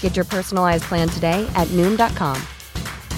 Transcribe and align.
Get 0.00 0.16
your 0.16 0.24
personalized 0.24 0.84
plan 0.84 1.08
today 1.08 1.48
at 1.54 1.68
Noom.com. 1.68 2.42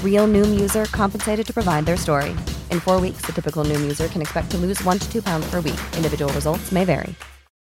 Real 0.05 0.29
Noom 0.29 0.61
user 0.61 0.85
compensated 0.87 1.47
to 1.47 1.55
provide 1.55 1.87
their 1.87 1.97
story. 1.97 2.33
In 2.71 2.81
four 2.81 3.01
weeks, 3.01 3.23
the 3.23 3.33
typical 3.33 3.65
Noom 3.65 3.81
user 3.81 4.09
can 4.09 4.21
expect 4.21 4.51
to 4.51 4.59
lose 4.59 4.85
one 4.85 4.99
to 4.99 5.11
two 5.11 5.23
pounds 5.23 5.49
per 5.49 5.63
week. 5.63 5.81
Individual 5.97 6.31
results 6.35 6.71
may 6.71 6.85
vary. 6.85 7.15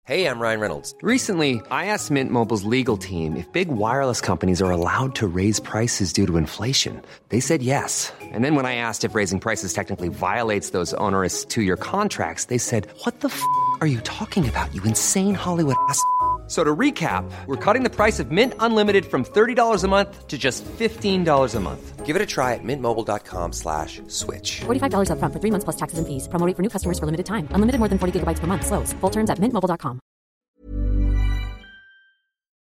Hey, 0.07 0.27
I'm 0.27 0.41
Ryan 0.41 0.61
Reynolds. 0.61 0.93
Recently, 1.03 1.61
I 1.71 1.87
asked 1.87 2.11
Mint 2.11 2.33
Mobile's 2.33 2.65
legal 2.65 2.97
team 2.97 3.37
if 3.37 3.47
big 3.53 3.69
wireless 3.69 4.21
companies 4.21 4.61
are 4.61 4.71
allowed 4.71 5.15
to 5.17 5.29
raise 5.29 5.61
prices 5.61 6.13
due 6.13 6.27
to 6.27 6.37
inflation. 6.37 7.01
They 7.29 7.39
said 7.39 7.63
yes. 7.63 8.13
And 8.21 8.45
then 8.45 8.57
when 8.57 8.67
I 8.67 8.75
asked 8.75 9.05
if 9.05 9.15
raising 9.15 9.39
prices 9.39 9.73
technically 9.73 10.09
violates 10.09 10.71
those 10.71 10.95
onerous 10.95 11.45
two 11.45 11.63
year 11.63 11.77
contracts, 11.77 12.47
they 12.47 12.59
said, 12.59 12.89
What 13.05 13.21
the 13.21 13.29
f 13.29 13.41
are 13.81 13.87
you 13.87 14.01
talking 14.01 14.49
about, 14.49 14.75
you 14.75 14.83
insane 14.83 15.35
Hollywood 15.35 15.77
ass? 15.89 16.03
So 16.51 16.65
to 16.65 16.75
recap, 16.75 17.31
we're 17.47 17.55
cutting 17.65 17.85
the 17.85 17.95
price 17.95 18.19
of 18.19 18.33
Mint 18.33 18.55
Unlimited 18.59 19.07
from 19.07 19.25
$30 19.25 19.85
a 19.85 19.87
month 19.87 20.27
to 20.27 20.37
just 20.37 20.65
$15 20.65 21.55
a 21.55 21.61
month. 21.61 22.05
Give 22.05 22.17
it 22.17 22.23
a 22.23 22.27
try 22.27 22.55
at 22.55 22.65
mintmobile.com 22.65 23.53
slash 23.53 24.03
switch. 24.09 24.63
$45 24.67 25.11
upfront 25.15 25.33
for 25.33 25.39
three 25.39 25.53
months 25.53 25.63
plus 25.63 25.77
taxes 25.77 26.01
and 26.01 26.09
fees. 26.09 26.27
Promoting 26.27 26.57
for 26.57 26.63
new 26.63 26.69
customers 26.69 26.99
for 26.99 27.07
limited 27.07 27.27
time. 27.27 27.47
Unlimited 27.55 27.79
more 27.79 27.89
than 27.89 27.99
40 27.99 28.19
gigabytes 28.19 28.41
per 28.41 28.49
month. 28.49 28.67
Slows. 28.67 28.93
Full 28.99 29.11
terms 29.11 29.31
at 29.31 29.39
mintmobile.com. 29.39 30.01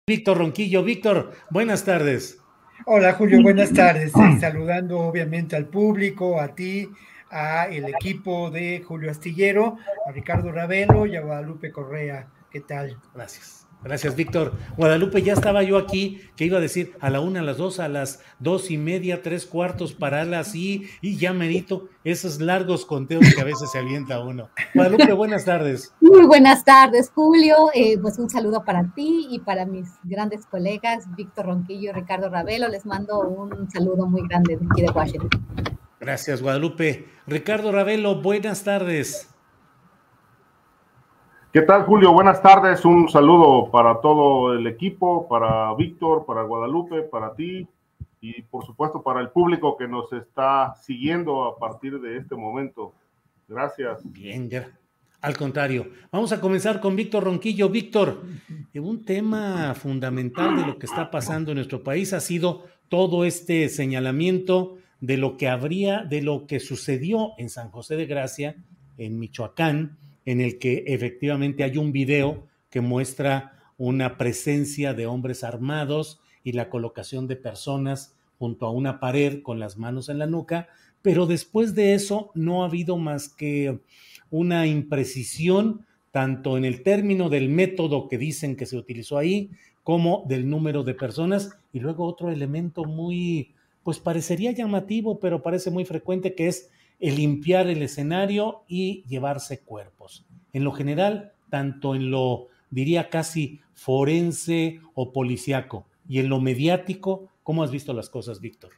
Víctor 0.08 0.34
Ronquillo. 0.34 0.82
Víctor, 0.82 1.30
buenas 1.50 1.84
tardes. 1.84 2.38
Hola 2.86 3.12
Julio, 3.12 3.40
buenas 3.40 3.72
tardes. 3.72 4.12
Mm. 4.16 4.40
saludando 4.40 4.98
obviamente 4.98 5.54
al 5.54 5.66
público, 5.66 6.40
a 6.40 6.54
ti, 6.56 6.90
a 7.30 7.66
el 7.66 7.84
equipo 7.84 8.50
de 8.50 8.82
Julio 8.82 9.12
Astillero, 9.12 9.78
a 10.08 10.12
Ricardo 10.12 10.50
Ravelo 10.50 11.06
y 11.06 11.14
a 11.14 11.20
Guadalupe 11.20 11.70
Correa. 11.70 12.28
¿Qué 12.50 12.60
tal? 12.60 12.96
Gracias. 13.14 13.65
Gracias, 13.86 14.16
Víctor. 14.16 14.54
Guadalupe, 14.76 15.22
ya 15.22 15.32
estaba 15.32 15.62
yo 15.62 15.78
aquí, 15.78 16.20
que 16.34 16.44
iba 16.44 16.58
a 16.58 16.60
decir 16.60 16.94
a 16.98 17.08
la 17.08 17.20
una, 17.20 17.38
a 17.38 17.42
las 17.44 17.56
dos, 17.56 17.78
a 17.78 17.86
las 17.88 18.20
dos 18.40 18.72
y 18.72 18.78
media, 18.78 19.22
tres 19.22 19.46
cuartos, 19.46 19.92
para 19.92 20.24
las 20.24 20.56
y, 20.56 20.88
y 21.00 21.18
ya 21.18 21.32
merito 21.32 21.88
esos 22.02 22.40
largos 22.40 22.84
conteos 22.84 23.24
que 23.32 23.40
a 23.40 23.44
veces 23.44 23.70
se 23.70 23.78
avienta 23.78 24.18
uno. 24.18 24.50
Guadalupe, 24.74 25.12
buenas 25.12 25.44
tardes. 25.44 25.94
Muy 26.00 26.26
buenas 26.26 26.64
tardes, 26.64 27.12
Julio. 27.14 27.54
Eh, 27.74 27.96
pues 28.02 28.18
un 28.18 28.28
saludo 28.28 28.64
para 28.64 28.92
ti 28.92 29.28
y 29.30 29.38
para 29.38 29.66
mis 29.66 29.86
grandes 30.02 30.46
colegas, 30.46 31.04
Víctor 31.16 31.46
Ronquillo 31.46 31.90
y 31.90 31.92
Ricardo 31.92 32.28
Ravelo. 32.28 32.66
Les 32.66 32.86
mando 32.86 33.20
un 33.20 33.70
saludo 33.70 34.06
muy 34.06 34.26
grande 34.26 34.56
de 34.56 34.66
aquí 34.68 34.82
de 34.82 34.90
Washington. 34.90 35.30
Gracias, 36.00 36.42
Guadalupe. 36.42 37.06
Ricardo 37.28 37.70
Ravelo, 37.70 38.20
buenas 38.20 38.64
tardes. 38.64 39.28
¿Qué 41.56 41.62
tal, 41.62 41.84
Julio? 41.84 42.12
Buenas 42.12 42.42
tardes. 42.42 42.84
Un 42.84 43.08
saludo 43.08 43.70
para 43.70 44.02
todo 44.02 44.52
el 44.52 44.66
equipo, 44.66 45.26
para 45.26 45.74
Víctor, 45.74 46.26
para 46.26 46.42
Guadalupe, 46.42 47.00
para 47.00 47.34
ti 47.34 47.66
y 48.20 48.42
por 48.42 48.66
supuesto 48.66 49.02
para 49.02 49.22
el 49.22 49.30
público 49.30 49.74
que 49.74 49.88
nos 49.88 50.12
está 50.12 50.74
siguiendo 50.82 51.44
a 51.44 51.58
partir 51.58 51.98
de 51.98 52.18
este 52.18 52.34
momento. 52.34 52.92
Gracias. 53.48 54.00
Bien. 54.04 54.50
Al 55.22 55.34
contrario, 55.38 55.86
vamos 56.12 56.30
a 56.32 56.42
comenzar 56.42 56.78
con 56.78 56.94
Víctor 56.94 57.24
Ronquillo. 57.24 57.70
Víctor, 57.70 58.20
un 58.74 59.06
tema 59.06 59.72
fundamental 59.72 60.56
de 60.56 60.66
lo 60.66 60.78
que 60.78 60.84
está 60.84 61.10
pasando 61.10 61.52
en 61.52 61.56
nuestro 61.56 61.82
país 61.82 62.12
ha 62.12 62.20
sido 62.20 62.64
todo 62.90 63.24
este 63.24 63.70
señalamiento 63.70 64.76
de 65.00 65.16
lo 65.16 65.38
que 65.38 65.48
habría, 65.48 66.04
de 66.04 66.20
lo 66.20 66.46
que 66.46 66.60
sucedió 66.60 67.30
en 67.38 67.48
San 67.48 67.70
José 67.70 67.96
de 67.96 68.04
Gracia, 68.04 68.56
en 68.98 69.18
Michoacán, 69.18 69.96
en 70.26 70.42
el 70.42 70.58
que 70.58 70.84
efectivamente 70.88 71.64
hay 71.64 71.78
un 71.78 71.92
video 71.92 72.46
que 72.68 72.82
muestra 72.82 73.52
una 73.78 74.18
presencia 74.18 74.92
de 74.92 75.06
hombres 75.06 75.44
armados 75.44 76.20
y 76.44 76.52
la 76.52 76.68
colocación 76.68 77.26
de 77.26 77.36
personas 77.36 78.14
junto 78.38 78.66
a 78.66 78.70
una 78.70 79.00
pared 79.00 79.42
con 79.42 79.58
las 79.58 79.78
manos 79.78 80.08
en 80.08 80.18
la 80.18 80.26
nuca, 80.26 80.68
pero 81.00 81.26
después 81.26 81.74
de 81.74 81.94
eso 81.94 82.30
no 82.34 82.62
ha 82.62 82.66
habido 82.66 82.98
más 82.98 83.28
que 83.28 83.80
una 84.30 84.66
imprecisión 84.66 85.86
tanto 86.10 86.56
en 86.56 86.64
el 86.64 86.82
término 86.82 87.28
del 87.28 87.48
método 87.48 88.08
que 88.08 88.18
dicen 88.18 88.56
que 88.56 88.66
se 88.66 88.76
utilizó 88.76 89.18
ahí, 89.18 89.50
como 89.82 90.24
del 90.26 90.48
número 90.48 90.82
de 90.82 90.94
personas, 90.94 91.50
y 91.72 91.80
luego 91.80 92.06
otro 92.06 92.30
elemento 92.30 92.84
muy, 92.84 93.54
pues 93.84 93.98
parecería 93.98 94.50
llamativo, 94.50 95.20
pero 95.20 95.42
parece 95.42 95.70
muy 95.70 95.84
frecuente, 95.84 96.34
que 96.34 96.48
es 96.48 96.70
el 97.00 97.16
limpiar 97.16 97.68
el 97.68 97.82
escenario 97.82 98.62
y 98.68 99.04
llevarse 99.06 99.60
cuerpos. 99.60 100.26
En 100.52 100.64
lo 100.64 100.72
general, 100.72 101.32
tanto 101.50 101.94
en 101.94 102.10
lo, 102.10 102.48
diría 102.70 103.10
casi, 103.10 103.60
forense 103.74 104.80
o 104.94 105.12
policiaco, 105.12 105.86
y 106.08 106.20
en 106.20 106.28
lo 106.28 106.40
mediático, 106.40 107.28
¿cómo 107.42 107.62
has 107.62 107.70
visto 107.70 107.92
las 107.92 108.08
cosas, 108.08 108.40
Víctor? 108.40 108.70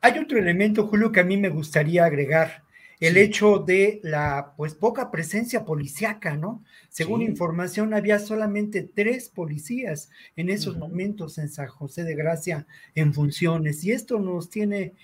Hay 0.00 0.18
otro 0.18 0.38
elemento, 0.38 0.86
Julio, 0.86 1.12
que 1.12 1.20
a 1.20 1.24
mí 1.24 1.36
me 1.36 1.48
gustaría 1.48 2.04
agregar, 2.04 2.64
el 3.00 3.16
hecho 3.16 3.58
de 3.58 4.00
la 4.02 4.54
pues 4.56 4.74
poca 4.74 5.10
presencia 5.10 5.64
policiaca, 5.64 6.36
¿no? 6.36 6.62
Según 6.88 7.22
información, 7.22 7.92
había 7.92 8.18
solamente 8.18 8.82
tres 8.82 9.28
policías 9.28 10.10
en 10.36 10.48
esos 10.48 10.76
momentos 10.76 11.38
en 11.38 11.48
San 11.48 11.66
José 11.66 12.04
de 12.04 12.14
Gracia 12.14 12.66
en 12.94 13.12
funciones, 13.12 13.84
y 13.84 13.92
esto 13.92 14.20
nos 14.20 14.48
tiene 14.48 14.94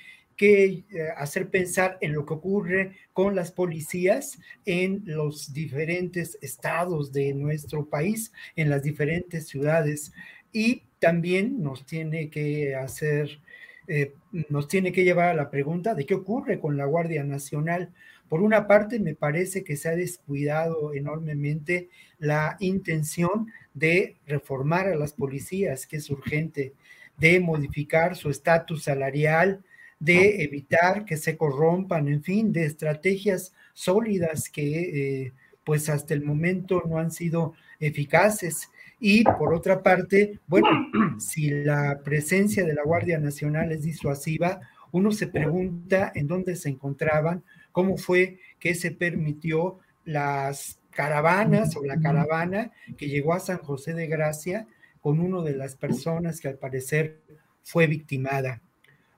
que 0.41 0.65
eh, 0.65 0.84
hacer 1.19 1.51
pensar 1.51 1.99
en 2.01 2.15
lo 2.15 2.25
que 2.25 2.33
ocurre 2.33 2.97
con 3.12 3.37
las 3.37 3.53
policías 3.53 4.39
en 4.65 5.03
los 5.05 5.53
diferentes 5.53 6.39
estados 6.41 7.12
de 7.12 7.34
nuestro 7.34 7.91
país, 7.91 8.33
en 8.56 8.71
las 8.71 8.83
diferentes 8.83 9.49
ciudades. 9.49 10.15
Y 10.51 10.84
también 10.99 11.62
nos 11.62 11.84
tiene 11.84 12.31
que 12.31 12.75
hacer, 12.75 13.39
eh, 13.87 14.15
nos 14.49 14.67
tiene 14.67 14.93
que 14.93 15.05
llevar 15.05 15.28
a 15.28 15.34
la 15.34 15.51
pregunta 15.51 15.95
de 15.95 16.06
qué 16.06 16.15
ocurre 16.15 16.59
con 16.59 16.78
la 16.78 16.87
Guardia 16.87 17.22
Nacional. 17.22 17.93
Por 18.31 18.41
una 18.41 18.67
parte, 18.67 18.99
me 18.99 19.15
parece 19.15 19.62
que 19.62 19.77
se 19.77 19.91
ha 19.91 19.95
descuidado 19.95 20.95
enormemente 20.95 21.91
la 22.19 22.57
intención 22.61 23.49
de 23.75 24.17
reformar 24.27 24.89
a 24.89 24.97
las 24.97 25.12
policías, 25.12 25.87
que 25.87 25.99
es 25.99 26.09
urgente, 26.09 26.72
de 27.19 27.41
modificar 27.41 28.17
su 28.17 28.31
estatus 28.31 28.84
salarial, 28.84 29.62
de 30.00 30.43
evitar 30.43 31.05
que 31.05 31.16
se 31.16 31.37
corrompan, 31.37 32.09
en 32.09 32.22
fin, 32.22 32.53
de 32.53 32.65
estrategias 32.65 33.53
sólidas 33.75 34.49
que 34.49 35.25
eh, 35.27 35.33
pues 35.62 35.88
hasta 35.88 36.15
el 36.15 36.25
momento 36.25 36.83
no 36.88 36.99
han 36.99 37.12
sido 37.12 37.53
eficaces. 37.78 38.71
Y 38.99 39.25
por 39.25 39.55
otra 39.55 39.83
parte, 39.83 40.41
bueno, 40.47 40.69
si 41.21 41.50
la 41.50 42.00
presencia 42.03 42.65
de 42.65 42.75
la 42.75 42.83
Guardia 42.83 43.19
Nacional 43.19 43.71
es 43.72 43.83
disuasiva, 43.83 44.60
uno 44.91 45.12
se 45.12 45.28
pregunta 45.28 46.10
en 46.15 46.27
dónde 46.27 46.56
se 46.56 46.71
encontraban, 46.71 47.44
cómo 47.71 47.97
fue 47.97 48.39
que 48.59 48.75
se 48.75 48.91
permitió 48.91 49.78
las 50.05 50.81
caravanas 50.91 51.77
o 51.77 51.84
la 51.84 52.00
caravana 52.00 52.72
que 52.97 53.09
llegó 53.09 53.34
a 53.34 53.41
San 53.41 53.59
José 53.59 53.94
de 53.94 54.06
Gracia 54.06 54.66
con 55.00 55.21
una 55.21 55.43
de 55.43 55.56
las 55.56 55.77
personas 55.77 56.41
que 56.41 56.49
al 56.49 56.59
parecer 56.59 57.21
fue 57.62 57.87
victimada. 57.87 58.60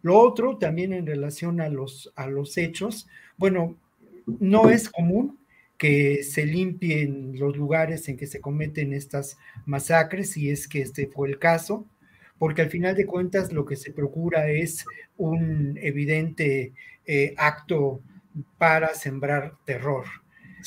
Lo 0.02 0.18
otro, 0.18 0.58
también 0.58 0.92
en 0.92 1.06
relación 1.06 1.60
a 1.60 1.68
los, 1.68 2.12
a 2.16 2.26
los 2.26 2.58
hechos, 2.58 3.08
bueno, 3.36 3.76
no 4.26 4.68
es 4.68 4.88
común 4.88 5.38
que 5.78 6.22
se 6.22 6.46
limpien 6.46 7.38
los 7.38 7.56
lugares 7.56 8.08
en 8.08 8.16
que 8.16 8.26
se 8.26 8.40
cometen 8.40 8.92
estas 8.92 9.36
masacres, 9.66 10.30
si 10.30 10.50
es 10.50 10.68
que 10.68 10.80
este 10.82 11.08
fue 11.08 11.28
el 11.28 11.38
caso, 11.38 11.86
porque 12.38 12.62
al 12.62 12.70
final 12.70 12.94
de 12.94 13.06
cuentas 13.06 13.52
lo 13.52 13.64
que 13.64 13.76
se 13.76 13.92
procura 13.92 14.48
es 14.50 14.84
un 15.16 15.78
evidente 15.80 16.72
eh, 17.06 17.34
acto 17.36 18.00
para 18.58 18.94
sembrar 18.94 19.54
terror. 19.64 20.04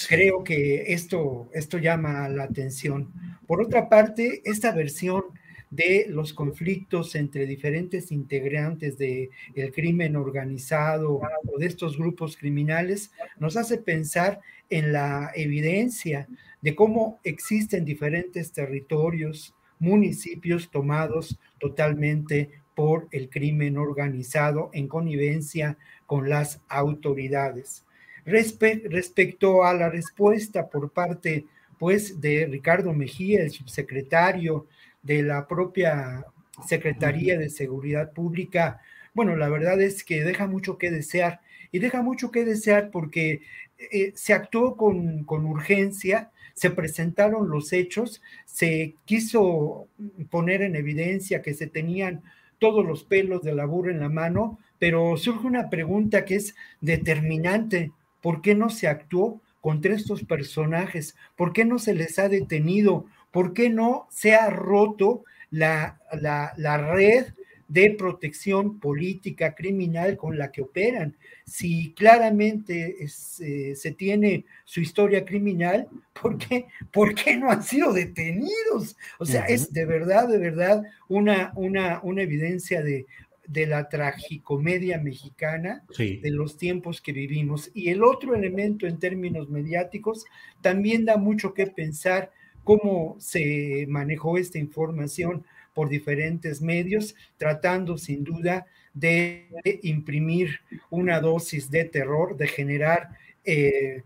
Creo 0.09 0.43
que 0.43 0.93
esto, 0.93 1.49
esto 1.53 1.77
llama 1.77 2.27
la 2.27 2.43
atención. 2.43 3.13
Por 3.47 3.61
otra 3.61 3.87
parte, 3.87 4.41
esta 4.43 4.73
versión 4.73 5.23
de 5.69 6.05
los 6.09 6.33
conflictos 6.33 7.15
entre 7.15 7.45
diferentes 7.45 8.11
integrantes 8.11 8.97
del 8.97 9.29
el 9.55 9.71
crimen 9.71 10.15
organizado 10.15 11.21
o 11.45 11.59
de 11.59 11.65
estos 11.65 11.97
grupos 11.97 12.37
criminales, 12.37 13.11
nos 13.39 13.57
hace 13.57 13.77
pensar 13.77 14.41
en 14.69 14.93
la 14.93 15.31
evidencia 15.35 16.27
de 16.61 16.75
cómo 16.75 17.19
existen 17.23 17.85
diferentes 17.85 18.51
territorios, 18.51 19.53
municipios 19.79 20.71
tomados 20.71 21.37
totalmente 21.59 22.49
por 22.75 23.07
el 23.11 23.29
crimen 23.29 23.77
organizado 23.77 24.69
en 24.73 24.87
connivencia 24.87 25.77
con 26.05 26.29
las 26.29 26.61
autoridades. 26.67 27.85
respecto 28.25 29.63
a 29.63 29.73
la 29.73 29.89
respuesta 29.89 30.67
por 30.69 30.91
parte 30.91 31.45
pues 31.77 32.19
de 32.21 32.45
Ricardo 32.45 32.93
Mejía, 32.93 33.41
el 33.43 33.51
subsecretario 33.51 34.67
de 35.05 35.23
la 35.23 35.47
propia 35.47 36.25
Secretaría 36.67 37.37
de 37.37 37.49
Seguridad 37.49 38.11
Pública, 38.11 38.81
bueno, 39.13 39.37
la 39.37 39.47
verdad 39.47 39.81
es 39.81 40.03
que 40.03 40.23
deja 40.23 40.47
mucho 40.47 40.77
que 40.77 40.91
desear 40.91 41.39
y 41.71 41.79
deja 41.79 42.01
mucho 42.01 42.31
que 42.31 42.43
desear 42.43 42.91
porque 42.91 43.41
eh, 43.77 44.11
se 44.15 44.33
actuó 44.33 44.75
con, 44.75 45.23
con 45.23 45.45
urgencia, 45.45 46.31
se 46.53 46.69
presentaron 46.69 47.49
los 47.49 47.73
hechos, 47.73 48.21
se 48.45 48.95
quiso 49.05 49.87
poner 50.29 50.61
en 50.61 50.75
evidencia 50.75 51.41
que 51.41 51.53
se 51.53 51.67
tenían 51.67 52.23
todos 52.59 52.85
los 52.85 53.03
pelos 53.03 53.43
de 53.43 53.53
la 53.53 53.65
burra 53.65 53.91
en 53.91 53.99
la 53.99 54.09
mano, 54.09 54.59
pero 54.79 55.17
surge 55.17 55.47
una 55.47 55.69
pregunta 55.69 56.25
que 56.25 56.35
es 56.35 56.55
determinante. 56.81 57.91
¿Por 58.21 58.41
qué 58.41 58.55
no 58.55 58.69
se 58.69 58.87
actuó 58.87 59.41
contra 59.61 59.93
estos 59.93 60.23
personajes? 60.23 61.15
¿Por 61.35 61.53
qué 61.53 61.65
no 61.65 61.79
se 61.79 61.93
les 61.93 62.17
ha 62.19 62.29
detenido? 62.29 63.05
¿Por 63.35 63.51
qué 63.51 63.69
no 63.69 64.07
se 64.09 64.33
ha 64.33 64.49
roto 64.49 65.25
la, 65.51 65.99
la, 66.21 66.53
la 66.55 66.77
red 66.77 67.25
de 67.67 67.91
protección 67.97 68.79
política 68.79 69.55
criminal 69.55 70.15
con 70.15 70.37
la 70.37 70.51
que 70.53 70.61
operan. 70.61 71.17
Si 71.45 71.93
claramente 71.93 72.95
eh, 73.03 73.75
se 73.75 73.91
tiene 73.91 74.45
su 74.63 74.79
historia 74.79 75.25
criminal, 75.25 75.89
¿por 76.21 76.37
qué, 76.37 76.67
¿por 76.93 77.13
qué 77.13 77.35
no 77.35 77.51
han 77.51 77.63
sido 77.63 77.91
detenidos? 77.91 78.95
O 79.19 79.25
sea, 79.25 79.45
es 79.45 79.73
de 79.73 79.85
verdad, 79.85 80.29
de 80.29 80.37
verdad 80.37 80.83
una, 81.09 81.51
una, 81.55 81.99
una 82.03 82.21
evidencia 82.21 82.81
de, 82.81 83.05
de 83.47 83.65
la 83.65 83.89
tragicomedia 83.89 84.99
mexicana 84.99 85.83
de 85.97 86.31
los 86.31 86.57
tiempos 86.57 87.01
que 87.01 87.11
vivimos. 87.11 87.71
Y 87.73 87.89
el 87.89 88.03
otro 88.03 88.35
elemento 88.35 88.87
en 88.87 88.99
términos 88.99 89.49
mediáticos 89.49 90.25
también 90.61 91.03
da 91.03 91.17
mucho 91.17 91.53
que 91.53 91.67
pensar 91.67 92.31
cómo 92.65 93.15
se 93.19 93.85
manejó 93.87 94.37
esta 94.37 94.57
información 94.57 95.45
por 95.73 95.87
diferentes 95.87 96.61
medios, 96.61 97.15
tratando 97.37 97.97
sin 97.97 98.23
duda 98.25 98.65
de, 98.93 99.45
imprimir 99.83 100.59
una 100.89 101.19
dosis 101.21 101.69
de 101.69 101.85
terror, 101.85 102.35
de 102.35 102.47
generar 102.47 103.09
eh, 103.45 104.03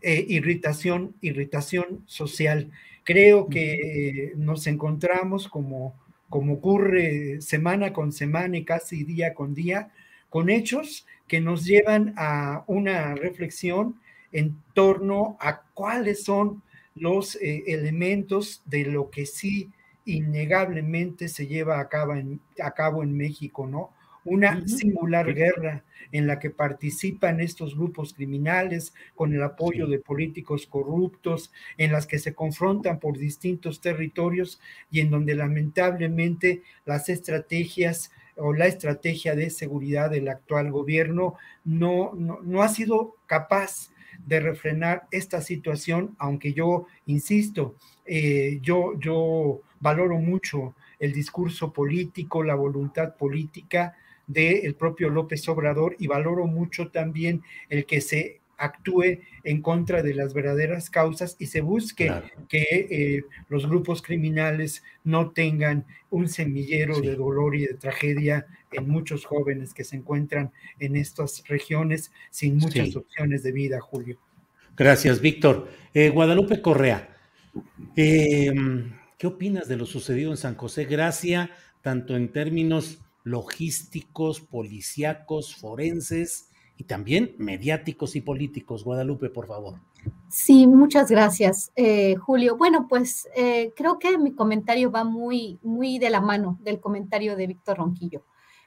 eh, 0.00 0.24
irritación, 0.28 1.14
irritación 1.20 2.02
social. 2.06 2.70
Creo 3.04 3.48
que 3.48 4.32
nos 4.36 4.66
encontramos 4.66 5.48
como, 5.48 5.94
como 6.28 6.54
ocurre 6.54 7.40
semana 7.40 7.92
con 7.92 8.12
semana 8.12 8.56
y 8.56 8.64
casi 8.64 9.04
día 9.04 9.34
con 9.34 9.54
día, 9.54 9.90
con 10.30 10.50
hechos 10.50 11.06
que 11.26 11.40
nos 11.40 11.64
llevan 11.64 12.14
a 12.16 12.64
una 12.66 13.14
reflexión 13.14 14.00
en 14.32 14.56
torno 14.74 15.36
a 15.40 15.62
cuáles 15.74 16.24
son 16.24 16.62
los 17.00 17.36
eh, 17.36 17.64
elementos 17.66 18.62
de 18.66 18.84
lo 18.84 19.10
que 19.10 19.26
sí 19.26 19.70
innegablemente 20.04 21.28
se 21.28 21.46
lleva 21.46 21.80
a 21.80 21.88
cabo 21.88 22.14
en, 22.14 22.40
a 22.62 22.70
cabo 22.72 23.02
en 23.02 23.16
México, 23.16 23.66
¿no? 23.66 23.92
Una 24.24 24.66
singular 24.66 25.32
guerra 25.32 25.84
en 26.12 26.26
la 26.26 26.38
que 26.38 26.50
participan 26.50 27.40
estos 27.40 27.76
grupos 27.76 28.14
criminales 28.14 28.94
con 29.14 29.32
el 29.34 29.42
apoyo 29.42 29.86
de 29.86 29.98
políticos 29.98 30.66
corruptos, 30.66 31.52
en 31.76 31.92
las 31.92 32.06
que 32.06 32.18
se 32.18 32.34
confrontan 32.34 33.00
por 33.00 33.18
distintos 33.18 33.80
territorios 33.80 34.60
y 34.90 35.00
en 35.00 35.10
donde 35.10 35.34
lamentablemente 35.34 36.62
las 36.84 37.08
estrategias 37.08 38.10
o 38.36 38.52
la 38.52 38.66
estrategia 38.66 39.34
de 39.34 39.50
seguridad 39.50 40.10
del 40.10 40.28
actual 40.28 40.70
gobierno 40.70 41.34
no, 41.64 42.12
no, 42.14 42.40
no 42.42 42.62
ha 42.62 42.68
sido 42.68 43.16
capaz 43.26 43.90
de 44.28 44.40
refrenar 44.40 45.08
esta 45.10 45.40
situación, 45.40 46.14
aunque 46.18 46.52
yo 46.52 46.86
insisto, 47.06 47.76
eh, 48.04 48.58
yo, 48.60 48.92
yo 49.00 49.62
valoro 49.80 50.18
mucho 50.18 50.74
el 50.98 51.14
discurso 51.14 51.72
político, 51.72 52.42
la 52.42 52.54
voluntad 52.54 53.16
política 53.16 53.96
del 54.26 54.74
propio 54.74 55.08
López 55.08 55.48
Obrador 55.48 55.96
y 55.98 56.08
valoro 56.08 56.46
mucho 56.46 56.90
también 56.90 57.42
el 57.70 57.86
que 57.86 58.02
se 58.02 58.40
actúe 58.58 59.20
en 59.44 59.62
contra 59.62 60.02
de 60.02 60.14
las 60.14 60.34
verdaderas 60.34 60.90
causas 60.90 61.36
y 61.38 61.46
se 61.46 61.60
busque 61.60 62.12
que 62.48 62.64
eh, 62.90 63.24
los 63.48 63.66
grupos 63.66 64.02
criminales 64.02 64.82
no 65.04 65.30
tengan 65.30 65.86
un 66.10 66.28
semillero 66.28 67.00
de 67.00 67.14
dolor 67.14 67.54
y 67.54 67.66
de 67.66 67.74
tragedia 67.74 68.46
en 68.72 68.88
muchos 68.88 69.24
jóvenes 69.24 69.72
que 69.72 69.84
se 69.84 69.96
encuentran 69.96 70.52
en 70.78 70.96
estas 70.96 71.44
regiones 71.46 72.12
sin 72.30 72.58
muchas 72.58 72.94
opciones 72.96 73.42
de 73.42 73.52
vida, 73.52 73.80
Julio. 73.80 74.18
Gracias, 74.76 75.20
Víctor. 75.20 75.68
Eh, 75.94 76.10
Guadalupe 76.10 76.60
Correa, 76.60 77.16
em, 77.96 78.92
¿qué 79.16 79.26
opinas 79.26 79.68
de 79.68 79.76
lo 79.76 79.86
sucedido 79.86 80.30
en 80.30 80.36
San 80.36 80.56
José 80.56 80.84
Gracia, 80.84 81.50
tanto 81.80 82.16
en 82.16 82.30
términos 82.30 83.00
logísticos, 83.24 84.40
policíacos, 84.40 85.56
forenses 85.56 86.48
y 86.78 86.84
también 86.84 87.34
mediáticos 87.38 88.14
y 88.14 88.20
políticos? 88.20 88.84
Guadalupe, 88.84 89.28
por 89.28 89.48
favor. 89.48 89.74
Sí, 90.28 90.66
muchas 90.68 91.10
gracias, 91.10 91.72
eh, 91.74 92.14
Julio. 92.14 92.56
Bueno, 92.56 92.86
pues 92.88 93.28
eh, 93.34 93.72
creo 93.76 93.98
que 93.98 94.16
mi 94.16 94.32
comentario 94.32 94.90
va 94.90 95.02
muy, 95.02 95.58
muy 95.62 95.98
de 95.98 96.08
la 96.08 96.20
mano 96.20 96.56
del 96.62 96.80
comentario 96.80 97.36
de 97.36 97.48
Víctor 97.48 97.78
Ronquillo. 97.78 98.22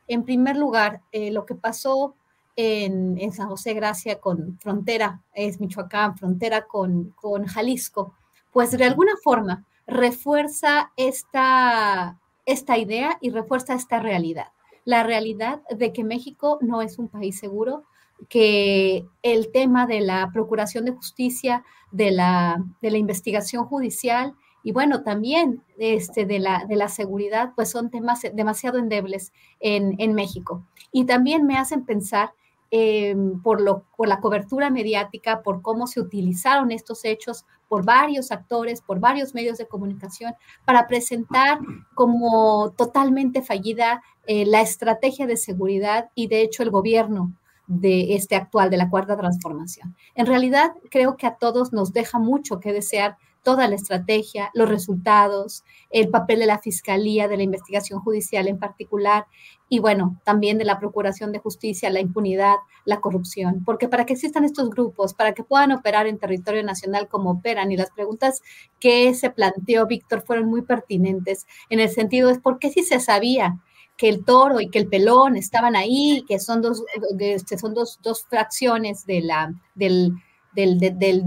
En 0.07 0.23
primer 0.23 0.57
lugar, 0.57 1.01
eh, 1.13 1.31
lo 1.31 1.45
que 1.45 1.55
pasó 1.55 2.15
en, 2.57 3.31
San 3.31 3.47
José 3.47 3.73
Gracia 3.73 4.19
con 4.19 4.59
frontera, 4.59 5.21
es 5.33 5.61
Michoacán, 5.61 6.17
frontera 6.17 6.67
con, 6.67 7.11
con 7.11 7.45
Jalisco, 7.45 8.13
pues 8.51 8.71
de 8.71 8.83
alguna 8.83 9.13
forma 9.23 9.63
refuerza 9.87 10.91
esta, 10.97 12.19
esta 12.45 12.77
idea 12.77 13.17
y 13.21 13.29
refuerza 13.29 13.73
esta 13.73 13.99
realidad. 13.99 14.47
La 14.83 15.03
realidad 15.03 15.61
de 15.69 15.93
que 15.93 16.03
México 16.03 16.59
no 16.61 16.81
es 16.81 16.99
un 16.99 17.07
país 17.07 17.39
seguro, 17.39 17.85
que 18.29 19.05
el 19.21 19.51
tema 19.51 19.85
de 19.87 20.01
la 20.01 20.29
procuración 20.33 20.85
de 20.85 20.91
justicia, 20.91 21.63
de 21.91 22.11
la, 22.11 22.63
de 22.81 22.91
la 22.91 22.97
investigación 22.97 23.65
judicial 23.65 24.33
y 24.63 24.71
bueno, 24.71 25.03
también 25.03 25.63
este, 25.77 26.25
de, 26.25 26.39
la, 26.39 26.65
de 26.67 26.75
la 26.75 26.87
seguridad, 26.87 27.53
pues 27.55 27.71
son 27.71 27.89
temas 27.89 28.21
demasiado 28.33 28.77
endebles 28.77 29.33
en, 29.59 29.95
en 29.97 30.13
México. 30.13 30.67
Y 30.91 31.05
también 31.05 31.45
me 31.45 31.57
hacen 31.57 31.83
pensar 31.83 32.33
eh, 32.69 33.15
por, 33.43 33.59
lo, 33.59 33.85
por 33.97 34.07
la 34.07 34.21
cobertura 34.21 34.69
mediática, 34.69 35.41
por 35.41 35.61
cómo 35.61 35.87
se 35.87 35.99
utilizaron 35.99 36.71
estos 36.71 37.03
hechos 37.03 37.45
por 37.67 37.83
varios 37.83 38.31
actores, 38.31 38.81
por 38.81 38.99
varios 38.99 39.33
medios 39.33 39.57
de 39.57 39.67
comunicación, 39.67 40.33
para 40.63 40.87
presentar 40.87 41.59
como 41.95 42.71
totalmente 42.77 43.41
fallida 43.41 44.03
eh, 44.27 44.45
la 44.45 44.61
estrategia 44.61 45.25
de 45.25 45.37
seguridad 45.37 46.11
y 46.15 46.27
de 46.27 46.41
hecho 46.41 46.63
el 46.63 46.69
gobierno 46.69 47.33
de 47.71 48.15
este 48.15 48.35
actual, 48.35 48.69
de 48.69 48.75
la 48.75 48.89
cuarta 48.89 49.15
transformación. 49.15 49.95
En 50.13 50.25
realidad, 50.25 50.73
creo 50.89 51.15
que 51.15 51.25
a 51.25 51.35
todos 51.35 51.71
nos 51.71 51.93
deja 51.93 52.19
mucho 52.19 52.59
que 52.59 52.73
desear 52.73 53.17
toda 53.43 53.67
la 53.67 53.75
estrategia, 53.75 54.51
los 54.53 54.69
resultados, 54.69 55.63
el 55.89 56.09
papel 56.09 56.39
de 56.39 56.45
la 56.45 56.59
Fiscalía, 56.59 57.29
de 57.29 57.37
la 57.37 57.43
investigación 57.43 58.01
judicial 58.01 58.47
en 58.47 58.59
particular, 58.59 59.25
y 59.69 59.79
bueno, 59.79 60.19
también 60.25 60.57
de 60.57 60.65
la 60.65 60.79
Procuración 60.79 61.31
de 61.31 61.39
Justicia, 61.39 61.89
la 61.89 62.01
impunidad, 62.01 62.55
la 62.83 62.99
corrupción, 62.99 63.63
porque 63.65 63.87
para 63.87 64.05
que 64.05 64.13
existan 64.13 64.43
estos 64.43 64.69
grupos, 64.69 65.13
para 65.13 65.33
que 65.33 65.43
puedan 65.43 65.71
operar 65.71 66.07
en 66.07 66.19
territorio 66.19 66.63
nacional 66.63 67.07
como 67.07 67.31
operan, 67.31 67.71
y 67.71 67.77
las 67.77 67.89
preguntas 67.91 68.41
que 68.79 69.13
se 69.13 69.29
planteó 69.29 69.87
Víctor 69.87 70.23
fueron 70.23 70.49
muy 70.49 70.61
pertinentes, 70.61 71.47
en 71.69 71.79
el 71.79 71.89
sentido 71.89 72.29
es 72.29 72.37
por 72.37 72.59
qué 72.59 72.69
si 72.69 72.83
se 72.83 72.99
sabía 72.99 73.59
que 74.01 74.09
el 74.09 74.25
toro 74.25 74.59
y 74.59 74.67
que 74.71 74.79
el 74.79 74.87
pelón 74.87 75.35
estaban 75.35 75.75
ahí, 75.75 76.25
que 76.27 76.39
son 76.39 76.59
dos, 76.63 76.83
este, 77.19 77.55
son 77.59 77.75
dos, 77.75 77.99
dos 78.01 78.25
fracciones 78.27 79.05
de 79.05 79.21
la, 79.21 79.53
del 79.75 80.15
del, 80.53 80.79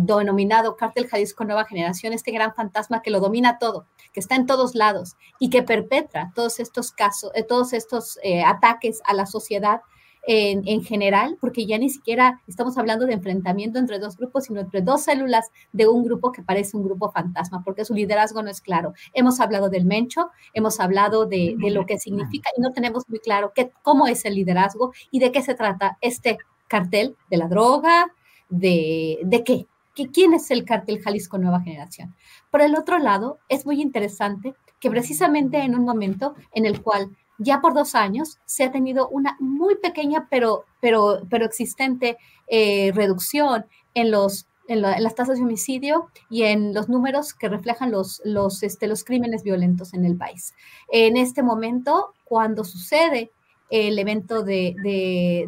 denominado 0.04 0.74
cártel 0.76 1.06
Jalisco 1.06 1.44
Nueva 1.44 1.66
Generación, 1.66 2.12
este 2.12 2.32
gran 2.32 2.52
fantasma 2.52 3.00
que 3.00 3.12
lo 3.12 3.20
domina 3.20 3.58
todo, 3.58 3.86
que 4.12 4.18
está 4.18 4.34
en 4.34 4.46
todos 4.46 4.74
lados 4.74 5.14
y 5.38 5.50
que 5.50 5.62
perpetra 5.62 6.32
todos 6.34 6.58
estos 6.58 6.90
casos, 6.90 7.30
eh, 7.36 7.44
todos 7.44 7.72
estos 7.72 8.18
eh, 8.24 8.42
ataques 8.42 9.00
a 9.04 9.14
la 9.14 9.26
sociedad 9.26 9.80
en, 10.26 10.62
en, 10.66 10.82
general, 10.82 11.36
porque 11.40 11.66
ya 11.66 11.78
ni 11.78 11.90
siquiera 11.90 12.40
estamos 12.46 12.78
hablando 12.78 13.06
de 13.06 13.12
enfrentamiento 13.12 13.78
entre 13.78 13.98
dos 13.98 14.16
grupos, 14.16 14.44
sino 14.44 14.60
entre 14.60 14.82
dos 14.82 15.02
células 15.02 15.50
de 15.72 15.86
un 15.86 16.04
grupo 16.04 16.32
que 16.32 16.42
parece 16.42 16.76
un 16.76 16.84
grupo 16.84 17.10
fantasma, 17.10 17.62
porque 17.62 17.84
su 17.84 17.94
liderazgo 17.94 18.42
no 18.42 18.50
es 18.50 18.60
claro. 18.60 18.94
Hemos 19.12 19.40
hablado 19.40 19.68
del 19.68 19.84
Mencho, 19.84 20.30
hemos 20.52 20.80
hablado 20.80 21.26
de, 21.26 21.56
lo 21.58 21.86
que 21.86 21.98
significa 21.98 22.50
y 22.56 22.60
no 22.60 22.72
tenemos 22.72 23.08
muy 23.08 23.18
claro 23.18 23.52
qué, 23.54 23.72
cómo 23.82 24.06
es 24.06 24.24
el 24.24 24.34
liderazgo 24.34 24.92
y 25.10 25.18
de 25.18 25.32
qué 25.32 25.42
se 25.42 25.54
trata 25.54 25.98
este 26.00 26.38
cartel 26.68 27.16
de 27.30 27.36
la 27.36 27.48
droga, 27.48 28.06
de, 28.48 29.18
de 29.24 29.44
qué, 29.44 29.66
¿Quién 30.12 30.34
es 30.34 30.50
el 30.50 30.64
cártel 30.64 31.00
Jalisco 31.00 31.38
Nueva 31.38 31.60
Generación? 31.60 32.16
Por 32.50 32.62
el 32.62 32.74
otro 32.74 32.98
lado, 32.98 33.38
es 33.48 33.64
muy 33.64 33.80
interesante 33.80 34.54
que 34.80 34.90
precisamente 34.90 35.58
en 35.58 35.76
un 35.76 35.84
momento 35.84 36.34
en 36.52 36.66
el 36.66 36.82
cual 36.82 37.16
ya 37.38 37.60
por 37.60 37.74
dos 37.74 37.94
años 37.94 38.38
se 38.44 38.64
ha 38.64 38.72
tenido 38.72 39.08
una 39.08 39.36
muy 39.40 39.76
pequeña 39.76 40.28
pero, 40.30 40.64
pero, 40.80 41.22
pero 41.28 41.44
existente 41.44 42.16
eh, 42.46 42.92
reducción 42.94 43.66
en 43.94 44.10
los 44.10 44.46
en, 44.66 44.80
las 44.80 45.14
tasas 45.14 45.36
de 45.36 45.44
homicidio 45.44 46.08
y 46.30 46.44
en 46.44 46.72
los 46.72 46.88
números 46.88 47.34
que 47.34 47.48
reflejan 47.48 47.90
los, 47.90 48.22
los, 48.24 48.62
este, 48.62 48.86
los 48.86 49.04
crímenes 49.04 49.42
violentos 49.42 49.92
en 49.92 50.06
el 50.06 50.16
país. 50.16 50.54
En 50.90 51.18
este 51.18 51.42
momento, 51.42 52.14
cuando 52.24 52.64
sucede 52.64 53.30
el 53.68 53.98
evento 53.98 54.42
de, 54.42 54.74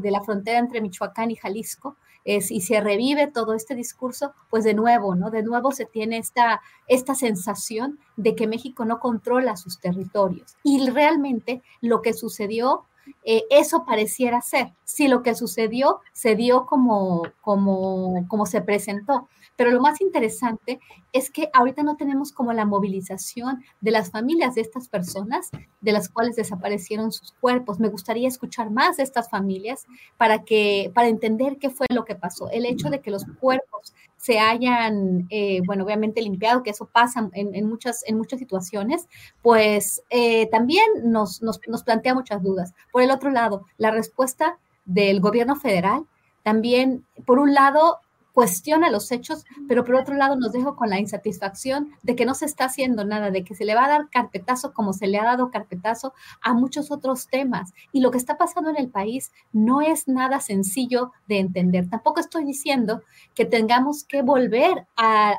de 0.02 0.10
la 0.10 0.22
frontera 0.22 0.58
entre 0.58 0.82
Michoacán 0.82 1.30
y 1.30 1.36
Jalisco, 1.36 1.96
es, 2.26 2.50
y 2.50 2.60
se 2.60 2.80
revive 2.80 3.28
todo 3.28 3.54
este 3.54 3.74
discurso, 3.74 4.34
pues 4.50 4.64
de 4.64 4.74
nuevo, 4.74 5.14
¿no? 5.14 5.30
De 5.30 5.42
nuevo 5.42 5.72
se 5.72 5.86
tiene 5.86 6.18
esta, 6.18 6.60
esta 6.88 7.14
sensación 7.14 7.98
de 8.16 8.34
que 8.34 8.46
México 8.46 8.84
no 8.84 8.98
controla 9.00 9.56
sus 9.56 9.80
territorios. 9.80 10.56
Y 10.62 10.90
realmente 10.90 11.62
lo 11.80 12.02
que 12.02 12.12
sucedió 12.12 12.84
eh, 13.24 13.44
eso 13.50 13.84
pareciera 13.84 14.40
ser. 14.40 14.72
Si 14.84 15.08
lo 15.08 15.22
que 15.22 15.34
sucedió 15.34 16.00
se 16.12 16.34
dio 16.34 16.66
como, 16.66 17.22
como, 17.40 18.26
como 18.28 18.46
se 18.46 18.60
presentó. 18.60 19.28
Pero 19.56 19.70
lo 19.70 19.80
más 19.80 20.00
interesante 20.00 20.80
es 21.12 21.30
que 21.30 21.48
ahorita 21.52 21.82
no 21.82 21.96
tenemos 21.96 22.32
como 22.32 22.52
la 22.52 22.66
movilización 22.66 23.64
de 23.80 23.90
las 23.90 24.10
familias 24.10 24.54
de 24.54 24.60
estas 24.60 24.88
personas 24.88 25.50
de 25.80 25.92
las 25.92 26.08
cuales 26.08 26.36
desaparecieron 26.36 27.12
sus 27.12 27.32
cuerpos. 27.32 27.80
Me 27.80 27.88
gustaría 27.88 28.28
escuchar 28.28 28.70
más 28.70 28.98
de 28.98 29.02
estas 29.02 29.30
familias 29.30 29.86
para 30.16 30.44
que 30.44 30.90
para 30.94 31.08
entender 31.08 31.58
qué 31.58 31.70
fue 31.70 31.86
lo 31.90 32.04
que 32.04 32.14
pasó. 32.14 32.50
El 32.50 32.66
hecho 32.66 32.90
de 32.90 33.00
que 33.00 33.10
los 33.10 33.24
cuerpos 33.40 33.94
se 34.16 34.38
hayan, 34.38 35.26
eh, 35.30 35.60
bueno, 35.66 35.84
obviamente 35.84 36.20
limpiado, 36.20 36.62
que 36.62 36.70
eso 36.70 36.86
pasa 36.86 37.30
en, 37.32 37.68
muchas, 37.68 38.02
en 38.06 38.18
muchas 38.18 38.38
situaciones, 38.38 39.06
pues 39.42 40.02
eh, 40.10 40.48
también 40.50 40.84
nos, 41.04 41.42
nos, 41.42 41.60
nos 41.68 41.82
plantea 41.84 42.14
muchas 42.14 42.42
dudas. 42.42 42.74
Por 42.92 43.02
el 43.02 43.10
otro 43.10 43.30
lado, 43.30 43.66
la 43.78 43.90
respuesta 43.90 44.58
del 44.84 45.20
gobierno 45.20 45.56
federal 45.56 46.06
también, 46.46 47.04
por 47.24 47.40
un 47.40 47.54
lado, 47.54 47.98
cuestiona 48.36 48.90
los 48.90 49.12
hechos, 49.12 49.46
pero 49.66 49.82
por 49.82 49.94
otro 49.94 50.14
lado 50.14 50.36
nos 50.36 50.52
dejo 50.52 50.76
con 50.76 50.90
la 50.90 51.00
insatisfacción 51.00 51.92
de 52.02 52.14
que 52.14 52.26
no 52.26 52.34
se 52.34 52.44
está 52.44 52.66
haciendo 52.66 53.02
nada, 53.02 53.30
de 53.30 53.44
que 53.44 53.54
se 53.54 53.64
le 53.64 53.74
va 53.74 53.86
a 53.86 53.88
dar 53.88 54.10
carpetazo 54.10 54.74
como 54.74 54.92
se 54.92 55.06
le 55.06 55.18
ha 55.18 55.24
dado 55.24 55.50
carpetazo 55.50 56.12
a 56.42 56.52
muchos 56.52 56.90
otros 56.90 57.28
temas. 57.28 57.72
Y 57.92 58.00
lo 58.00 58.10
que 58.10 58.18
está 58.18 58.36
pasando 58.36 58.68
en 58.68 58.76
el 58.76 58.90
país 58.90 59.32
no 59.54 59.80
es 59.80 60.06
nada 60.06 60.40
sencillo 60.40 61.12
de 61.26 61.38
entender. 61.38 61.88
Tampoco 61.88 62.20
estoy 62.20 62.44
diciendo 62.44 63.00
que 63.34 63.46
tengamos 63.46 64.04
que 64.04 64.20
volver 64.20 64.86
a, 64.98 65.38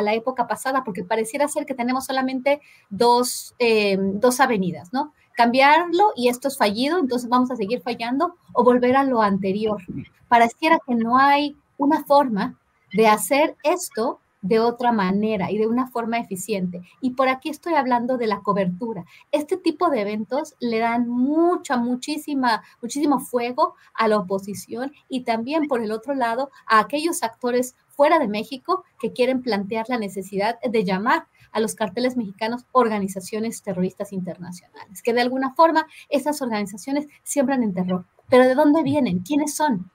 la 0.00 0.14
época 0.14 0.46
pasada, 0.46 0.84
porque 0.84 1.02
pareciera 1.02 1.48
ser 1.48 1.66
que 1.66 1.74
tenemos 1.74 2.06
solamente 2.06 2.60
dos, 2.90 3.56
eh, 3.58 3.98
dos 3.98 4.38
avenidas, 4.38 4.92
¿no? 4.92 5.12
cambiarlo 5.36 6.12
y 6.16 6.28
esto 6.28 6.48
es 6.48 6.56
fallido, 6.56 6.98
entonces 6.98 7.28
vamos 7.28 7.50
a 7.50 7.56
seguir 7.56 7.82
fallando 7.82 8.36
o 8.54 8.62
volver 8.62 8.96
a 8.96 9.02
lo 9.02 9.20
anterior. 9.20 9.82
Pareciera 10.28 10.78
que 10.86 10.94
no 10.94 11.18
hay 11.18 11.56
una 11.78 12.04
forma 12.04 12.58
de 12.92 13.08
hacer 13.08 13.56
esto 13.62 14.20
de 14.42 14.60
otra 14.60 14.92
manera 14.92 15.50
y 15.50 15.58
de 15.58 15.66
una 15.66 15.88
forma 15.88 16.18
eficiente. 16.18 16.82
Y 17.00 17.10
por 17.10 17.28
aquí 17.28 17.48
estoy 17.48 17.74
hablando 17.74 18.16
de 18.16 18.26
la 18.26 18.40
cobertura. 18.40 19.04
Este 19.32 19.56
tipo 19.56 19.90
de 19.90 20.02
eventos 20.02 20.54
le 20.60 20.78
dan 20.78 21.08
mucha, 21.08 21.76
muchísima, 21.76 22.62
muchísimo 22.80 23.18
fuego 23.18 23.74
a 23.94 24.06
la 24.08 24.18
oposición 24.18 24.92
y 25.08 25.24
también 25.24 25.66
por 25.66 25.80
el 25.82 25.90
otro 25.90 26.14
lado 26.14 26.50
a 26.66 26.78
aquellos 26.78 27.22
actores 27.22 27.74
fuera 27.88 28.18
de 28.18 28.28
México 28.28 28.84
que 29.00 29.12
quieren 29.12 29.42
plantear 29.42 29.86
la 29.88 29.98
necesidad 29.98 30.60
de 30.60 30.84
llamar 30.84 31.26
a 31.50 31.60
los 31.60 31.74
carteles 31.74 32.16
mexicanos 32.16 32.66
organizaciones 32.72 33.62
terroristas 33.62 34.12
internacionales, 34.12 35.02
que 35.02 35.14
de 35.14 35.22
alguna 35.22 35.54
forma 35.54 35.86
esas 36.10 36.42
organizaciones 36.42 37.06
siembran 37.22 37.62
en 37.62 37.72
terror. 37.72 38.04
Pero 38.28 38.44
¿de 38.44 38.54
dónde 38.54 38.82
vienen? 38.82 39.20
¿Quiénes 39.20 39.54
son? 39.56 39.90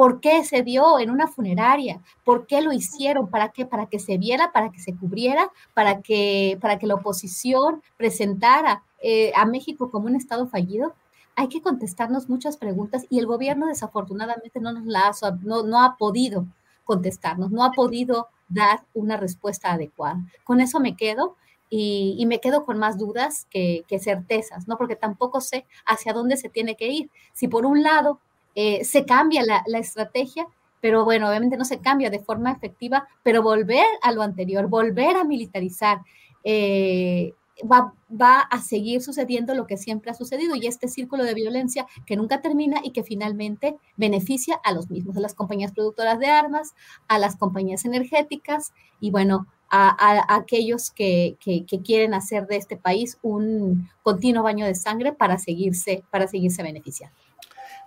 ¿Por 0.00 0.22
qué 0.22 0.46
se 0.46 0.62
dio 0.62 0.98
en 0.98 1.10
una 1.10 1.26
funeraria? 1.28 2.00
¿Por 2.24 2.46
qué 2.46 2.62
lo 2.62 2.72
hicieron? 2.72 3.28
¿Para 3.28 3.50
qué? 3.50 3.66
Para 3.66 3.84
que 3.84 3.98
se 3.98 4.16
viera, 4.16 4.50
para 4.50 4.70
que 4.72 4.78
se 4.78 4.96
cubriera, 4.96 5.52
para 5.74 6.00
que, 6.00 6.56
para 6.58 6.78
que 6.78 6.86
la 6.86 6.94
oposición 6.94 7.82
presentara 7.98 8.82
eh, 9.02 9.30
a 9.36 9.44
México 9.44 9.90
como 9.90 10.06
un 10.06 10.16
Estado 10.16 10.46
fallido. 10.46 10.94
Hay 11.36 11.48
que 11.48 11.60
contestarnos 11.60 12.30
muchas 12.30 12.56
preguntas 12.56 13.04
y 13.10 13.18
el 13.18 13.26
gobierno 13.26 13.66
desafortunadamente 13.66 14.58
no 14.58 14.72
nos 14.72 14.86
la 14.86 15.00
ha, 15.00 15.30
no, 15.42 15.64
no 15.64 15.82
ha 15.82 15.98
podido 15.98 16.46
contestarnos, 16.84 17.50
no 17.50 17.62
ha 17.62 17.72
podido 17.72 18.28
dar 18.48 18.84
una 18.94 19.18
respuesta 19.18 19.70
adecuada. 19.70 20.18
Con 20.44 20.62
eso 20.62 20.80
me 20.80 20.96
quedo 20.96 21.36
y, 21.68 22.24
me 22.26 22.40
quedo 22.40 22.64
con 22.64 22.78
más 22.78 22.96
dudas 22.96 23.46
que, 23.50 23.84
que, 23.86 23.98
certezas, 23.98 24.66
¿no? 24.66 24.78
Porque 24.78 24.96
tampoco 24.96 25.42
sé 25.42 25.66
hacia 25.84 26.14
dónde 26.14 26.38
se 26.38 26.48
tiene 26.48 26.74
que 26.74 26.88
ir. 26.88 27.10
Si 27.34 27.48
por 27.48 27.66
un 27.66 27.82
lado 27.82 28.18
eh, 28.54 28.84
se 28.84 29.04
cambia 29.04 29.42
la, 29.42 29.78
estrategia, 29.78 30.46
pero 30.80 31.04
bueno, 31.04 31.28
obviamente 31.28 31.56
no 31.56 31.64
se 31.64 31.80
cambia 31.80 32.10
de 32.10 32.20
forma 32.20 32.52
efectiva, 32.52 33.06
pero 33.22 33.42
volver 33.42 33.86
a 34.02 34.12
lo 34.12 34.22
anterior, 34.22 34.68
volver 34.68 35.16
a 35.16 35.24
militarizar, 35.24 36.00
eh, 36.42 37.32
va, 37.70 38.40
a 38.40 38.62
seguir 38.62 39.02
sucediendo 39.02 39.54
lo 39.54 39.66
que 39.66 39.76
siempre 39.76 40.10
ha 40.10 40.14
sucedido 40.14 40.56
y 40.56 40.66
este 40.66 40.88
círculo 40.88 41.24
de 41.24 41.34
violencia 41.34 41.86
que 42.06 42.16
nunca 42.16 42.40
termina 42.40 42.80
y 42.82 42.92
que 42.92 43.04
finalmente 43.04 43.76
beneficia 43.96 44.58
a 44.64 44.72
los 44.72 44.90
mismos, 44.90 45.16
a 45.16 45.20
las 45.20 45.34
compañías 45.34 45.72
productoras 45.72 46.18
de 46.18 46.26
armas, 46.26 46.74
a 47.08 47.18
las 47.18 47.36
compañías 47.36 47.84
energéticas 47.84 48.72
y 49.00 49.10
bueno, 49.10 49.46
a, 49.70 50.34
aquellos 50.34 50.90
que, 50.90 51.36
que, 51.38 51.64
que, 51.64 51.80
quieren 51.80 52.12
hacer 52.12 52.48
de 52.48 52.56
este 52.56 52.76
país 52.76 53.18
un 53.22 53.88
continuo 54.02 54.42
baño 54.42 54.66
de 54.66 54.74
sangre 54.74 55.12
para 55.12 55.38
seguirse, 55.38 56.02
para 56.10 56.26
seguirse 56.26 56.64
beneficiando. 56.64 57.14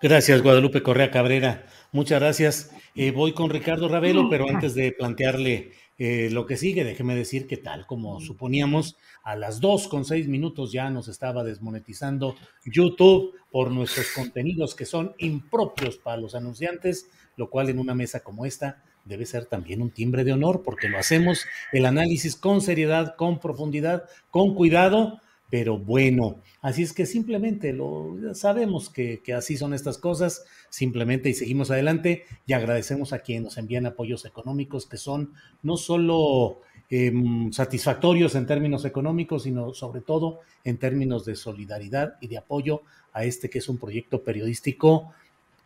Gracias, 0.04 0.42
Guadalupe 0.42 0.84
Correa 0.84 1.12
Cabrera. 1.12 1.66
Muchas 1.94 2.20
gracias. 2.20 2.72
Eh, 2.94 3.12
voy 3.12 3.32
con 3.32 3.50
Ricardo 3.50 3.88
Ravelo, 3.88 4.28
pero 4.30 4.50
antes 4.50 4.76
de 4.76 4.92
plantearle 4.92 5.72
eh, 5.98 6.28
lo 6.30 6.46
que 6.46 6.58
sigue, 6.58 6.84
déjeme 6.84 7.16
decir 7.16 7.48
que 7.48 7.56
tal 7.56 7.86
como 7.86 8.20
suponíamos, 8.20 8.98
a 9.24 9.38
las 9.38 9.62
dos 9.62 9.88
con 9.88 10.04
seis 10.04 10.28
minutos 10.28 10.74
ya 10.74 10.90
nos 10.90 11.08
estaba 11.08 11.46
desmonetizando 11.46 12.36
YouTube 12.66 13.34
por 13.50 13.72
nuestros 13.72 14.08
contenidos 14.14 14.76
que 14.76 14.86
son 14.86 15.14
impropios 15.20 15.96
para 15.96 16.18
los 16.20 16.36
anunciantes, 16.36 17.10
lo 17.38 17.50
cual 17.50 17.70
en 17.70 17.80
una 17.80 17.96
mesa 17.96 18.20
como 18.20 18.46
esta 18.46 18.84
debe 19.06 19.26
ser 19.26 19.46
también 19.46 19.82
un 19.82 19.92
timbre 19.92 20.26
de 20.26 20.34
honor 20.34 20.64
porque 20.64 20.90
lo 20.90 20.98
hacemos 20.98 21.46
el 21.72 21.86
análisis 21.86 22.36
con 22.36 22.60
seriedad, 22.60 23.16
con 23.16 23.40
profundidad, 23.40 24.04
con 24.32 24.54
cuidado 24.54 25.22
pero 25.50 25.78
bueno, 25.78 26.38
así 26.62 26.84
es 26.84 26.94
que 26.94 27.06
simplemente 27.06 27.74
lo 27.74 28.16
sabemos 28.34 28.90
que, 28.90 29.22
así 29.36 29.58
son 29.58 29.74
estas 29.74 29.98
cosas, 29.98 30.46
simplemente 30.70 31.30
y 31.30 31.34
seguimos 31.34 31.70
adelante 31.70 32.26
y 32.48 32.54
agradecemos 32.54 33.14
a 33.14 33.20
quienes 33.20 33.44
nos 33.44 33.58
envían 33.58 33.86
apoyos 33.86 34.26
económicos 34.26 34.88
que 34.88 34.98
son 34.98 35.34
no 35.62 35.78
solo 35.78 36.62
em, 36.90 37.52
satisfactorios 37.52 38.36
en 38.36 38.48
términos 38.48 38.84
económicos, 38.86 39.44
sino 39.44 39.74
sobre 39.74 40.02
todo 40.02 40.40
en 40.64 40.78
términos 40.78 41.26
de 41.26 41.36
solidaridad 41.36 42.16
y 42.20 42.28
de 42.28 42.38
apoyo 42.38 42.82
a 43.14 43.24
este 43.24 43.50
que 43.50 43.60
es 43.60 43.70
un 43.70 43.78
proyecto 43.78 44.24
periodístico 44.24 45.14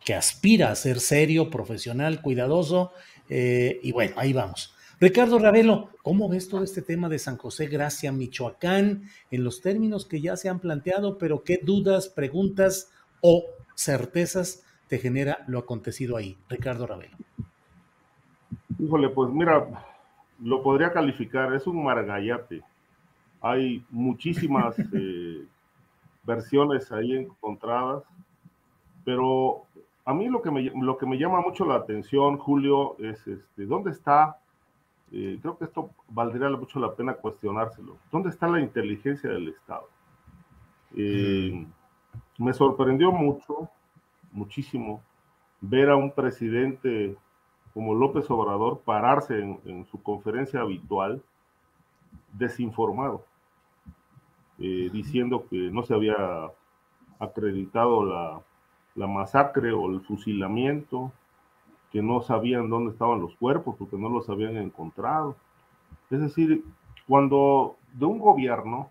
que 0.04 0.14
aspira 0.14 0.70
a 0.70 0.74
ser 0.74 1.00
serio, 1.00 1.50
profesional, 1.50 2.22
cuidadoso, 2.22 2.92
eh, 3.28 3.80
y 3.82 3.92
bueno, 3.92 4.14
ahí 4.16 4.32
vamos. 4.32 4.74
Ricardo 5.00 5.38
Ravelo, 5.38 5.90
¿cómo 6.02 6.28
ves 6.28 6.48
todo 6.48 6.64
este 6.64 6.82
tema 6.82 7.08
de 7.08 7.20
San 7.20 7.36
José 7.36 7.68
Gracia, 7.68 8.10
Michoacán, 8.10 9.04
en 9.30 9.44
los 9.44 9.60
términos 9.60 10.04
que 10.04 10.20
ya 10.20 10.36
se 10.36 10.48
han 10.48 10.58
planteado, 10.58 11.18
pero 11.18 11.44
qué 11.44 11.60
dudas, 11.62 12.08
preguntas 12.08 12.92
o 13.20 13.44
certezas 13.76 14.64
te 14.88 14.98
genera 14.98 15.44
lo 15.46 15.60
acontecido 15.60 16.16
ahí? 16.16 16.36
Ricardo 16.48 16.84
Ravelo. 16.84 17.16
Híjole, 18.76 19.08
pues 19.10 19.30
mira, 19.30 19.68
lo 20.42 20.64
podría 20.64 20.92
calificar, 20.92 21.54
es 21.54 21.68
un 21.68 21.84
margallate. 21.84 22.62
Hay 23.40 23.84
muchísimas 23.90 24.76
eh, 24.94 25.44
versiones 26.24 26.90
ahí 26.90 27.12
encontradas, 27.12 28.02
pero 29.04 29.62
a 30.04 30.12
mí 30.12 30.26
lo 30.26 30.42
que, 30.42 30.50
me, 30.50 30.62
lo 30.62 30.98
que 30.98 31.06
me 31.06 31.18
llama 31.18 31.40
mucho 31.40 31.64
la 31.64 31.76
atención, 31.76 32.36
Julio, 32.36 32.96
es 32.98 33.24
este, 33.28 33.64
¿dónde 33.64 33.92
está 33.92 34.38
eh, 35.12 35.38
creo 35.40 35.56
que 35.56 35.64
esto 35.64 35.90
valdría 36.08 36.48
mucho 36.50 36.78
la 36.78 36.94
pena 36.94 37.14
cuestionárselo. 37.14 37.96
¿Dónde 38.10 38.30
está 38.30 38.46
la 38.48 38.60
inteligencia 38.60 39.30
del 39.30 39.48
Estado? 39.48 39.88
Eh, 40.96 41.50
mm. 41.54 42.44
Me 42.44 42.52
sorprendió 42.52 43.10
mucho, 43.10 43.68
muchísimo, 44.32 45.02
ver 45.60 45.90
a 45.90 45.96
un 45.96 46.12
presidente 46.12 47.16
como 47.74 47.94
López 47.94 48.30
Obrador 48.30 48.80
pararse 48.84 49.38
en, 49.38 49.86
su 49.90 50.02
conferencia 50.02 50.60
habitual 50.60 51.22
desinformado, 52.32 53.24
eh, 54.58 54.90
diciendo 54.92 55.46
que 55.48 55.56
no 55.70 55.82
se 55.82 55.94
había 55.94 56.16
acreditado 57.18 58.04
la, 58.04 58.40
la 58.94 59.06
masacre 59.06 59.72
o 59.72 59.90
el 59.90 60.00
fusilamiento, 60.00 61.12
que 61.92 62.02
no 62.02 62.20
sabían 62.20 62.68
dónde 62.68 62.92
estaban 62.92 63.20
los 63.20 63.34
cuerpos 63.36 63.76
porque 63.78 63.96
no 63.96 64.08
los 64.08 64.28
habían 64.28 64.56
encontrado. 64.56 65.36
Es 66.10 66.20
decir, 66.20 66.64
cuando 67.06 67.76
de 67.94 68.04
un 68.04 68.18
gobierno 68.18 68.90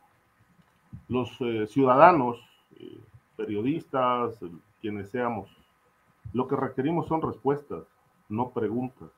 los 1.07 1.29
eh, 1.41 1.67
ciudadanos, 1.67 2.37
eh, 2.79 2.99
periodistas, 3.35 4.39
quienes 4.81 5.09
seamos, 5.09 5.49
lo 6.33 6.47
que 6.47 6.55
requerimos 6.55 7.07
son 7.07 7.21
respuestas, 7.21 7.83
no 8.29 8.49
preguntas, 8.49 9.09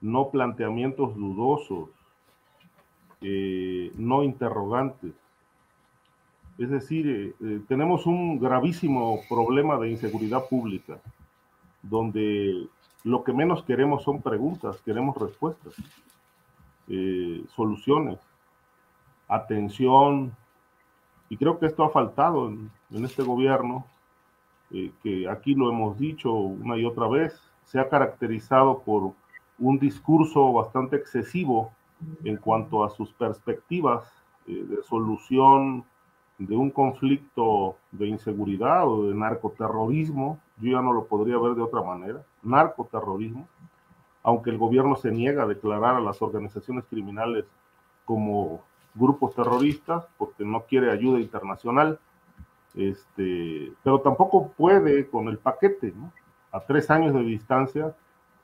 no 0.00 0.30
planteamientos 0.30 1.14
dudosos, 1.14 1.90
no 3.20 4.24
interrogantes. 4.24 5.12
Es 6.58 6.70
decir, 6.70 7.36
tenemos 7.68 8.06
un 8.06 8.40
gravísimo 8.40 9.20
problema 9.28 9.78
de 9.78 9.90
inseguridad 9.90 10.48
pública, 10.48 11.00
donde 11.82 12.68
lo 13.04 13.24
que 13.24 13.32
menos 13.32 13.62
queremos 13.64 14.02
son 14.04 14.22
preguntas, 14.22 14.80
queremos 14.84 15.16
respuestas, 15.16 15.74
eh, 16.88 17.44
soluciones, 17.54 18.18
atención. 19.28 20.32
Y 21.28 21.36
creo 21.36 21.58
que 21.58 21.66
esto 21.66 21.84
ha 21.84 21.90
faltado 21.90 22.48
en, 22.48 22.70
este 23.04 23.22
gobierno, 23.22 23.86
eh, 24.70 24.92
que 25.02 25.28
aquí 25.28 25.54
lo 25.54 25.70
hemos 25.70 25.98
dicho 25.98 26.32
una 26.32 26.76
y 26.76 26.84
otra 26.84 27.08
vez, 27.08 27.40
se 27.64 27.80
ha 27.80 27.88
caracterizado 27.88 28.80
por 28.80 29.12
un 29.58 29.78
discurso 29.78 30.52
bastante 30.52 30.96
excesivo 30.96 31.72
en 32.24 32.36
cuanto 32.36 32.84
a 32.84 32.90
sus 32.90 33.12
perspectivas 33.12 34.04
eh, 34.46 34.64
de 34.68 34.82
solución 34.82 35.84
de 36.38 36.56
un 36.56 36.70
conflicto 36.70 37.76
de 37.92 38.08
inseguridad 38.08 38.88
o 38.88 39.08
de 39.08 39.14
narcoterrorismo, 39.14 40.40
yo 40.58 40.72
ya 40.72 40.82
no 40.82 40.92
lo 40.92 41.06
podría 41.06 41.38
ver 41.38 41.54
de 41.54 41.62
otra 41.62 41.82
manera, 41.82 42.22
narcoterrorismo, 42.42 43.48
aunque 44.22 44.50
el 44.50 44.58
gobierno 44.58 44.96
se 44.96 45.10
niega 45.10 45.42
a 45.42 45.46
declarar 45.46 45.96
a 45.96 46.00
las 46.00 46.22
organizaciones 46.22 46.84
criminales 46.88 47.44
como 48.04 48.62
grupos 48.94 49.34
terroristas 49.34 50.06
porque 50.18 50.44
no 50.44 50.62
quiere 50.62 50.90
ayuda 50.90 51.18
internacional, 51.18 51.98
este, 52.74 53.72
pero 53.82 54.00
tampoco 54.00 54.52
puede 54.56 55.08
con 55.08 55.28
el 55.28 55.38
paquete, 55.38 55.92
A 56.52 56.60
tres 56.60 56.90
años 56.90 57.14
de 57.14 57.22
distancia 57.22 57.94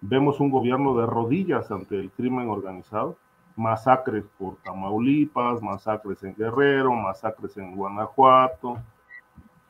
vemos 0.01 0.41
un 0.41 0.51
gobierno 0.51 0.97
de 0.97 1.07
rodillas 1.07 1.71
ante 1.71 1.97
el 1.97 2.11
crimen 2.11 2.49
organizado, 2.49 3.17
masacres 3.57 4.25
por 4.39 4.57
Tamaulipas, 4.63 5.61
masacres 5.63 6.23
en 6.23 6.35
Guerrero, 6.35 6.93
masacres 6.93 7.57
en 7.57 7.75
Guanajuato, 7.75 8.79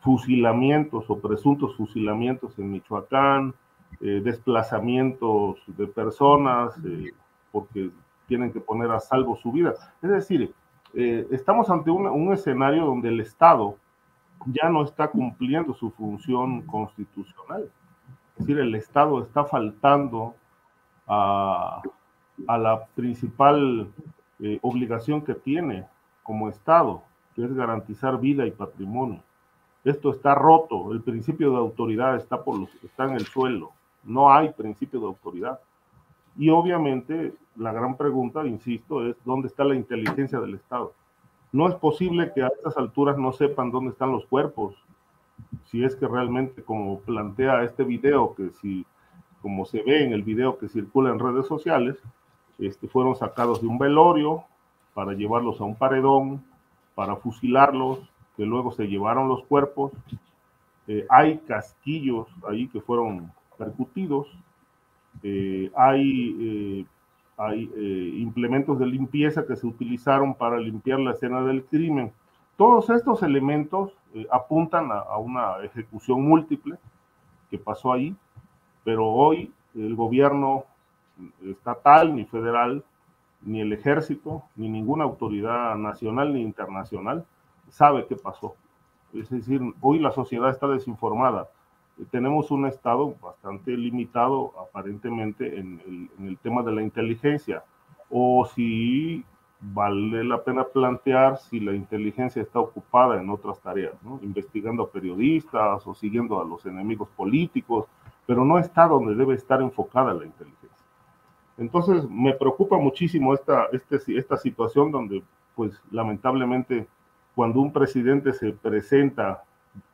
fusilamientos 0.01 1.05
o 1.09 1.19
presuntos 1.19 1.77
fusilamientos 1.77 2.59
en 2.59 2.71
Michoacán, 2.71 3.55
eh, 4.01 4.21
desplazamientos 4.23 5.59
de 5.67 5.87
personas 5.89 6.73
eh, 6.85 7.11
porque 7.51 7.91
tienen 8.27 8.53
que 8.53 8.61
poner 8.61 8.91
a 8.93 9.01
salvo 9.01 9.37
su 9.37 9.51
vida. 9.51 9.75
Es 10.03 10.11
decir, 10.11 10.55
eh, 10.95 11.27
estamos 11.31 11.69
ante 11.69 11.91
un, 11.91 12.33
escenario 12.33 12.87
donde 12.87 13.09
el 13.09 13.21
Estado 13.21 13.77
ya 14.47 14.69
no 14.69 14.85
está 14.85 15.09
cumpliendo 15.09 15.75
su 15.75 15.91
función 15.91 16.63
constitucional. 16.63 17.71
Es 18.35 18.47
decir, 18.47 18.59
el 18.61 18.75
Estado 18.77 19.21
está 19.23 19.45
faltando 19.45 20.37
a, 21.09 21.83
la 22.47 22.85
principal 22.95 23.91
obligación 24.63 25.23
que 25.23 25.35
tiene 25.35 25.89
como 26.23 26.49
Estado, 26.49 27.03
que 27.35 27.45
es 27.45 27.53
garantizar 27.53 28.21
vida 28.21 28.47
y 28.47 28.53
patrimonio. 28.53 29.23
Esto 29.89 30.11
está 30.11 30.35
roto, 30.35 30.93
el 30.93 31.01
principio 31.01 31.51
de 31.51 31.57
autoridad 31.57 32.17
está, 32.17 32.45
por 32.45 32.59
los, 32.59 32.69
está 32.85 33.05
en 33.05 33.13
el 33.13 33.25
suelo, 33.25 33.73
no 34.05 34.31
hay 34.31 34.53
principio 34.53 35.01
de 35.01 35.07
autoridad. 35.07 35.61
Y 36.37 36.51
obviamente 36.51 37.33
la 37.57 37.73
gran 37.73 37.97
pregunta, 37.97 38.47
insisto, 38.47 39.07
es 39.07 39.17
dónde 39.25 39.49
está 39.49 39.65
la 39.65 39.75
inteligencia 39.75 40.41
del 40.41 40.55
Estado. 40.55 40.93
No 41.53 41.69
es 41.69 41.75
posible 41.77 42.33
que 42.35 42.43
a 42.43 42.49
estas 42.49 42.77
alturas 42.77 43.17
no 43.17 43.33
sepan 43.33 43.71
dónde 43.71 43.93
están 43.93 44.13
los 44.13 44.27
cuerpos, 44.27 44.75
si 45.65 45.83
es 45.83 45.97
que 45.97 46.07
realmente, 46.07 46.63
como 46.63 47.01
plantea 47.01 47.63
este 47.63 47.83
video, 47.83 48.35
que 48.35 48.51
si, 48.61 48.85
como 49.41 49.65
se 49.65 49.83
ve 49.83 50.05
en 50.05 50.13
el 50.13 50.23
video 50.23 50.59
que 50.59 50.69
circula 50.69 51.09
en 51.11 51.19
redes 51.19 51.47
sociales, 51.47 51.97
este, 52.59 52.89
fueron 52.89 53.17
sacados 53.17 53.63
de 53.63 53.69
un 53.69 53.79
velorio 53.79 54.45
para 54.93 55.15
llevarlos 55.15 55.63
a 55.63 55.65
un 55.65 55.77
paredón, 55.77 56.45
para 56.95 57.17
fusilarlos, 57.17 58.01
que 58.39 58.47
luego 58.47 58.71
se 58.71 58.87
llevaron 58.87 59.29
los 59.29 59.45
cuerpos. 59.47 59.93
Eh, 60.87 61.05
hay 61.11 61.39
casquillos 61.39 62.29
ahí 62.49 62.69
que 62.69 62.81
fueron 62.81 63.33
percutidos, 63.59 64.29
eh, 65.25 65.71
hay, 65.77 66.37
eh, 66.41 66.87
hay 67.37 67.71
implementos 68.23 68.79
de 68.79 68.87
limpieza 68.87 69.45
que 69.45 69.57
se 69.57 69.67
utilizaron 69.67 70.35
para 70.35 70.57
limpiar 70.59 71.01
la 71.01 71.11
escena 71.11 71.43
del 71.43 71.65
crimen. 71.65 72.13
Todos 72.57 72.89
estos 72.91 73.25
elementos 73.25 73.93
apuntan 74.31 74.93
a, 74.93 75.01
a 75.01 75.19
una 75.19 75.59
ejecución 75.65 76.23
múltiple 76.23 76.77
que 77.51 77.59
pasó 77.59 77.93
ahí, 77.93 78.15
pero 78.85 79.05
hoy 79.05 79.53
el 79.75 79.97
gobierno 79.97 80.65
estatal 81.45 82.15
ni 82.15 82.25
federal, 82.25 82.85
ni 83.43 83.61
el 83.61 83.73
ejército, 83.73 84.45
ni 84.55 84.69
ninguna 84.69 85.05
autoridad 85.05 85.75
nacional 85.77 86.33
ni 86.33 86.43
internacional 86.43 87.27
sabe 87.71 88.07
qué 88.07 88.17
pasó. 88.17 88.55
Es 89.13 89.31
decir, 89.31 89.61
hoy 89.81 89.99
la 89.99 90.13
sociedad 90.13 90.51
está 90.51 90.67
desinformada. 90.69 91.49
Tenemos 92.11 92.51
un 92.51 92.67
Estado 92.67 93.15
bastante 93.21 93.73
limitado 93.77 94.53
aparentemente 94.61 95.59
en 95.59 96.09
el, 96.21 96.39
tema 96.39 96.63
de 96.63 96.73
la 96.73 96.83
inteligencia. 96.83 97.65
O 98.11 98.47
si 98.47 99.25
vale 99.61 100.23
la 100.23 100.45
pena 100.45 100.65
plantear 100.65 101.39
si 101.39 101.59
la 101.59 101.75
inteligencia 101.75 102.41
está 102.41 102.61
ocupada 102.61 103.21
en 103.21 103.29
otras 103.29 103.61
tareas, 103.61 103.95
investigando 104.23 104.85
a 104.85 104.91
periodistas 104.91 105.85
o 105.87 105.95
siguiendo 105.95 106.41
a 106.41 106.45
los 106.45 106.65
enemigos 106.67 107.09
políticos, 107.17 107.87
pero 108.27 108.45
no 108.45 108.59
está 108.59 108.87
donde 108.87 109.17
debe 109.17 109.35
estar 109.35 109.61
enfocada 109.61 110.15
la 110.15 110.27
inteligencia. 110.27 110.69
Entonces, 111.57 112.09
me 112.09 112.35
preocupa 112.35 112.79
muchísimo 112.79 113.35
esta, 113.35 113.67
este, 113.73 113.99
esta 114.17 114.37
situación 114.37 114.93
donde, 114.93 115.25
pues, 115.57 115.83
lamentablemente, 115.91 116.87
cuando 117.39 117.61
un 117.61 117.73
presidente 117.73 118.33
se 118.33 118.51
presenta 118.51 119.45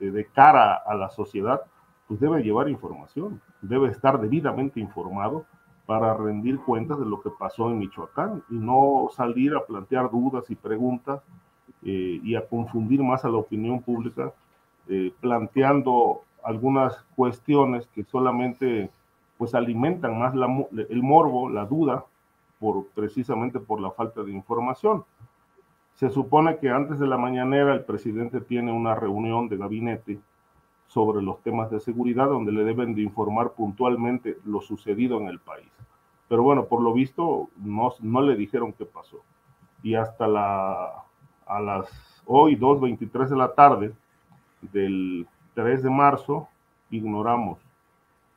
de, 0.01 0.27
cara 0.33 0.77
a 0.77 0.95
la 0.95 1.11
sociedad, 1.11 1.61
pues 2.09 2.19
debe 2.19 2.43
llevar 2.43 2.71
información, 2.71 3.39
debe 3.61 3.91
estar 3.91 4.19
debidamente 4.19 4.81
informado 4.81 5.45
para 5.85 6.15
rendir 6.15 6.59
cuentas 6.61 6.99
de 6.99 7.05
lo 7.05 7.21
que 7.21 7.29
pasó 7.29 7.69
en 7.69 7.81
Michoacán 7.81 8.43
y 8.49 8.55
no 8.55 9.11
salir 9.15 9.55
a 9.55 9.67
plantear 9.67 10.11
dudas 10.11 10.51
y 10.51 10.55
preguntas 10.55 11.21
eh, 11.83 12.19
y 12.25 12.35
a 12.35 12.49
confundir 12.49 13.03
más 13.03 13.27
a 13.27 13.29
la 13.29 13.37
opinión 13.37 13.83
pública, 13.83 14.33
eh, 14.89 15.13
planteando 15.21 16.23
algunas 16.43 16.97
cuestiones 17.15 17.87
que 17.89 18.05
solamente 18.05 18.89
pues 19.37 19.55
alimentan 19.55 20.19
más 20.19 20.33
el 20.33 21.03
morbo, 21.03 21.51
la 21.51 21.67
duda, 21.67 22.07
por, 22.59 22.87
precisamente 22.95 23.61
por 23.61 23.83
la 23.83 23.91
falta 23.91 24.23
de 24.23 24.33
información. 24.33 25.05
Se 25.95 26.11
supone 26.11 26.59
que 26.59 26.71
antes 26.71 26.99
de 26.99 27.07
la 27.07 27.17
mañanera 27.17 27.73
el 27.73 27.85
presidente 27.85 28.41
tiene 28.41 28.73
una 28.73 28.95
reunión 28.95 29.49
de 29.49 29.57
gabinete 29.57 30.21
sobre 30.89 31.23
los 31.23 31.41
temas 31.43 31.71
de 31.71 31.81
seguridad 31.81 32.29
donde 32.29 32.53
le 32.53 32.65
deben 32.65 32.95
de 32.95 33.03
informar 33.03 33.53
puntualmente 33.53 34.39
lo 34.45 34.61
sucedido 34.61 35.21
en 35.21 35.29
el 35.29 35.39
país. 35.39 35.71
Pero 36.29 36.43
bueno, 36.43 36.65
por 36.67 36.81
lo 36.81 36.93
visto 36.93 37.49
no, 37.57 37.93
no 38.01 38.23
le 38.23 38.37
dijeron 38.37 38.73
qué 38.73 38.85
pasó. 38.85 39.19
Y 39.83 39.95
hasta 39.95 40.27
la, 40.27 41.05
a 41.47 41.61
las 41.61 42.23
hoy 42.27 42.57
2.23 42.57 43.29
de 43.29 43.37
la 43.37 43.55
tarde 43.55 43.93
del 44.73 45.27
3 45.55 45.83
de 45.83 45.91
marzo 45.91 46.49
ignoramos 46.91 47.59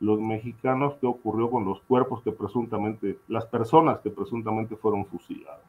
los 0.00 0.20
mexicanos 0.20 0.94
qué 1.00 1.06
ocurrió 1.06 1.50
con 1.50 1.64
los 1.64 1.80
cuerpos 1.82 2.22
que 2.22 2.30
presuntamente, 2.30 3.18
las 3.26 3.46
personas 3.46 3.98
que 4.00 4.10
presuntamente 4.10 4.76
fueron 4.76 5.04
fusiladas. 5.06 5.60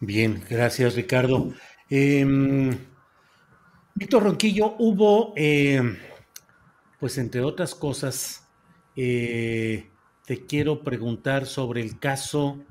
Bien, 0.00 0.42
gracias 0.48 0.94
Ricardo. 0.94 1.54
Em, 1.88 2.70
Víctor 3.94 4.24
Ronquillo, 4.24 4.74
hubo, 4.78 5.32
em, 5.36 5.96
pues 7.00 7.16
entre 7.16 7.40
otras 7.40 7.74
cosas, 7.74 8.46
eh, 8.94 9.88
te 10.26 10.44
quiero 10.44 10.82
preguntar 10.82 11.46
sobre 11.46 11.80
el 11.80 11.98
caso 11.98 12.62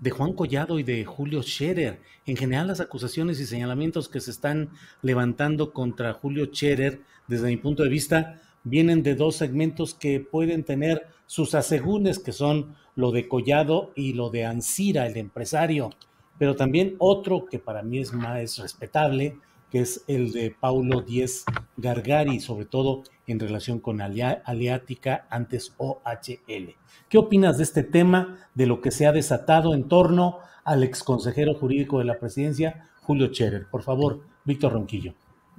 de 0.00 0.10
Juan 0.10 0.34
Collado 0.34 0.78
y 0.78 0.84
de 0.84 1.04
Julio 1.04 1.42
Scherer. 1.42 2.00
En 2.26 2.36
general, 2.36 2.68
las 2.68 2.80
acusaciones 2.80 3.40
y 3.40 3.46
señalamientos 3.46 4.08
que 4.08 4.20
se 4.20 4.30
están 4.30 4.70
levantando 5.02 5.72
contra 5.72 6.12
Julio 6.12 6.46
Scherer, 6.52 7.00
desde 7.26 7.48
mi 7.48 7.56
punto 7.56 7.82
de 7.82 7.88
vista, 7.88 8.40
vienen 8.62 9.02
de 9.02 9.16
dos 9.16 9.34
segmentos 9.34 9.94
que 9.94 10.20
pueden 10.20 10.62
tener 10.62 11.08
sus 11.26 11.56
asegúnes, 11.56 12.20
que 12.20 12.32
son 12.32 12.76
lo 12.94 13.10
de 13.10 13.26
Collado 13.26 13.92
y 13.96 14.12
lo 14.12 14.30
de 14.30 14.44
Ansira, 14.44 15.06
el 15.08 15.16
empresario, 15.16 15.90
pero 16.38 16.56
también 16.56 16.94
otro 16.98 17.46
que 17.46 17.58
para 17.58 17.82
mí 17.82 17.98
es 17.98 18.12
más 18.12 18.58
respetable, 18.58 19.36
que 19.70 19.80
es 19.80 20.04
el 20.06 20.32
de 20.32 20.54
Paulo 20.58 21.02
Díez 21.02 21.44
Gargari, 21.76 22.40
sobre 22.40 22.64
todo 22.64 23.02
en 23.26 23.38
relación 23.38 23.80
con 23.80 24.00
Aleática, 24.00 25.26
antes 25.28 25.74
OHL. 25.76 26.74
¿Qué 27.08 27.18
opinas 27.18 27.58
de 27.58 27.64
este 27.64 27.82
tema, 27.82 28.38
de 28.54 28.66
lo 28.66 28.80
que 28.80 28.90
se 28.90 29.06
ha 29.06 29.12
desatado 29.12 29.74
en 29.74 29.88
torno 29.88 30.38
al 30.64 30.84
exconsejero 30.84 31.54
jurídico 31.54 31.98
de 31.98 32.06
la 32.06 32.18
presidencia, 32.18 32.88
Julio 33.02 33.28
Scherer? 33.28 33.66
Por 33.70 33.82
favor, 33.82 34.20
Víctor 34.44 34.72
Ronquillo. 34.72 35.14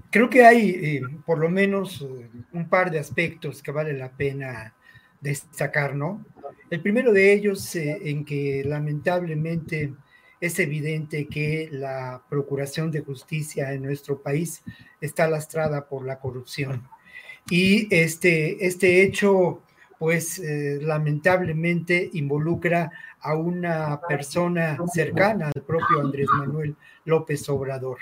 Creo 0.09 0.29
que 0.29 0.45
hay 0.45 0.69
eh, 0.69 1.01
por 1.25 1.37
lo 1.37 1.49
menos 1.49 2.01
eh, 2.01 2.29
un 2.53 2.67
par 2.67 2.89
de 2.89 2.99
aspectos 2.99 3.61
que 3.61 3.71
vale 3.71 3.93
la 3.93 4.11
pena 4.11 4.73
destacar, 5.21 5.93
¿no? 5.95 6.25
El 6.69 6.81
primero 6.81 7.11
de 7.11 7.33
ellos 7.33 7.75
eh, 7.75 7.99
en 8.05 8.25
que 8.25 8.63
lamentablemente 8.65 9.93
es 10.41 10.59
evidente 10.59 11.27
que 11.27 11.69
la 11.71 12.23
Procuración 12.29 12.91
de 12.91 13.01
Justicia 13.01 13.73
en 13.73 13.83
nuestro 13.83 14.21
país 14.21 14.63
está 15.01 15.27
lastrada 15.27 15.87
por 15.87 16.05
la 16.05 16.19
corrupción. 16.19 16.87
Y 17.49 17.93
este, 17.93 18.65
este 18.65 19.01
hecho, 19.03 19.63
pues 19.97 20.41
lamentablemente 20.81 22.09
involucra 22.13 22.91
a 23.21 23.35
una 23.35 23.99
persona 24.07 24.77
cercana 24.93 25.51
al 25.53 25.61
propio 25.63 25.99
Andrés 26.01 26.27
Manuel 26.37 26.75
López 27.05 27.47
Obrador. 27.49 27.97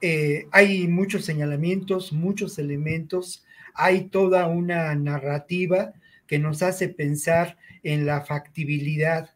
Eh, 0.00 0.48
hay 0.52 0.88
muchos 0.88 1.24
señalamientos, 1.24 2.12
muchos 2.12 2.58
elementos, 2.58 3.44
hay 3.74 4.04
toda 4.04 4.46
una 4.46 4.94
narrativa 4.94 5.92
que 6.26 6.38
nos 6.38 6.62
hace 6.62 6.88
pensar 6.88 7.56
en 7.82 8.06
la 8.06 8.22
factibilidad, 8.22 9.30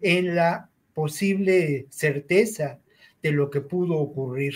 en 0.00 0.34
la 0.36 0.70
posible 0.96 1.86
certeza 1.90 2.80
de 3.22 3.30
lo 3.30 3.50
que 3.50 3.60
pudo 3.60 3.96
ocurrir. 3.96 4.54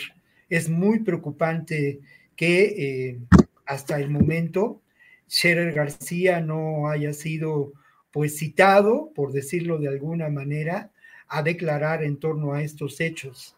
Es 0.49 0.71
muy 0.71 1.01
preocupante 1.01 2.01
que 2.35 2.63
eh, 2.63 3.19
hasta 3.67 4.01
el 4.01 4.09
momento 4.09 4.81
Scherer 5.29 5.75
García 5.75 6.41
no 6.41 6.89
haya 6.89 7.13
sido 7.13 7.75
pues 8.11 8.39
citado, 8.39 9.13
por 9.15 9.33
decirlo 9.33 9.77
de 9.77 9.89
alguna 9.89 10.31
manera, 10.31 10.91
a 11.29 11.43
declarar 11.43 12.03
en 12.03 12.17
torno 12.17 12.55
a 12.55 12.63
estos 12.63 13.03
hechos. 13.03 13.55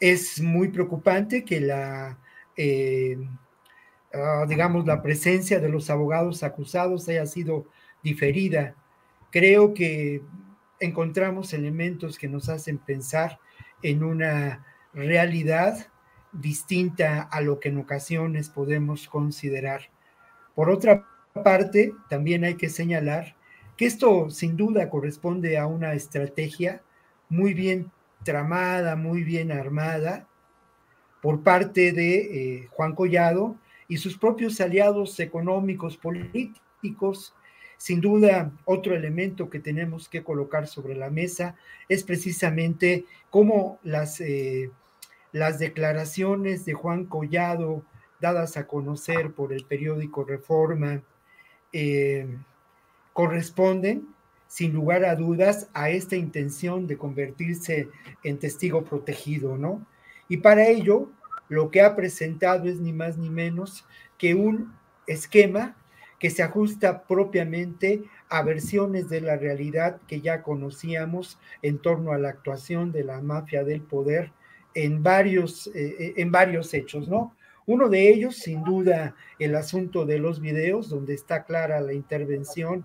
Es 0.00 0.40
muy 0.40 0.70
preocupante 0.70 1.44
que 1.44 1.60
la, 1.60 2.18
eh, 2.56 3.16
ah, 4.12 4.44
digamos, 4.48 4.84
la 4.86 5.02
presencia 5.02 5.60
de 5.60 5.68
los 5.68 5.88
abogados 5.88 6.42
acusados 6.42 7.08
haya 7.08 7.26
sido 7.26 7.68
diferida. 8.02 8.74
Creo 9.30 9.72
que 9.72 10.20
encontramos 10.80 11.52
elementos 11.52 12.18
que 12.18 12.28
nos 12.28 12.48
hacen 12.48 12.78
pensar 12.78 13.38
en 13.82 14.02
una 14.02 14.64
realidad 14.92 15.88
distinta 16.32 17.22
a 17.22 17.40
lo 17.40 17.60
que 17.60 17.68
en 17.68 17.78
ocasiones 17.78 18.48
podemos 18.48 19.08
considerar. 19.08 19.90
Por 20.54 20.70
otra 20.70 21.06
parte, 21.44 21.92
también 22.08 22.44
hay 22.44 22.54
que 22.54 22.68
señalar 22.68 23.36
que 23.76 23.86
esto 23.86 24.28
sin 24.30 24.56
duda 24.56 24.90
corresponde 24.90 25.56
a 25.56 25.66
una 25.66 25.94
estrategia 25.94 26.82
muy 27.28 27.54
bien 27.54 27.90
tramada, 28.24 28.96
muy 28.96 29.22
bien 29.22 29.52
armada 29.52 30.26
por 31.22 31.42
parte 31.42 31.92
de 31.92 32.16
eh, 32.16 32.68
Juan 32.72 32.94
Collado 32.94 33.56
y 33.86 33.96
sus 33.98 34.18
propios 34.18 34.60
aliados 34.60 35.18
económicos, 35.20 35.96
políticos. 35.96 37.34
Sin 37.78 38.00
duda, 38.00 38.50
otro 38.64 38.94
elemento 38.94 39.48
que 39.48 39.60
tenemos 39.60 40.08
que 40.08 40.24
colocar 40.24 40.66
sobre 40.66 40.96
la 40.96 41.10
mesa 41.10 41.54
es 41.88 42.02
precisamente 42.02 43.06
cómo 43.30 43.78
las, 43.84 44.20
eh, 44.20 44.70
las 45.32 45.60
declaraciones 45.60 46.64
de 46.64 46.74
Juan 46.74 47.04
Collado, 47.04 47.84
dadas 48.20 48.56
a 48.56 48.66
conocer 48.66 49.30
por 49.30 49.52
el 49.52 49.64
periódico 49.64 50.24
Reforma, 50.24 51.02
eh, 51.72 52.26
corresponden 53.12 54.08
sin 54.48 54.72
lugar 54.72 55.04
a 55.04 55.14
dudas, 55.14 55.68
a 55.72 55.90
esta 55.90 56.16
intención 56.16 56.86
de 56.86 56.96
convertirse 56.96 57.88
en 58.24 58.38
testigo 58.38 58.82
protegido, 58.82 59.56
¿no? 59.56 59.86
Y 60.28 60.38
para 60.38 60.66
ello, 60.66 61.10
lo 61.48 61.70
que 61.70 61.82
ha 61.82 61.94
presentado 61.94 62.68
es 62.68 62.80
ni 62.80 62.92
más 62.92 63.18
ni 63.18 63.30
menos 63.30 63.84
que 64.16 64.34
un 64.34 64.74
esquema 65.06 65.76
que 66.18 66.30
se 66.30 66.42
ajusta 66.42 67.04
propiamente 67.04 68.02
a 68.28 68.42
versiones 68.42 69.08
de 69.08 69.20
la 69.20 69.36
realidad 69.36 70.00
que 70.06 70.20
ya 70.20 70.42
conocíamos 70.42 71.38
en 71.62 71.78
torno 71.78 72.12
a 72.12 72.18
la 72.18 72.30
actuación 72.30 72.92
de 72.92 73.04
la 73.04 73.20
mafia 73.20 73.64
del 73.64 73.82
poder 73.82 74.32
en 74.74 75.02
varios, 75.02 75.68
eh, 75.68 75.96
eh, 75.98 76.14
en 76.16 76.30
varios 76.30 76.74
hechos, 76.74 77.08
¿no? 77.08 77.34
Uno 77.66 77.88
de 77.88 78.08
ellos, 78.08 78.36
sin 78.36 78.64
duda, 78.64 79.14
el 79.38 79.54
asunto 79.54 80.06
de 80.06 80.18
los 80.18 80.40
videos, 80.40 80.88
donde 80.88 81.14
está 81.14 81.44
clara 81.44 81.80
la 81.80 81.92
intervención 81.92 82.84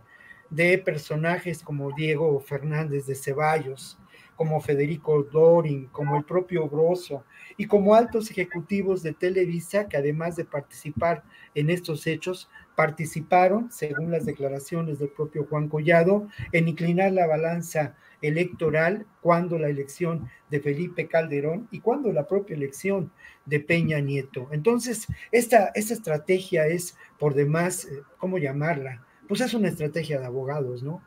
de 0.50 0.78
personajes 0.78 1.64
como 1.64 1.94
Diego 1.94 2.40
Fernández 2.40 3.06
de 3.06 3.16
Ceballos, 3.16 3.98
como 4.36 4.60
Federico 4.62 5.24
Dorin, 5.24 5.88
como 5.88 6.18
el 6.18 6.26
propio 6.26 6.68
Grosso 6.68 7.24
y 7.58 7.66
como 7.66 7.96
altos 7.96 8.30
ejecutivos 8.30 9.04
de 9.04 9.14
Televisa 9.14 9.88
que 9.88 9.98
además 9.98 10.36
de 10.36 10.46
participar 10.46 11.24
en 11.56 11.70
estos 11.70 12.06
hechos, 12.08 12.50
participaron, 12.76 13.72
según 13.72 14.12
las 14.12 14.26
declaraciones 14.26 15.00
del 15.00 15.10
propio 15.10 15.46
Juan 15.46 15.70
Collado, 15.70 16.28
en 16.52 16.68
inclinar 16.68 17.12
la 17.12 17.28
balanza 17.28 17.96
electoral 18.22 19.06
cuando 19.22 19.60
la 19.60 19.68
elección 19.68 20.30
de 20.50 20.60
Felipe 20.60 21.08
Calderón 21.08 21.68
y 21.72 21.82
cuando 21.82 22.12
la 22.12 22.28
propia 22.28 22.56
elección 22.56 23.12
de 23.46 23.60
Peña 23.60 24.00
Nieto. 24.00 24.48
Entonces, 24.52 25.08
esta, 25.32 25.72
esta 25.76 25.94
estrategia 25.94 26.68
es 26.68 26.98
por 27.20 27.34
demás, 27.34 27.86
eh, 27.86 28.02
¿cómo 28.18 28.38
llamarla? 28.38 29.06
pues 29.28 29.42
es 29.42 29.54
una 29.54 29.70
estrategia 29.70 30.20
de 30.20 30.26
abogados, 30.26 30.84
¿no? 30.84 31.02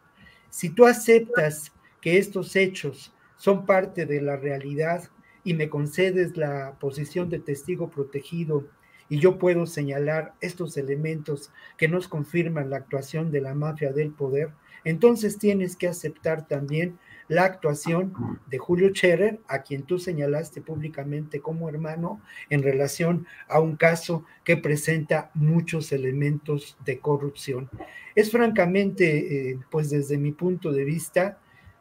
Si 0.51 0.71
tú 0.71 0.87
aceptas 0.87 1.73
que 2.01 2.19
estos 2.19 2.57
hechos 2.57 3.15
son 3.37 3.67
parte 3.67 4.07
de 4.07 4.21
la 4.21 4.37
realidad 4.37 5.11
y 5.45 5.55
me 5.55 5.69
concedes 5.69 6.37
la 6.37 6.77
posición 6.81 7.29
de 7.29 7.39
testigo 7.39 7.91
protegido 7.91 8.67
y 9.09 9.19
yo 9.19 9.39
puedo 9.39 9.67
señalar 9.67 10.35
estos 10.41 10.77
elementos 10.77 11.51
que 11.77 11.89
nos 11.89 12.09
confirman 12.09 12.71
la 12.71 12.79
actuación 12.79 13.31
de 13.31 13.41
la 13.41 13.55
mafia 13.55 13.93
del 13.93 14.13
poder, 14.13 14.51
entonces 14.85 15.39
tienes 15.39 15.77
que 15.77 15.89
aceptar 15.89 16.47
también 16.47 16.99
la 17.29 17.45
actuación 17.45 18.13
de 18.47 18.59
Julio 18.59 18.91
Scherer, 18.95 19.41
a 19.49 19.63
quien 19.63 19.83
tú 19.83 19.99
señalaste 19.99 20.61
públicamente 20.61 21.41
como 21.41 21.69
hermano, 21.69 22.21
en 22.51 22.63
relación 22.63 23.27
a 23.49 23.59
un 23.59 23.77
caso 23.77 24.25
que 24.45 24.57
presenta 24.57 25.31
muchos 25.35 25.91
elementos 25.91 26.77
de 26.85 27.01
corrupción. 27.01 27.69
Es 28.15 28.31
francamente, 28.31 29.51
eh, 29.51 29.59
pues 29.71 29.91
desde 29.91 30.19
mi 30.19 30.33
punto 30.33 30.71
de 30.73 30.85
vista, 30.85 31.39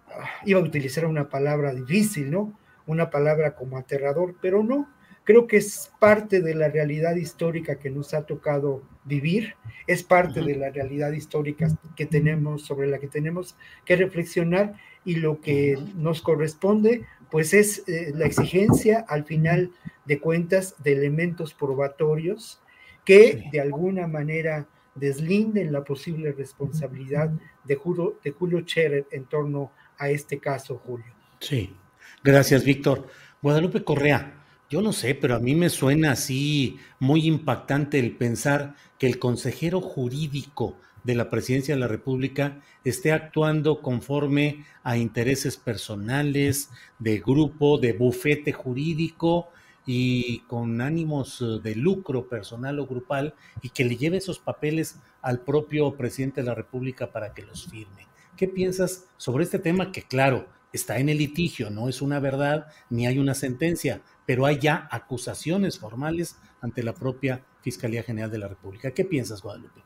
ah, 0.08 0.28
iba 0.46 0.60
a 0.60 0.64
utilizar 0.64 1.06
una 1.06 1.30
palabra 1.30 1.74
difícil, 1.74 2.32
¿no? 2.32 2.58
Una 2.88 3.10
palabra 3.10 3.56
como 3.56 3.78
aterrador, 3.78 4.36
pero 4.42 4.64
no, 4.64 4.90
creo 5.26 5.48
que 5.48 5.58
es 5.58 5.92
parte 6.00 6.42
de 6.42 6.56
la 6.56 6.70
realidad 6.70 7.16
histórica 7.16 7.78
que 7.78 7.90
nos 7.90 8.14
ha 8.14 8.26
tocado 8.26 8.84
vivir, 9.04 9.56
es 9.88 10.04
parte 10.04 10.42
de 10.42 10.56
la 10.56 10.70
realidad 10.70 11.12
histórica 11.12 11.68
que 11.96 12.06
tenemos, 12.06 12.64
sobre 12.64 12.88
la 12.88 13.00
que 13.00 13.08
tenemos 13.08 13.58
que 13.84 13.98
reflexionar 13.98 14.76
y 15.04 15.16
lo 15.16 15.42
que 15.42 15.78
nos 15.96 16.22
corresponde, 16.22 17.06
pues 17.30 17.54
es 17.54 17.84
eh, 17.88 18.12
la 18.16 18.26
exigencia 18.26 19.06
al 19.08 19.26
final 19.26 19.72
de 20.06 20.20
cuentas 20.20 20.76
de 20.84 20.94
elementos 20.94 21.54
probatorios 21.54 22.62
que 23.04 23.50
de 23.52 23.60
alguna 23.60 24.08
manera 24.08 24.68
deslinden 24.96 25.74
la 25.74 25.84
posible 25.84 26.32
responsabilidad 26.32 27.30
de 27.64 27.76
Julio, 27.76 28.20
de 28.24 28.32
Julio 28.32 28.62
Scherer 28.62 29.06
en 29.12 29.26
torno 29.26 29.72
a 29.98 30.10
este 30.10 30.40
caso, 30.40 30.82
Julio. 30.86 31.14
Sí, 31.40 31.76
gracias, 32.24 32.64
Víctor. 32.64 33.08
Guadalupe 33.42 33.84
Correa, 33.84 34.45
yo 34.76 34.82
no 34.82 34.92
sé, 34.92 35.16
pero 35.16 35.38
a 35.38 35.40
mí 35.40 35.56
me 35.56 35.70
suena 35.70 36.12
así 36.12 36.80
muy 37.00 37.28
impactante 37.28 37.98
el 37.98 38.18
pensar 38.18 38.76
que 39.00 39.08
el 39.08 39.20
consejero 39.20 39.80
jurídico 39.80 40.76
de 41.06 41.16
la 41.16 41.30
presidencia 41.30 41.74
de 41.74 41.80
la 41.80 41.88
República 41.88 42.60
esté 42.84 43.14
actuando 43.14 43.82
conforme 43.82 44.66
a 44.84 44.98
intereses 44.98 45.56
personales, 45.56 46.72
de 47.00 47.20
grupo, 47.20 47.78
de 47.78 47.94
bufete 47.94 48.52
jurídico 48.52 49.48
y 49.86 50.40
con 50.40 50.82
ánimos 50.82 51.42
de 51.64 51.74
lucro 51.76 52.28
personal 52.28 52.78
o 52.80 52.86
grupal 52.86 53.34
y 53.62 53.70
que 53.70 53.86
le 53.86 53.96
lleve 53.96 54.18
esos 54.18 54.40
papeles 54.40 55.00
al 55.22 55.40
propio 55.40 55.96
presidente 55.96 56.42
de 56.42 56.48
la 56.48 56.56
República 56.56 57.14
para 57.14 57.34
que 57.34 57.44
los 57.44 57.66
firme. 57.68 58.10
¿Qué 58.36 58.50
piensas 58.50 59.08
sobre 59.16 59.46
este 59.46 59.60
tema 59.60 59.94
que, 59.94 60.02
claro, 60.02 60.50
está 60.76 60.98
en 61.00 61.10
el 61.10 61.18
litigio, 61.18 61.70
no 61.70 61.90
es 61.90 62.02
una 62.02 62.20
verdad 62.20 62.68
ni 62.90 63.08
hay 63.08 63.18
una 63.18 63.34
sentencia, 63.34 64.02
pero 64.26 64.46
hay 64.46 64.60
ya 64.60 64.88
acusaciones 64.92 65.80
formales 65.80 66.38
ante 66.62 66.84
la 66.84 66.94
propia 66.94 67.46
Fiscalía 67.62 68.04
General 68.04 68.30
de 68.30 68.38
la 68.38 68.48
República. 68.48 68.92
¿Qué 68.92 69.06
piensas, 69.06 69.42
Guadalupe? 69.42 69.82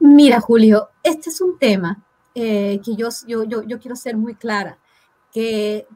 Mira, 0.00 0.40
Julio, 0.40 0.90
este 1.02 1.30
es 1.30 1.40
un 1.40 1.58
tema 1.58 2.04
eh, 2.34 2.80
que 2.84 2.96
yo, 2.96 3.08
quiero 3.80 3.96
ser 3.96 4.16
muy 4.16 4.34
clara, 4.34 4.78
que 5.32 5.86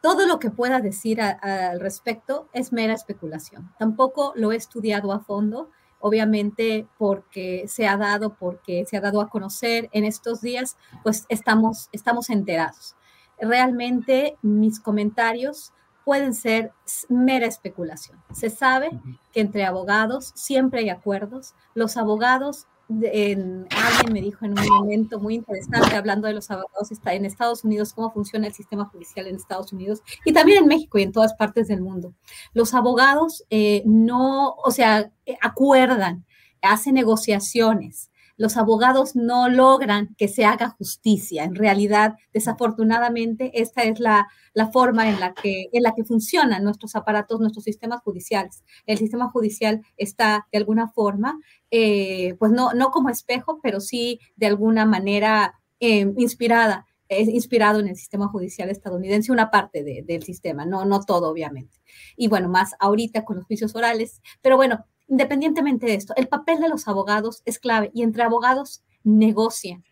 todo 0.00 0.26
lo 0.26 0.38
que 0.38 0.50
pueda 0.50 0.80
decir 0.80 1.20
al 1.20 1.78
respecto 1.80 2.48
es 2.52 2.72
mera 2.72 2.94
especulación. 2.94 3.72
Tampoco 3.78 4.32
lo 4.36 4.52
he 4.52 4.56
estudiado 4.56 5.12
a 5.12 5.20
fondo. 5.20 5.70
obviamente 6.04 6.88
porque 6.98 7.66
se 7.68 7.86
ha 7.86 7.96
dado, 7.96 8.34
porque 8.34 8.84
se 8.86 8.96
ha 8.96 9.00
dado 9.00 9.20
a 9.20 9.28
conocer 9.28 9.88
en 9.92 10.04
estos 10.04 10.40
días, 10.40 10.76
pues 11.04 11.26
estamos 11.28 11.88
enterados. 12.28 12.96
Realmente 13.42 14.36
mis 14.40 14.80
comentarios 14.80 15.72
pueden 16.04 16.34
ser 16.34 16.72
mera 17.08 17.46
especulación. 17.46 18.18
Se 18.32 18.50
sabe 18.50 18.90
que 19.32 19.40
entre 19.40 19.64
abogados 19.64 20.32
siempre 20.34 20.80
hay 20.80 20.90
acuerdos. 20.90 21.54
Los 21.74 21.96
abogados 21.96 22.66
en, 22.88 23.66
alguien 23.70 24.12
me 24.12 24.20
dijo 24.20 24.44
en 24.44 24.58
un 24.58 24.68
momento 24.68 25.18
muy 25.18 25.34
interesante, 25.34 25.96
hablando 25.96 26.26
de 26.26 26.34
los 26.34 26.50
abogados 26.50 26.90
está 26.90 27.14
en 27.14 27.24
Estados 27.24 27.64
Unidos, 27.64 27.92
cómo 27.94 28.12
funciona 28.12 28.46
el 28.46 28.52
sistema 28.52 28.84
judicial 28.86 29.26
en 29.26 29.36
Estados 29.36 29.72
Unidos 29.72 30.02
y 30.24 30.32
también 30.32 30.62
en 30.62 30.68
México 30.68 30.98
y 30.98 31.02
en 31.02 31.12
todas 31.12 31.34
partes 31.34 31.68
del 31.68 31.80
mundo. 31.80 32.12
Los 32.52 32.74
abogados 32.74 33.44
eh, 33.50 33.82
no, 33.86 34.54
o 34.64 34.70
sea, 34.70 35.10
eh, 35.26 35.36
acuerdan, 35.40 36.24
hacen 36.60 36.94
negociaciones, 36.94 38.10
los 38.42 38.56
abogados 38.56 39.14
no 39.14 39.48
logran 39.48 40.16
que 40.18 40.26
se 40.26 40.44
haga 40.44 40.70
justicia. 40.70 41.44
En 41.44 41.54
realidad, 41.54 42.16
desafortunadamente, 42.32 43.62
esta 43.62 43.84
es 43.84 44.00
la, 44.00 44.26
forma 44.72 45.08
en 45.08 45.20
la, 45.20 45.32
que, 45.32 45.68
en 45.72 45.84
la 45.84 45.92
que 45.94 46.02
funcionan 46.02 46.64
nuestros 46.64 46.96
aparatos, 46.96 47.38
nuestros 47.38 47.62
sistemas 47.62 48.00
judiciales. 48.00 48.64
El 48.84 48.98
sistema 48.98 49.30
judicial 49.30 49.82
está 49.96 50.48
de 50.50 50.58
alguna 50.58 50.88
forma, 50.88 51.38
eh, 51.70 52.34
pues 52.40 52.50
no, 52.50 52.72
no 52.72 52.90
como 52.90 53.10
espejo, 53.10 53.60
pero 53.62 53.78
sí 53.78 54.18
de 54.34 54.46
alguna 54.46 54.86
manera 54.86 55.54
eh, 55.78 56.12
inspirada 56.16 56.86
inspirado 57.10 57.78
en 57.78 57.88
el 57.88 57.96
sistema 57.96 58.26
judicial 58.26 58.70
estadounidense, 58.70 59.32
una 59.32 59.50
parte 59.50 59.84
del 59.84 60.22
sistema, 60.22 60.64
no, 60.64 60.86
no 60.86 61.04
todo, 61.04 61.28
obviamente. 61.28 61.78
Y 62.16 62.28
bueno, 62.28 62.48
más 62.48 62.72
ahorita 62.80 63.22
con 63.22 63.36
los 63.36 63.44
juicios 63.44 63.76
orales. 63.76 64.22
Pero 64.40 64.56
bueno, 64.56 64.86
independientemente 65.08 65.86
de 65.86 65.94
esto, 65.94 66.14
el 66.16 66.28
papel 66.28 66.60
de 66.60 66.68
los 66.68 66.88
abogados 66.88 67.42
es 67.44 67.58
clave 67.58 67.90
y 67.94 68.02
entre 68.02 68.22
abogados 68.22 68.82
negocian. 69.04 69.84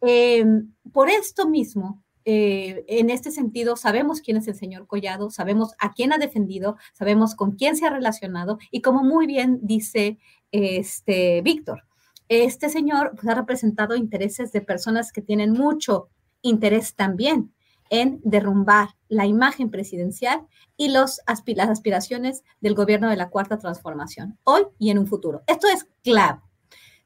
Em, 0.00 0.72
por 0.92 1.08
esto 1.08 1.48
mismo, 1.48 2.02
eh, 2.24 2.84
en 2.88 3.10
este 3.10 3.30
sentido, 3.30 3.76
sabemos 3.76 4.20
quién 4.20 4.36
es 4.36 4.48
el 4.48 4.54
señor 4.54 4.86
Collado, 4.86 5.30
sabemos 5.30 5.74
a 5.78 5.92
quién 5.92 6.12
ha 6.12 6.18
defendido, 6.18 6.76
sabemos 6.92 7.34
con 7.34 7.52
quién 7.52 7.76
se 7.76 7.86
ha 7.86 7.90
relacionado 7.90 8.58
y 8.70 8.82
como 8.82 9.02
muy 9.02 9.26
bien 9.26 9.58
dice 9.62 10.18
este 10.52 11.40
Víctor, 11.42 11.84
este 12.28 12.68
señor 12.68 13.12
pues, 13.14 13.26
ha 13.26 13.34
representado 13.34 13.96
intereses 13.96 14.52
de 14.52 14.60
personas 14.60 15.12
que 15.12 15.22
tienen 15.22 15.52
mucho 15.52 16.08
interés 16.42 16.94
también 16.94 17.52
en 17.90 18.20
derrumbar 18.22 18.90
la 19.10 19.26
imagen 19.26 19.70
presidencial 19.70 20.46
y 20.78 20.88
los 20.88 21.20
las 21.26 21.68
aspiraciones 21.68 22.42
del 22.60 22.74
gobierno 22.74 23.10
de 23.10 23.16
la 23.16 23.28
Cuarta 23.28 23.58
Transformación, 23.58 24.38
hoy 24.44 24.62
y 24.78 24.90
en 24.90 24.98
un 24.98 25.06
futuro. 25.06 25.42
Esto 25.46 25.66
es 25.68 25.86
clave. 26.02 26.40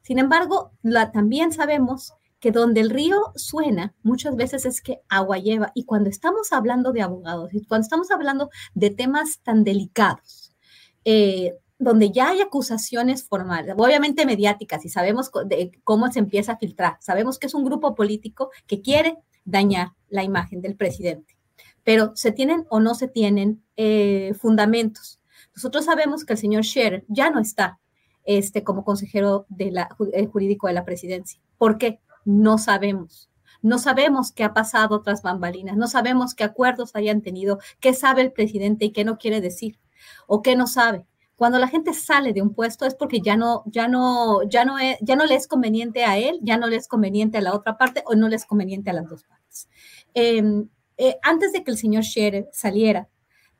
Sin 0.01 0.19
embargo, 0.19 0.71
también 1.11 1.51
sabemos 1.51 2.13
que 2.39 2.51
donde 2.51 2.79
el 2.81 2.91
río 2.91 3.19
suena 3.35 3.95
muchas 4.03 4.35
veces 4.35 4.65
es 4.65 4.81
que 4.81 5.01
agua 5.09 5.39
lleva. 5.39 5.71
Y 5.73 5.85
cuando 5.85 6.11
estamos 6.11 6.53
hablando 6.53 6.91
de 6.91 7.01
abogados 7.01 7.51
y 7.53 7.65
cuando 7.65 7.85
estamos 7.85 8.11
hablando 8.11 8.51
de 8.75 8.91
temas 8.91 9.39
tan 9.41 9.63
delicados, 9.63 10.55
eh, 11.05 11.55
donde 11.79 12.11
ya 12.11 12.29
hay 12.29 12.41
acusaciones 12.41 13.27
formales, 13.27 13.73
obviamente 13.77 14.27
mediáticas, 14.27 14.85
y 14.85 14.89
sabemos 14.89 15.31
cómo 15.83 16.11
se 16.11 16.19
empieza 16.19 16.53
a 16.53 16.57
filtrar, 16.57 16.97
sabemos 16.99 17.39
que 17.39 17.47
es 17.47 17.55
un 17.55 17.65
grupo 17.65 17.95
político 17.95 18.51
que 18.67 18.81
quiere 18.81 19.17
dañar 19.43 19.89
la 20.07 20.23
imagen 20.23 20.61
del 20.61 20.75
presidente. 20.75 21.34
Pero 21.85 22.11
se 22.15 22.33
tienen 22.33 22.65
o 22.69 22.81
no 22.81 22.95
se 22.95 23.07
tienen 23.07 23.63
eh, 23.77 24.33
fundamentos. 24.37 25.21
Nosotros 25.55 25.85
sabemos 25.85 26.25
que 26.25 26.33
el 26.33 26.39
señor 26.39 26.65
Scherer 26.65 27.05
ya 27.07 27.29
no 27.29 27.39
está 27.39 27.79
este, 28.25 28.63
como 28.63 28.83
consejero 28.83 29.47
eh, 29.57 30.25
jurídico 30.25 30.67
de 30.67 30.73
la 30.73 30.83
presidencia. 30.83 31.39
¿Por 31.57 31.77
qué? 31.77 32.01
No 32.25 32.57
sabemos. 32.57 33.29
No 33.61 33.79
sabemos 33.79 34.31
qué 34.31 34.43
ha 34.43 34.53
pasado 34.53 35.01
tras 35.01 35.23
bambalinas, 35.23 35.75
no 35.75 35.87
sabemos 35.87 36.35
qué 36.35 36.43
acuerdos 36.43 36.95
hayan 36.95 37.21
tenido, 37.21 37.57
qué 37.79 37.93
sabe 37.93 38.21
el 38.21 38.31
presidente 38.31 38.85
y 38.85 38.91
qué 38.91 39.03
no 39.03 39.17
quiere 39.17 39.41
decir, 39.41 39.79
o 40.27 40.43
qué 40.43 40.55
no 40.55 40.67
sabe. 40.67 41.05
Cuando 41.35 41.57
la 41.57 41.67
gente 41.67 41.93
sale 41.93 42.31
de 42.31 42.41
un 42.41 42.53
puesto 42.53 42.85
es 42.85 42.95
porque 42.95 43.21
ya 43.21 43.35
no, 43.35 43.63
ya 43.65 43.87
no, 43.87 44.43
ya 44.43 44.65
no, 44.65 44.75
ya 45.01 45.15
no 45.15 45.25
le 45.25 45.35
es 45.35 45.47
conveniente 45.47 46.05
a 46.05 46.17
él, 46.17 46.39
ya 46.43 46.57
no 46.57 46.67
le 46.67 46.75
es 46.75 46.87
conveniente 46.87 47.39
a 47.39 47.41
la 47.41 47.55
otra 47.55 47.77
parte 47.77 48.03
o 48.05 48.15
no 48.15 48.29
le 48.29 48.35
es 48.35 48.45
conveniente 48.45 48.91
a 48.91 48.93
las 48.93 49.09
dos 49.09 49.23
partes. 49.23 49.67
Em, 50.13 50.69
eh, 50.97 51.17
antes 51.23 51.51
de 51.51 51.63
que 51.63 51.71
el 51.71 51.77
señor 51.77 52.03
Scherer 52.03 52.47
saliera 52.51 53.09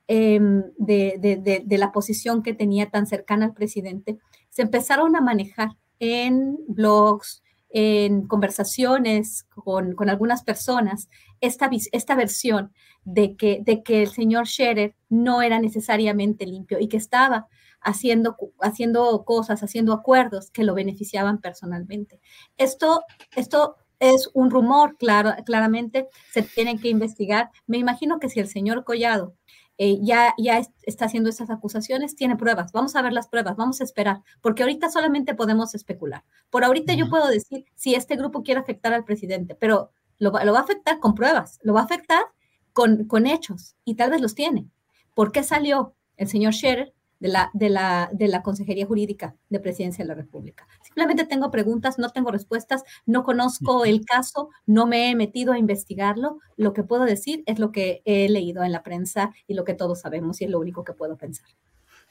em, 0.07 0.63
de, 0.77 1.65
la 1.69 1.91
posición 1.91 2.43
que 2.43 2.53
tenía 2.53 2.89
tan 2.89 3.07
cercana 3.07 3.45
al 3.45 3.53
presidente, 3.53 4.17
se 4.49 4.61
empezaron 4.61 5.15
a 5.15 5.21
manejar 5.21 5.69
en 5.99 6.57
blogs, 6.67 7.43
en 7.69 8.27
conversaciones 8.27 9.43
con, 9.43 9.95
con 9.95 10.09
algunas 10.09 10.43
personas, 10.43 11.09
esta, 11.41 11.69
esta 11.91 12.15
versión 12.15 12.71
de 13.03 13.35
que, 13.35 13.61
de 13.63 13.83
que 13.83 14.03
el 14.03 14.09
señor 14.09 14.47
Scherer 14.47 14.95
no 15.09 15.41
era 15.41 15.59
necesariamente 15.59 16.45
limpio 16.45 16.79
y 16.79 16.87
que 16.87 16.97
estaba 16.97 17.47
haciendo, 17.81 18.35
haciendo 18.61 19.23
cosas, 19.25 19.61
haciendo 19.61 19.93
acuerdos 19.93 20.49
que 20.51 20.63
lo 20.63 20.73
beneficiaban 20.73 21.39
personalmente. 21.39 22.19
Esto, 22.57 23.03
esto 23.35 23.75
es 23.99 24.29
un 24.33 24.49
rumor, 24.51 24.97
claro, 24.97 25.33
claramente 25.45 26.07
se 26.31 26.41
tienen 26.41 26.79
que 26.79 26.89
investigar. 26.89 27.51
Me 27.67 27.77
imagino 27.77 28.19
que 28.19 28.29
si 28.29 28.39
el 28.39 28.47
señor 28.47 28.83
Collado 28.83 29.35
eh, 29.77 29.99
ya, 30.01 30.33
ya 30.37 30.61
está 30.83 31.05
haciendo 31.05 31.29
esas 31.29 31.49
acusaciones, 31.49 32.15
tiene 32.15 32.37
pruebas. 32.37 32.71
Vamos 32.71 32.95
a 32.95 33.01
ver 33.01 33.13
las 33.13 33.27
pruebas, 33.27 33.55
vamos 33.57 33.81
a 33.81 33.83
esperar, 33.83 34.21
porque 34.41 34.63
ahorita 34.63 34.89
solamente 34.89 35.35
podemos 35.35 35.75
especular. 35.75 36.23
Por 36.49 36.63
ahorita 36.63 36.93
yo 36.93 37.09
puedo 37.09 37.27
decir 37.27 37.65
si 37.75 37.95
este 37.95 38.15
grupo 38.15 38.43
quiere 38.43 38.61
afectar 38.61 38.93
al 38.93 39.03
presidente, 39.03 39.55
pero 39.55 39.91
lo, 40.17 40.31
lo 40.31 40.53
va 40.53 40.59
a 40.59 40.63
afectar 40.63 40.99
con 40.99 41.13
pruebas, 41.13 41.59
lo 41.61 41.73
va 41.73 41.81
a 41.81 41.85
afectar 41.85 42.23
con, 42.71 43.05
con 43.05 43.27
hechos 43.27 43.75
y 43.83 43.95
tal 43.95 44.11
vez 44.11 44.21
los 44.21 44.35
tiene. 44.35 44.69
¿Por 45.13 45.31
qué 45.31 45.43
salió 45.43 45.93
el 46.17 46.27
señor 46.27 46.53
Scherer 46.53 46.93
de 47.19 47.29
la, 47.29 47.49
de, 47.53 47.69
la, 47.69 48.09
de 48.13 48.27
la 48.27 48.41
Consejería 48.41 48.85
Jurídica 48.85 49.35
de 49.49 49.59
Presidencia 49.59 50.03
de 50.03 50.09
la 50.09 50.15
República. 50.15 50.67
Simplemente 50.83 51.25
tengo 51.25 51.51
preguntas, 51.51 51.97
no 51.97 52.09
tengo 52.09 52.31
respuestas, 52.31 52.83
no 53.05 53.23
conozco 53.23 53.85
el 53.85 54.05
caso, 54.05 54.49
no 54.65 54.85
me 54.87 55.09
he 55.09 55.15
metido 55.15 55.53
a 55.53 55.57
investigarlo. 55.57 56.39
Lo 56.57 56.73
que 56.73 56.83
puedo 56.83 57.05
decir 57.05 57.43
es 57.45 57.59
lo 57.59 57.71
que 57.71 58.01
he 58.05 58.29
leído 58.29 58.63
en 58.63 58.71
la 58.71 58.83
prensa 58.83 59.31
y 59.47 59.53
lo 59.53 59.63
que 59.63 59.73
todos 59.73 60.01
sabemos 60.01 60.41
y 60.41 60.45
es 60.45 60.51
lo 60.51 60.59
único 60.59 60.83
que 60.83 60.93
puedo 60.93 61.17
pensar. 61.17 61.47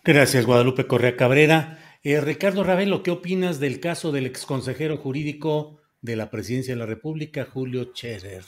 Gracias, 0.05 0.45
Guadalupe 0.45 0.87
Correa 0.87 1.17
Cabrera. 1.17 1.79
Eh, 2.03 2.21
Ricardo 2.21 2.62
Ravelo, 2.62 3.03
¿qué 3.03 3.11
opinas 3.11 3.59
del 3.59 3.81
caso 3.81 4.12
del 4.12 4.27
exconsejero 4.27 4.99
jurídico 4.99 5.81
de 6.03 6.17
la 6.17 6.29
Presidencia 6.29 6.75
de 6.75 6.81
la 6.81 6.85
República, 6.85 7.47
Julio 7.51 7.93
Cherer 7.95 8.45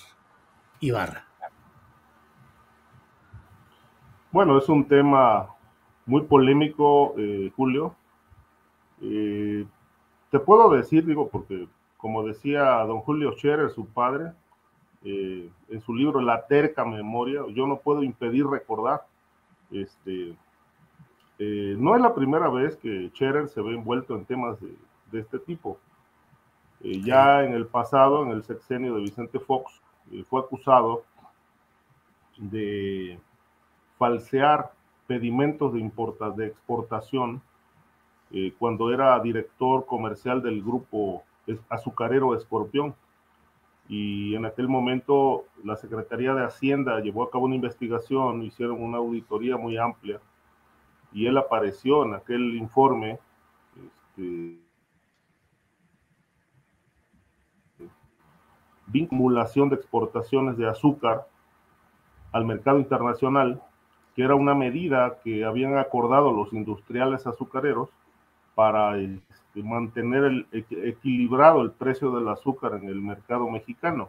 Ibarra? 0.81 1.27
Bueno, 4.31 4.59
es 4.59 4.69
un 4.69 4.87
tema 4.87 5.56
muy 6.07 6.23
polémico, 6.23 7.15
eh, 7.19 7.53
Julio. 7.57 7.95
Eh, 9.03 9.67
te 10.31 10.39
puedo 10.39 10.71
decir, 10.71 11.05
digo, 11.05 11.29
porque 11.29 11.69
como 11.97 12.23
decía 12.23 12.79
don 12.85 13.01
Julio 13.01 13.33
Scherer, 13.33 13.71
su 13.71 13.87
padre, 13.87 14.33
eh, 15.05 15.51
en 15.69 15.81
su 15.83 15.95
libro 15.95 16.21
La 16.21 16.47
terca 16.47 16.85
memoria, 16.85 17.43
yo 17.53 17.67
no 17.67 17.79
puedo 17.79 18.03
impedir 18.03 18.47
recordar, 18.47 19.03
este, 19.71 20.35
no 21.39 21.97
es 21.97 22.01
la 22.01 22.15
primera 22.15 22.49
vez 22.49 22.77
que 22.77 23.11
Scherer 23.11 23.49
se 23.49 23.61
ve 23.61 23.75
envuelto 23.75 24.15
en 24.15 24.25
temas 24.25 24.61
de, 24.61 24.75
de 25.11 25.21
este 25.21 25.39
tipo. 25.39 25.79
ya 26.81 27.45
en 27.45 27.53
el 27.53 27.67
pasado, 27.67 28.23
en 28.23 28.31
el 28.31 28.45
sexenio 28.45 28.95
de 28.95 29.03
Vicente 29.03 29.41
Fox, 29.41 29.83
fue 30.29 30.41
acusado 30.41 31.03
de 32.39 33.19
falsear 33.99 34.76
pedimentos 35.07 35.73
de, 35.73 35.81
importa, 35.81 36.31
de 36.31 36.47
exportación 36.47 37.43
eh, 38.33 38.53
cuando 38.59 38.93
era 38.93 39.19
director 39.21 39.87
comercial 39.87 40.43
del 40.43 40.63
grupo 40.63 41.25
azucarero 41.69 42.35
Escorpión. 42.35 42.95
Y 43.89 44.35
en 44.35 44.47
aquel 44.47 44.69
momento 44.69 45.45
la 45.63 45.77
Secretaría 45.77 46.35
de 46.35 46.45
Hacienda 46.45 46.99
llevó 47.01 47.23
a 47.23 47.31
cabo 47.31 47.45
una 47.45 47.55
investigación, 47.55 48.43
hicieron 48.43 48.83
una 48.83 48.99
auditoría 48.99 49.57
muy 49.57 49.77
amplia 49.77 50.21
y 51.13 51.27
él 51.27 51.39
apareció 51.39 52.05
en 52.05 52.15
aquel 52.15 52.57
informe 52.57 53.19
este, 53.75 54.59
vinculación 58.87 59.69
de 59.69 59.77
exportaciones 59.77 60.57
de 60.57 60.69
azúcar 60.69 61.27
al 62.33 62.45
mercado 62.45 62.79
internacional 62.79 63.63
que 64.17 64.23
era 64.23 64.35
una 64.35 64.55
medida 64.55 65.19
que 65.23 65.45
habían 65.45 65.77
acordado 65.77 66.33
los 66.33 66.51
industriales 66.55 67.27
azucareros 67.27 67.91
para 68.55 68.97
este, 68.97 69.63
mantener 69.63 70.47
equilibrado 70.53 71.61
el 71.61 71.71
precio 71.71 72.11
del 72.11 72.27
azúcar 72.29 72.81
en 72.83 72.89
el 72.89 73.03
mercado 73.03 73.49
mexicano. 73.51 74.09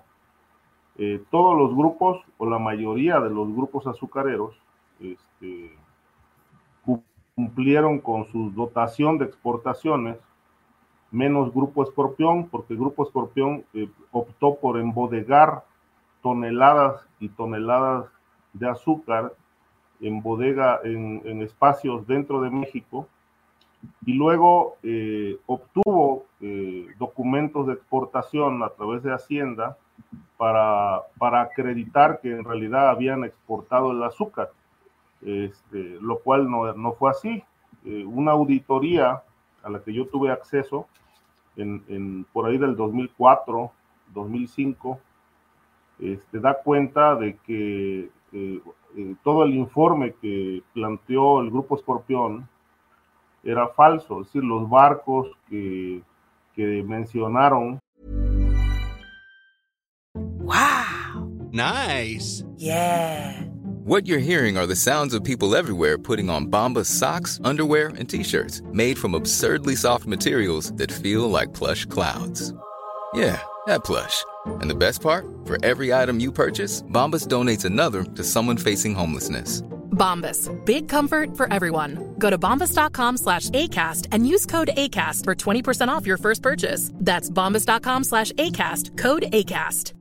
Eh, 0.97 1.21
todos 1.29 1.57
los 1.57 1.75
grupos, 1.75 2.23
o 2.37 2.49
la 2.49 2.57
mayoría 2.57 3.19
de 3.19 3.29
los 3.29 3.53
grupos 3.53 3.85
azucareros, 3.85 4.55
este, 5.01 5.75
cumplieron 7.35 7.99
con 7.99 8.25
su 8.31 8.49
dotación 8.51 9.17
de 9.17 9.25
exportaciones, 9.25 10.17
menos 11.11 11.53
Grupo 11.53 11.83
Escorpión, 11.83 12.47
porque 12.47 12.75
Grupo 12.75 13.03
Escorpión 13.03 13.65
eh, 13.73 13.89
optó 14.11 14.55
por 14.55 14.79
embodegar 14.79 15.65
toneladas 16.23 17.05
y 17.19 17.27
toneladas 17.27 18.05
de 18.53 18.69
azúcar 18.69 19.33
en 19.99 20.21
bodega, 20.21 20.79
en, 20.83 21.41
espacios 21.41 22.05
dentro 22.07 22.41
de 22.41 22.49
México, 22.49 23.07
y 24.05 24.13
luego 24.13 24.77
eh, 24.83 25.37
obtuvo 25.45 26.25
eh, 26.41 26.87
documentos 26.97 27.67
de 27.67 27.73
exportación 27.73 28.63
a 28.63 28.69
través 28.69 29.03
de 29.03 29.13
Hacienda 29.13 29.77
para, 30.37 31.01
para 31.17 31.41
acreditar 31.41 32.19
que 32.21 32.31
en 32.31 32.43
realidad 32.43 32.89
habían 32.89 33.23
exportado 33.23 33.91
el 33.91 34.03
azúcar, 34.03 34.51
este, 35.21 35.97
lo 36.01 36.19
cual 36.19 36.49
no, 36.49 36.73
no 36.73 36.93
fue 36.93 37.11
así. 37.11 37.43
Eh, 37.85 38.05
una 38.05 38.31
auditoría 38.31 39.23
a 39.63 39.69
la 39.69 39.79
que 39.81 39.93
yo 39.93 40.07
tuve 40.07 40.31
acceso 40.31 40.87
en, 41.55 41.83
en, 41.87 42.25
por 42.31 42.45
ahí 42.45 42.57
del 42.57 42.75
2004, 42.75 43.71
2005, 44.13 44.99
este, 45.99 46.39
da 46.39 46.55
cuenta 46.61 47.15
de 47.15 47.37
que 47.37 48.09
eh, 48.37 48.61
eh, 48.97 49.15
todo 49.23 49.43
el 49.43 49.55
informe 49.55 50.13
que 50.21 50.61
planteó 50.73 51.41
el 51.41 51.49
grupo 51.49 51.75
Escorpión 51.75 52.47
era 53.43 53.67
falso, 53.69 54.21
es 54.21 54.27
decir, 54.27 54.43
los 54.43 54.69
barcos 54.69 55.27
que, 55.49 56.01
que 56.55 56.83
mencionaron. 56.83 57.79
Wow. 60.13 61.49
Nice. 61.51 62.43
Yeah. 62.57 63.43
What 63.83 64.05
you're 64.05 64.19
hearing 64.19 64.57
are 64.57 64.67
the 64.67 64.75
sounds 64.75 65.13
of 65.13 65.23
people 65.23 65.55
everywhere 65.55 65.97
putting 65.97 66.29
on 66.29 66.47
Bombas 66.47 66.87
socks, 66.87 67.39
underwear, 67.43 67.87
and 67.97 68.09
t-shirts 68.09 68.61
made 68.73 68.97
from 68.97 69.15
absurdly 69.15 69.75
soft 69.75 70.05
materials 70.05 70.73
that 70.73 70.91
feel 70.91 71.29
like 71.29 71.53
plush 71.53 71.85
clouds. 71.85 72.53
Yeah, 73.13 73.41
that 73.67 73.83
plush. 73.83 74.23
And 74.45 74.69
the 74.69 74.75
best 74.75 75.01
part, 75.01 75.25
for 75.45 75.63
every 75.63 75.93
item 75.93 76.19
you 76.19 76.31
purchase, 76.31 76.81
Bombas 76.83 77.27
donates 77.27 77.65
another 77.65 78.03
to 78.03 78.23
someone 78.23 78.57
facing 78.57 78.95
homelessness. 78.95 79.61
Bombas, 79.91 80.49
big 80.65 80.87
comfort 80.87 81.35
for 81.35 81.51
everyone. 81.51 82.15
Go 82.19 82.29
to 82.29 82.37
bombas.com 82.37 83.17
slash 83.17 83.49
ACAST 83.49 84.07
and 84.11 84.27
use 84.27 84.45
code 84.45 84.69
ACAST 84.77 85.23
for 85.23 85.35
20% 85.35 85.87
off 85.87 86.05
your 86.05 86.17
first 86.17 86.41
purchase. 86.43 86.91
That's 86.93 87.29
bombas.com 87.29 88.03
slash 88.03 88.31
ACAST, 88.33 88.97
code 88.97 89.23
ACAST. 89.33 89.93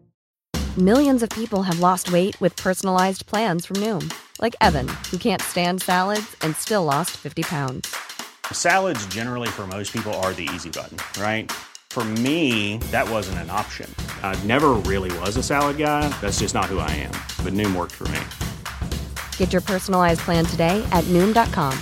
Millions 0.79 1.22
of 1.22 1.31
people 1.31 1.62
have 1.62 1.81
lost 1.81 2.12
weight 2.12 2.38
with 2.38 2.55
personalized 2.57 3.24
plans 3.24 3.64
from 3.64 3.79
Noom, 3.79 4.12
like 4.42 4.55
Evan, 4.61 4.87
who 5.11 5.16
can't 5.16 5.40
stand 5.40 5.81
salads 5.81 6.37
and 6.42 6.55
still 6.55 6.85
lost 6.85 7.12
50 7.12 7.44
pounds. 7.44 7.96
Salads, 8.52 9.07
generally, 9.07 9.48
for 9.48 9.66
most 9.66 9.90
people, 9.90 10.12
are 10.14 10.35
the 10.35 10.46
easy 10.55 10.68
button, 10.68 10.98
right? 11.18 11.50
For 11.96 12.04
me, 12.20 12.76
that 12.92 13.09
wasn't 13.09 13.38
an 13.38 13.48
option. 13.48 13.88
I 14.22 14.38
never 14.44 14.74
really 14.85 15.11
was 15.20 15.38
a 15.38 15.42
salad 15.42 15.78
guy. 15.78 16.06
That's 16.20 16.40
just 16.40 16.52
not 16.52 16.66
who 16.66 16.78
I 16.78 16.90
am. 16.90 17.14
But 17.42 17.54
Noom 17.54 17.74
worked 17.74 17.94
for 17.94 18.06
me. 18.12 18.20
Get 19.38 19.50
your 19.50 19.62
personalized 19.62 20.20
plan 20.20 20.44
today 20.44 20.87
at 20.92 21.04
Noom.com. 21.04 21.72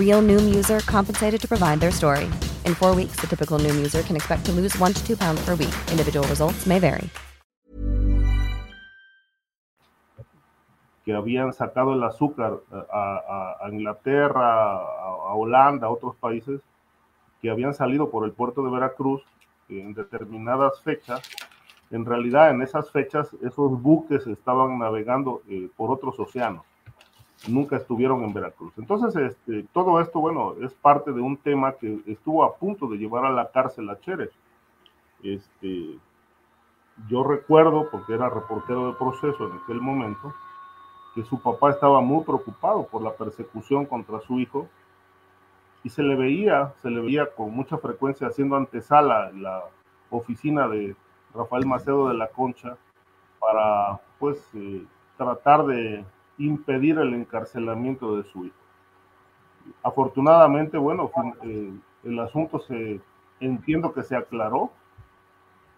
Real 0.00 0.22
Noom 0.22 0.54
user 0.54 0.80
compensated 0.86 1.38
to 1.38 1.46
provide 1.46 1.80
their 1.80 1.90
story. 1.90 2.24
In 2.64 2.72
four 2.74 2.94
weeks, 2.94 3.16
the 3.20 3.26
typical 3.26 3.58
Noom 3.58 3.76
user 3.76 4.00
can 4.00 4.16
expect 4.16 4.46
to 4.46 4.52
lose 4.52 4.74
one 4.78 4.94
to 4.94 5.06
two 5.06 5.18
pounds 5.18 5.44
per 5.44 5.50
week. 5.50 5.76
Individual 5.92 6.26
results 6.28 6.64
may 6.64 6.78
vary. 6.78 7.10
Que 11.04 11.12
habían 11.12 11.52
sacado 11.52 11.92
el 11.92 12.02
azúcar 12.04 12.62
eh, 12.72 12.76
a, 12.90 13.56
a, 13.60 13.66
a 13.66 13.70
Inglaterra, 13.70 14.80
a, 14.80 15.28
a 15.28 15.34
Holanda, 15.34 15.88
a 15.88 15.90
otros 15.90 16.16
países 16.16 16.62
que 17.40 17.50
habían 17.50 17.74
salido 17.74 18.10
por 18.10 18.24
el 18.24 18.32
puerto 18.32 18.62
de 18.62 18.70
Veracruz 18.70 19.22
en 19.68 19.94
determinadas 19.94 20.80
fechas, 20.82 21.22
en 21.90 22.04
realidad 22.04 22.50
en 22.50 22.62
esas 22.62 22.90
fechas 22.90 23.30
esos 23.42 23.80
buques 23.80 24.26
estaban 24.26 24.78
navegando 24.78 25.42
eh, 25.48 25.68
por 25.76 25.90
otros 25.90 26.18
océanos, 26.18 26.64
nunca 27.48 27.76
estuvieron 27.76 28.24
en 28.24 28.32
Veracruz. 28.32 28.72
Entonces, 28.76 29.14
este, 29.16 29.66
todo 29.72 30.00
esto, 30.00 30.20
bueno, 30.20 30.54
es 30.62 30.72
parte 30.74 31.12
de 31.12 31.20
un 31.20 31.36
tema 31.36 31.72
que 31.72 32.00
estuvo 32.06 32.44
a 32.44 32.56
punto 32.56 32.88
de 32.88 32.96
llevar 32.96 33.24
a 33.24 33.30
la 33.30 33.50
cárcel 33.50 33.88
a 33.90 34.00
Chere. 34.00 34.30
Este, 35.22 35.98
yo 37.08 37.22
recuerdo, 37.22 37.88
porque 37.90 38.14
era 38.14 38.28
reportero 38.28 38.88
de 38.88 38.94
proceso 38.94 39.46
en 39.46 39.58
aquel 39.58 39.80
momento, 39.80 40.34
que 41.14 41.24
su 41.24 41.40
papá 41.40 41.70
estaba 41.70 42.00
muy 42.00 42.24
preocupado 42.24 42.86
por 42.86 43.02
la 43.02 43.12
persecución 43.12 43.86
contra 43.86 44.20
su 44.20 44.38
hijo 44.40 44.68
y 45.86 45.88
se 45.88 46.02
le 46.02 46.16
veía, 46.16 46.74
se 46.82 46.90
le 46.90 47.00
veía 47.00 47.32
con 47.32 47.54
mucha 47.54 47.78
frecuencia 47.78 48.26
haciendo 48.26 48.56
antesala 48.56 49.30
en 49.30 49.44
la 49.44 49.62
oficina 50.10 50.66
de 50.66 50.96
Rafael 51.32 51.64
Macedo 51.64 52.08
de 52.08 52.14
la 52.14 52.26
Concha 52.26 52.76
para 53.38 54.00
pues 54.18 54.50
eh, 54.54 54.84
tratar 55.16 55.64
de 55.64 56.04
impedir 56.38 56.98
el 56.98 57.14
encarcelamiento 57.14 58.16
de 58.16 58.24
su 58.24 58.46
hijo. 58.46 58.56
Afortunadamente, 59.84 60.76
bueno, 60.76 61.08
eh, 61.44 61.72
el 62.02 62.18
asunto 62.18 62.58
se 62.58 63.00
entiendo 63.38 63.92
que 63.92 64.02
se 64.02 64.16
aclaró, 64.16 64.72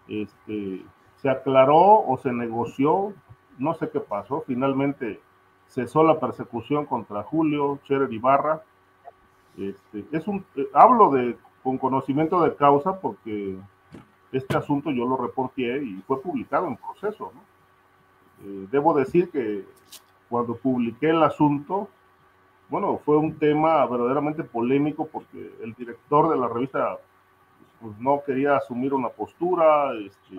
este, 0.07 0.83
se 1.17 1.29
aclaró 1.29 2.03
o 2.07 2.17
se 2.17 2.33
negoció, 2.33 3.13
no 3.59 3.75
sé 3.75 3.91
qué 3.91 3.99
pasó, 3.99 4.43
finalmente 4.47 5.21
cesó 5.67 6.01
la 6.01 6.19
persecución 6.19 6.87
contra 6.87 7.21
Julio 7.21 7.77
Cherer 7.83 8.11
Ibarra, 8.11 8.63
este, 9.59 10.05
es 10.11 10.27
un, 10.27 10.45
eh, 10.55 10.67
hablo 10.73 11.11
de, 11.11 11.37
con 11.63 11.77
conocimiento 11.77 12.41
de 12.41 12.55
causa 12.55 12.99
porque 12.99 13.57
este 14.31 14.57
asunto 14.57 14.91
yo 14.91 15.05
lo 15.05 15.17
reporté 15.17 15.83
y 15.83 16.01
fue 16.07 16.21
publicado 16.21 16.67
en 16.67 16.77
proceso. 16.77 17.31
Eh, 18.43 18.67
debo 18.71 18.93
decir 18.93 19.29
que 19.29 19.65
cuando 20.29 20.55
publiqué 20.55 21.09
el 21.09 21.23
asunto, 21.23 21.89
bueno, 22.69 22.99
fue 23.03 23.17
un 23.17 23.37
tema 23.37 23.85
verdaderamente 23.87 24.43
polémico 24.43 25.07
porque 25.07 25.51
el 25.63 25.73
director 25.73 26.29
de 26.29 26.37
la 26.37 26.47
revista 26.47 26.97
pues, 27.81 27.97
no 27.99 28.21
quería 28.25 28.57
asumir 28.57 28.93
una 28.93 29.09
postura. 29.09 29.91
Este, 29.95 30.37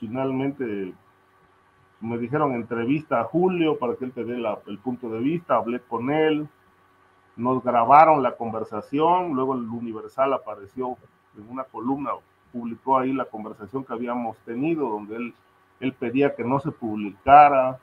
finalmente 0.00 0.92
me 2.00 2.18
dijeron 2.18 2.54
entrevista 2.54 3.20
a 3.20 3.24
Julio 3.24 3.78
para 3.78 3.94
que 3.94 4.06
él 4.06 4.12
te 4.12 4.24
dé 4.24 4.36
el 4.66 4.78
punto 4.78 5.08
de 5.08 5.20
vista, 5.20 5.56
hablé 5.56 5.80
con 5.80 6.10
él 6.10 6.48
nos 7.36 7.62
grabaron 7.62 8.22
la 8.22 8.36
conversación, 8.36 9.34
luego 9.34 9.54
el 9.54 9.68
Universal 9.68 10.32
apareció 10.32 10.96
en 11.36 11.48
una 11.48 11.64
columna, 11.64 12.10
publicó 12.52 12.98
ahí 12.98 13.12
la 13.12 13.24
conversación 13.24 13.84
que 13.84 13.92
habíamos 13.92 14.36
tenido, 14.38 14.88
donde 14.88 15.16
él, 15.16 15.34
él 15.80 15.92
pedía 15.92 16.34
que 16.34 16.44
no 16.44 16.60
se 16.60 16.70
publicara. 16.70 17.78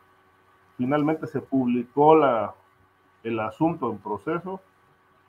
Finalmente 0.77 1.27
se 1.27 1.41
publicó 1.41 2.15
la, 2.15 2.55
el 3.23 3.39
asunto 3.39 3.91
en 3.91 3.97
proceso 3.97 4.61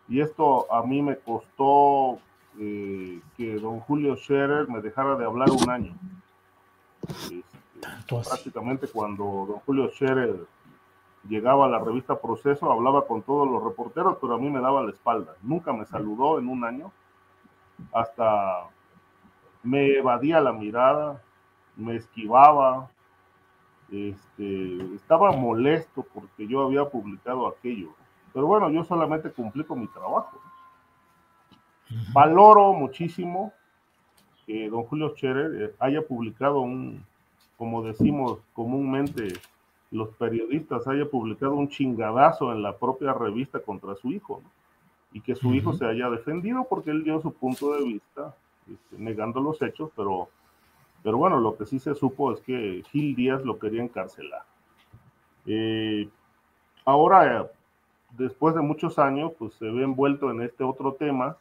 y 0.08 0.20
esto 0.20 0.72
a 0.72 0.82
mí 0.82 1.02
me 1.02 1.16
costó 1.18 2.18
eh, 2.58 3.20
que 3.36 3.54
don 3.56 3.80
Julio 3.80 4.16
Scherer 4.16 4.68
me 4.68 4.80
dejara 4.80 5.16
de 5.16 5.24
hablar 5.24 5.50
un 5.50 5.70
año. 5.70 5.94
Este, 7.08 7.42
prácticamente 8.08 8.88
cuando 8.88 9.24
don 9.48 9.58
Julio 9.60 9.88
Scherer 9.90 10.36
llegaba 11.28 11.66
a 11.66 11.68
la 11.68 11.78
revista 11.78 12.20
Proceso, 12.20 12.70
hablaba 12.70 13.06
con 13.06 13.22
todos 13.22 13.48
los 13.48 13.62
reporteros, 13.62 14.18
pero 14.20 14.34
a 14.34 14.38
mí 14.38 14.50
me 14.50 14.60
daba 14.60 14.82
la 14.82 14.90
espalda. 14.90 15.34
Nunca 15.42 15.72
me 15.72 15.84
saludó 15.86 16.38
en 16.38 16.48
un 16.48 16.64
año. 16.64 16.92
Hasta 17.92 18.68
me 19.62 19.98
evadía 19.98 20.40
la 20.40 20.52
mirada, 20.52 21.22
me 21.76 21.96
esquivaba. 21.96 22.90
Este, 23.90 24.94
estaba 24.94 25.32
molesto 25.32 26.06
porque 26.14 26.46
yo 26.46 26.62
había 26.62 26.88
publicado 26.88 27.46
aquello. 27.46 27.90
Pero 28.32 28.46
bueno, 28.46 28.70
yo 28.70 28.84
solamente 28.84 29.30
cumplí 29.30 29.64
con 29.64 29.80
mi 29.80 29.86
trabajo. 29.88 30.40
Valoro 32.14 32.72
muchísimo 32.72 33.52
que 34.46 34.68
don 34.70 34.84
Julio 34.84 35.10
Scherer 35.14 35.62
eh, 35.62 35.74
haya 35.78 36.02
publicado 36.02 36.60
un, 36.60 37.04
como 37.56 37.82
decimos 37.82 38.38
comúnmente, 38.54 39.34
los 39.92 40.08
periodistas 40.16 40.88
haya 40.88 41.08
publicado 41.08 41.52
un 41.52 41.68
chingadazo 41.68 42.50
en 42.50 42.62
la 42.62 42.76
propia 42.76 43.12
revista 43.12 43.60
contra 43.60 43.94
su 43.94 44.10
hijo, 44.10 44.42
y 45.12 45.20
que 45.20 45.36
su 45.36 45.54
hijo 45.54 45.74
se 45.74 45.84
haya 45.84 46.08
defendido 46.08 46.66
porque 46.68 46.90
él 46.90 47.04
dio 47.04 47.20
su 47.20 47.32
punto 47.32 47.74
de 47.74 47.84
vista, 47.84 48.34
este, 48.66 48.96
negando 48.96 49.40
los 49.40 49.60
hechos, 49.60 49.90
pero, 49.94 50.28
pero 51.02 51.18
bueno, 51.18 51.38
lo 51.38 51.56
que 51.56 51.66
sí 51.66 51.78
se 51.78 51.94
supo 51.94 52.32
es 52.32 52.40
que 52.40 52.82
Gil 52.90 53.14
Díaz 53.14 53.44
lo 53.44 53.58
quería 53.58 53.82
encarcelar. 53.82 54.42
Eh, 55.44 56.08
ahora, 56.86 57.50
después 58.12 58.54
de 58.54 58.62
muchos 58.62 58.98
años, 58.98 59.32
pues 59.38 59.52
se 59.54 59.66
ve 59.66 59.82
envuelto 59.82 60.30
en 60.30 60.40
este 60.40 60.64
otro 60.64 60.94
tema 60.94 61.36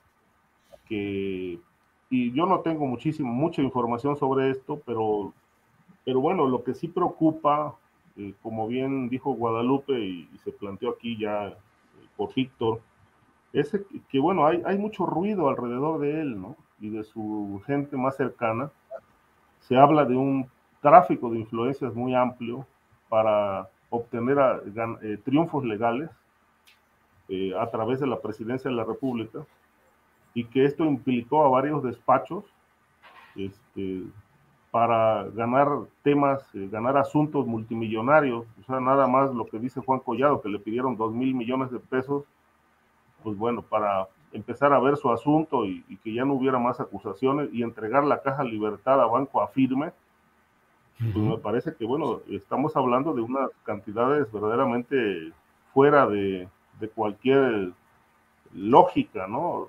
que, 0.89 1.57
y 2.09 2.31
yo 2.33 2.45
no 2.45 2.59
tengo 2.59 2.85
muchísimo, 2.85 3.31
mucha 3.31 3.61
información 3.61 4.17
sobre 4.17 4.49
esto, 4.49 4.81
pero, 4.85 5.31
pero 6.03 6.19
bueno, 6.19 6.49
lo 6.49 6.65
que 6.65 6.73
sí 6.73 6.89
preocupa 6.89 7.77
como 8.41 8.67
bien 8.67 9.09
dijo 9.09 9.33
Guadalupe 9.33 9.93
y, 9.99 10.29
se 10.43 10.51
planteó 10.51 10.91
aquí 10.91 11.17
ya 11.17 11.47
eh, 11.47 11.55
por 12.15 12.33
Víctor, 12.33 12.81
es 13.53 13.77
que, 14.09 14.19
bueno, 14.19 14.45
hay, 14.45 14.61
hay 14.65 14.77
mucho 14.77 15.05
ruido 15.05 15.49
alrededor 15.49 15.99
de 15.99 16.21
él. 16.21 16.37
Y 16.79 16.89
de 16.89 17.03
su 17.03 17.61
gente 17.67 17.95
más 17.95 18.17
cercana. 18.17 18.71
Se 19.59 19.77
habla 19.77 20.03
de 20.03 20.15
un 20.15 20.49
tráfico 20.81 21.29
de 21.29 21.39
influencias 21.39 21.93
muy 21.93 22.15
amplio 22.15 22.65
para 23.07 23.69
obtener 23.91 24.37
eh, 25.03 25.17
triunfos 25.23 25.63
legales 25.63 26.09
eh, 27.29 27.53
a 27.57 27.69
través 27.69 27.99
de 27.99 28.07
la 28.07 28.19
presidencia 28.19 28.69
de 28.69 28.75
la 28.75 28.83
República 28.83 29.45
y 30.33 30.45
que 30.45 30.65
esto 30.65 30.85
implicó 30.85 31.45
a 31.45 31.49
varios 31.49 31.83
despachos 31.83 32.45
este, 33.35 34.03
para 34.71 35.25
ganar 35.31 35.67
temas, 36.01 36.43
eh, 36.53 36.69
ganar 36.71 36.97
asuntos 36.97 37.45
multimillonarios, 37.45 38.45
o 38.61 38.63
sea, 38.65 38.79
nada 38.79 39.05
más 39.05 39.33
lo 39.33 39.45
que 39.45 39.59
dice 39.59 39.81
Juan 39.81 39.99
Collado, 39.99 40.41
que 40.41 40.49
le 40.49 40.59
pidieron 40.59 40.95
dos 40.95 41.13
mil 41.13 41.35
millones 41.35 41.71
de 41.71 41.79
pesos, 41.79 42.23
pues 43.21 43.37
bueno, 43.37 43.61
para 43.61 44.07
empezar 44.31 44.71
a 44.71 44.79
ver 44.79 44.95
su 44.95 45.11
asunto 45.11 45.65
y, 45.65 45.83
y, 45.89 45.97
que 45.97 46.13
ya 46.13 46.23
no 46.23 46.33
hubiera 46.33 46.57
más 46.57 46.79
acusaciones 46.79 47.49
y 47.51 47.63
entregar 47.63 48.05
la 48.05 48.21
caja 48.21 48.45
libertad 48.45 49.01
a 49.01 49.05
Banco 49.05 49.41
Afirme, 49.41 49.91
pues 50.97 51.15
me 51.15 51.37
parece 51.37 51.73
que, 51.75 51.83
bueno, 51.83 52.21
estamos 52.29 52.75
hablando 52.75 53.13
de 53.13 53.21
unas 53.21 53.49
cantidades 53.63 54.31
verdaderamente 54.31 55.33
fuera 55.73 56.05
de, 56.05 56.47
de 56.79 56.89
cualquier 56.89 57.71
lógica, 58.53 59.27
¿no? 59.27 59.67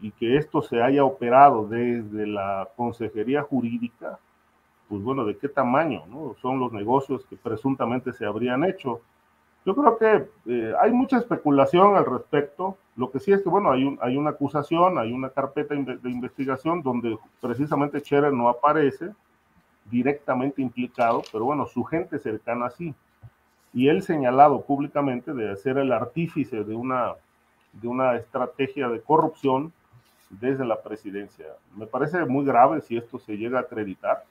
Y 0.00 0.10
que 0.12 0.36
esto 0.36 0.62
se 0.62 0.82
haya 0.82 1.04
operado 1.04 1.66
desde 1.66 2.26
la 2.26 2.68
Consejería 2.76 3.42
Jurídica, 3.42 4.18
pues 4.88 5.02
bueno, 5.02 5.24
¿de 5.24 5.36
qué 5.36 5.48
tamaño, 5.48 6.04
no? 6.08 6.34
Son 6.40 6.58
los 6.58 6.72
negocios 6.72 7.24
que 7.26 7.36
presuntamente 7.36 8.12
se 8.12 8.24
habrían 8.24 8.64
hecho. 8.64 9.00
Yo 9.66 9.74
creo 9.74 9.98
que 9.98 10.28
eh, 10.46 10.74
hay 10.80 10.92
mucha 10.92 11.18
especulación 11.18 11.96
al 11.96 12.06
respecto. 12.06 12.76
Lo 12.96 13.10
que 13.10 13.20
sí 13.20 13.32
es 13.32 13.42
que, 13.42 13.48
bueno, 13.48 13.70
hay, 13.70 13.84
un, 13.84 13.98
hay 14.00 14.16
una 14.16 14.30
acusación, 14.30 14.98
hay 14.98 15.12
una 15.12 15.30
carpeta 15.30 15.74
de 15.74 16.10
investigación 16.10 16.82
donde 16.82 17.18
precisamente 17.40 18.00
Scherer 18.00 18.32
no 18.32 18.48
aparece 18.48 19.12
directamente 19.90 20.62
implicado, 20.62 21.22
pero 21.32 21.44
bueno, 21.44 21.66
su 21.66 21.84
gente 21.84 22.18
cercana 22.18 22.70
sí. 22.70 22.94
Y 23.72 23.88
él 23.88 24.02
señalado 24.02 24.62
públicamente 24.62 25.32
de 25.32 25.54
ser 25.56 25.78
el 25.78 25.92
artífice 25.92 26.64
de 26.64 26.74
una, 26.74 27.14
de 27.72 27.88
una 27.88 28.16
estrategia 28.16 28.88
de 28.88 29.00
corrupción 29.00 29.72
desde 30.30 30.64
la 30.64 30.82
presidencia. 30.82 31.46
Me 31.76 31.86
parece 31.86 32.24
muy 32.24 32.44
grave 32.44 32.80
si 32.82 32.96
esto 32.96 33.18
se 33.18 33.36
llega 33.36 33.58
a 33.58 33.62
acreditar, 33.62 34.24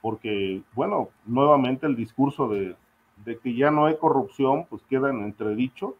porque, 0.00 0.62
bueno, 0.74 1.08
nuevamente 1.26 1.86
el 1.86 1.96
discurso 1.96 2.48
de, 2.48 2.76
de 3.24 3.38
que 3.38 3.54
ya 3.54 3.70
no 3.70 3.86
hay 3.86 3.96
corrupción, 3.96 4.66
pues 4.68 4.82
queda 4.88 5.10
en 5.10 5.22
entredicho. 5.24 5.96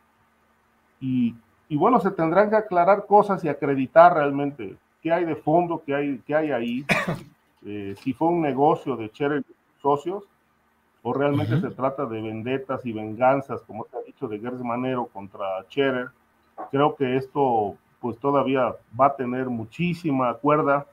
Y, 1.01 1.35
y, 1.69 1.77
bueno, 1.77 2.01
se 2.01 2.11
tendrán 2.11 2.51
que 2.51 2.57
aclarar 2.57 3.07
cosas 3.07 3.45
y 3.45 3.49
acreditar 3.49 4.15
realmente 4.15 4.77
qué 5.03 5.13
hay 5.13 5.25
de 5.25 5.37
fondo, 5.37 5.83
qué 5.85 5.95
hay, 5.95 6.19
qué 6.27 6.35
hay 6.35 6.51
ahí, 6.51 6.85
eh, 7.67 7.95
si 8.01 8.13
fue 8.13 8.29
un 8.29 8.41
negocio 8.41 8.97
de 8.97 9.11
Cherer 9.11 9.45
socios 9.81 10.25
o 11.03 11.13
realmente 11.13 11.61
se 11.61 11.71
trata 11.71 12.07
de 12.07 12.21
vendetas 12.21 12.85
y 12.85 12.93
venganzas, 12.93 13.63
como 13.63 13.85
se 13.85 13.97
ha 13.97 14.01
dicho, 14.01 14.27
de 14.27 14.41
Gers 14.41 14.61
Manero 14.61 15.07
contra 15.07 15.65
Cherer. 15.69 16.09
Creo 16.71 16.97
que 16.97 17.17
esto 17.17 17.77
pues 18.01 18.19
todavía 18.19 18.75
va 18.99 19.07
a 19.07 19.17
tener 19.17 19.47
muchísima 19.47 20.35
cuerda. 20.35 20.87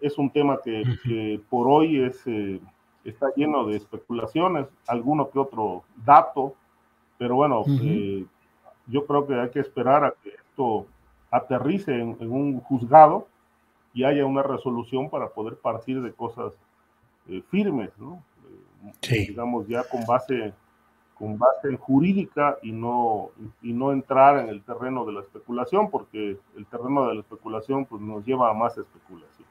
Es 0.00 0.18
un 0.18 0.30
tema 0.30 0.58
que, 0.62 1.40
por 1.50 1.68
hoy 1.68 2.02
es, 2.02 2.22
eh, 2.26 2.60
está 3.04 3.26
lleno 3.36 3.66
de 3.66 3.76
especulaciones, 3.76 4.66
alguno 4.86 5.30
que 5.30 5.38
otro 5.38 5.84
dato, 6.04 6.54
pero 7.18 7.36
bueno, 7.36 7.64
eh, 7.80 8.24
yo 8.86 9.06
creo 9.06 9.26
que 9.26 9.34
hay 9.34 9.50
que 9.50 9.60
esperar 9.60 10.04
a 10.04 10.14
que 10.22 10.30
esto 10.30 10.86
aterrice 11.30 11.94
en 11.94 12.16
un 12.30 12.60
juzgado 12.60 13.26
y 13.94 14.02
haya 14.02 14.26
una 14.26 14.42
resolución 14.42 15.08
para 15.08 15.28
poder 15.28 15.56
partir 15.56 16.02
de 16.02 16.12
cosas 16.12 16.52
eh, 17.28 17.42
firmes, 17.50 17.90
¿no? 17.96 18.22
Digamos, 19.08 19.66
ya 19.68 19.84
con 19.84 20.04
base, 20.04 20.52
con 21.14 21.38
base 21.38 21.76
jurídica 21.76 22.58
y 22.62 22.72
no, 22.72 23.30
y 23.62 23.72
no 23.72 23.92
entrar 23.92 24.38
en 24.40 24.48
el 24.48 24.62
terreno 24.62 25.04
de 25.04 25.12
la 25.12 25.20
especulación, 25.20 25.90
porque 25.90 26.36
el 26.56 26.66
terreno 26.66 27.08
de 27.08 27.14
la 27.14 27.20
especulación 27.20 27.84
pues, 27.84 28.02
nos 28.02 28.24
lleva 28.24 28.50
a 28.50 28.54
más 28.54 28.76
especulación. 28.76 29.46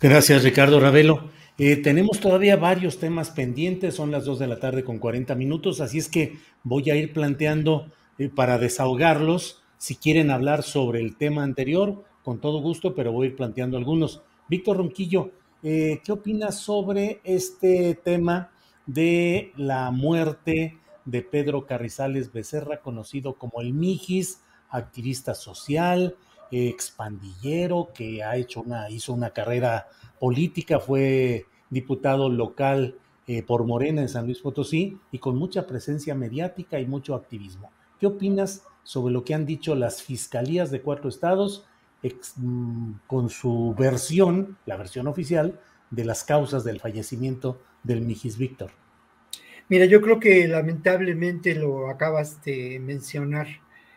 Gracias, 0.00 0.44
Ricardo 0.44 0.78
Ravelo. 0.78 1.30
Eh, 1.58 1.76
tenemos 1.76 2.20
todavía 2.20 2.56
varios 2.56 2.98
temas 2.98 3.30
pendientes, 3.30 3.94
son 3.94 4.10
las 4.10 4.26
2 4.26 4.38
de 4.38 4.46
la 4.46 4.60
tarde 4.60 4.84
con 4.84 4.98
40 4.98 5.34
minutos, 5.34 5.80
así 5.80 5.98
es 5.98 6.08
que 6.08 6.36
voy 6.62 6.90
a 6.90 6.96
ir 6.96 7.14
planteando 7.14 7.90
para 8.34 8.58
desahogarlos, 8.58 9.62
si 9.78 9.96
quieren 9.96 10.30
hablar 10.30 10.62
sobre 10.62 11.00
el 11.00 11.16
tema 11.16 11.42
anterior 11.42 12.04
con 12.22 12.40
todo 12.40 12.60
gusto, 12.60 12.94
pero 12.94 13.12
voy 13.12 13.26
a 13.26 13.30
ir 13.30 13.36
planteando 13.36 13.76
algunos. 13.76 14.22
Víctor 14.48 14.78
Ronquillo, 14.78 15.30
eh, 15.62 16.00
¿qué 16.04 16.12
opinas 16.12 16.60
sobre 16.60 17.20
este 17.24 17.94
tema 18.02 18.50
de 18.86 19.52
la 19.56 19.90
muerte 19.90 20.78
de 21.04 21.22
Pedro 21.22 21.66
Carrizales 21.66 22.32
Becerra, 22.32 22.80
conocido 22.80 23.34
como 23.34 23.60
el 23.60 23.72
Mijis, 23.72 24.42
activista 24.70 25.34
social, 25.34 26.16
expandillero, 26.50 27.90
que 27.94 28.22
ha 28.22 28.36
hecho 28.36 28.62
una, 28.62 28.88
hizo 28.90 29.12
una 29.12 29.30
carrera 29.30 29.88
política, 30.18 30.80
fue 30.80 31.46
diputado 31.70 32.28
local 32.28 32.96
eh, 33.26 33.42
por 33.42 33.64
Morena 33.64 34.02
en 34.02 34.08
San 34.08 34.26
Luis 34.26 34.40
Potosí 34.40 34.98
y 35.10 35.18
con 35.18 35.36
mucha 35.36 35.66
presencia 35.66 36.14
mediática 36.14 36.78
y 36.78 36.86
mucho 36.86 37.14
activismo. 37.14 37.70
¿Qué 37.98 38.06
opinas 38.06 38.64
sobre 38.84 39.12
lo 39.12 39.24
que 39.24 39.34
han 39.34 39.46
dicho 39.46 39.74
las 39.74 40.02
fiscalías 40.02 40.70
de 40.70 40.80
cuatro 40.80 41.08
estados 41.08 41.64
Mm, 42.36 42.92
con 43.06 43.30
su 43.30 43.74
versión, 43.76 44.58
la 44.66 44.76
versión 44.76 45.06
oficial, 45.06 45.58
de 45.90 46.04
las 46.04 46.24
causas 46.24 46.64
del 46.64 46.80
fallecimiento 46.80 47.60
del 47.86 48.02
Mijis 48.02 48.36
Víctor. 48.36 48.70
Mira, 49.68 49.84
yo 49.86 50.00
creo 50.00 50.20
que 50.20 50.46
lamentablemente 50.46 51.54
lo 51.54 51.88
acabas 51.88 52.42
de 52.44 52.78
mencionar. 52.78 53.48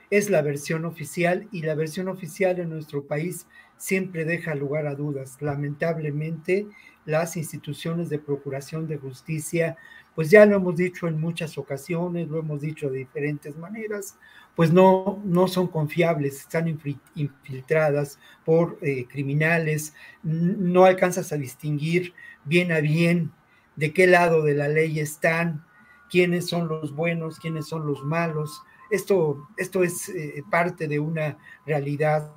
Es 0.10 0.30
la 0.30 0.42
versión 0.42 0.86
oficial 0.86 1.48
y 1.52 1.62
la 1.62 1.76
versión 1.76 2.08
oficial 2.08 2.60
en 2.60 2.70
nuestro 2.70 3.06
país 3.06 3.46
siempre 3.78 4.26
deja 4.26 4.56
lugar 4.56 4.88
a 4.88 4.96
dudas. 4.96 5.38
Lamentablemente, 5.42 6.66
las 7.06 7.38
instituciones 7.38 8.10
de 8.10 8.20
procuración 8.20 8.88
de 8.88 8.98
justicia, 8.98 9.78
pues 10.16 10.32
ya 10.32 10.46
lo 10.46 10.56
hemos 10.56 10.76
dicho 10.76 11.08
en 11.08 11.20
muchas 11.20 11.58
ocasiones, 11.58 12.28
lo 12.28 12.40
hemos 12.40 12.62
dicho 12.62 12.90
de 12.90 13.00
diferentes 13.00 13.56
maneras, 13.58 14.18
pues 14.56 14.74
no, 14.74 15.22
no 15.24 15.48
son 15.48 15.68
confiables, 15.68 16.40
están 16.40 16.68
infiltradas 17.16 18.20
por 18.44 18.78
eh, 18.82 19.06
criminales, 19.08 19.94
no 20.24 20.86
alcanzas 20.86 21.32
a 21.32 21.38
distinguir 21.38 22.14
bien 22.46 22.72
a 22.72 22.82
bien 22.82 23.32
de 23.80 23.94
qué 23.94 24.08
lado 24.08 24.44
de 24.44 24.56
la 24.56 24.68
ley 24.68 25.00
están, 25.00 25.66
quiénes 26.10 26.48
son 26.48 26.68
los 26.68 26.94
buenos, 26.94 27.40
quiénes 27.40 27.66
son 27.66 27.88
los 27.88 28.04
malos. 28.04 28.62
Esto, 28.92 29.48
esto 29.56 29.84
es 29.84 30.10
eh, 30.10 30.44
parte 30.52 30.90
de 30.90 31.00
una 31.00 31.38
realidad 31.66 32.30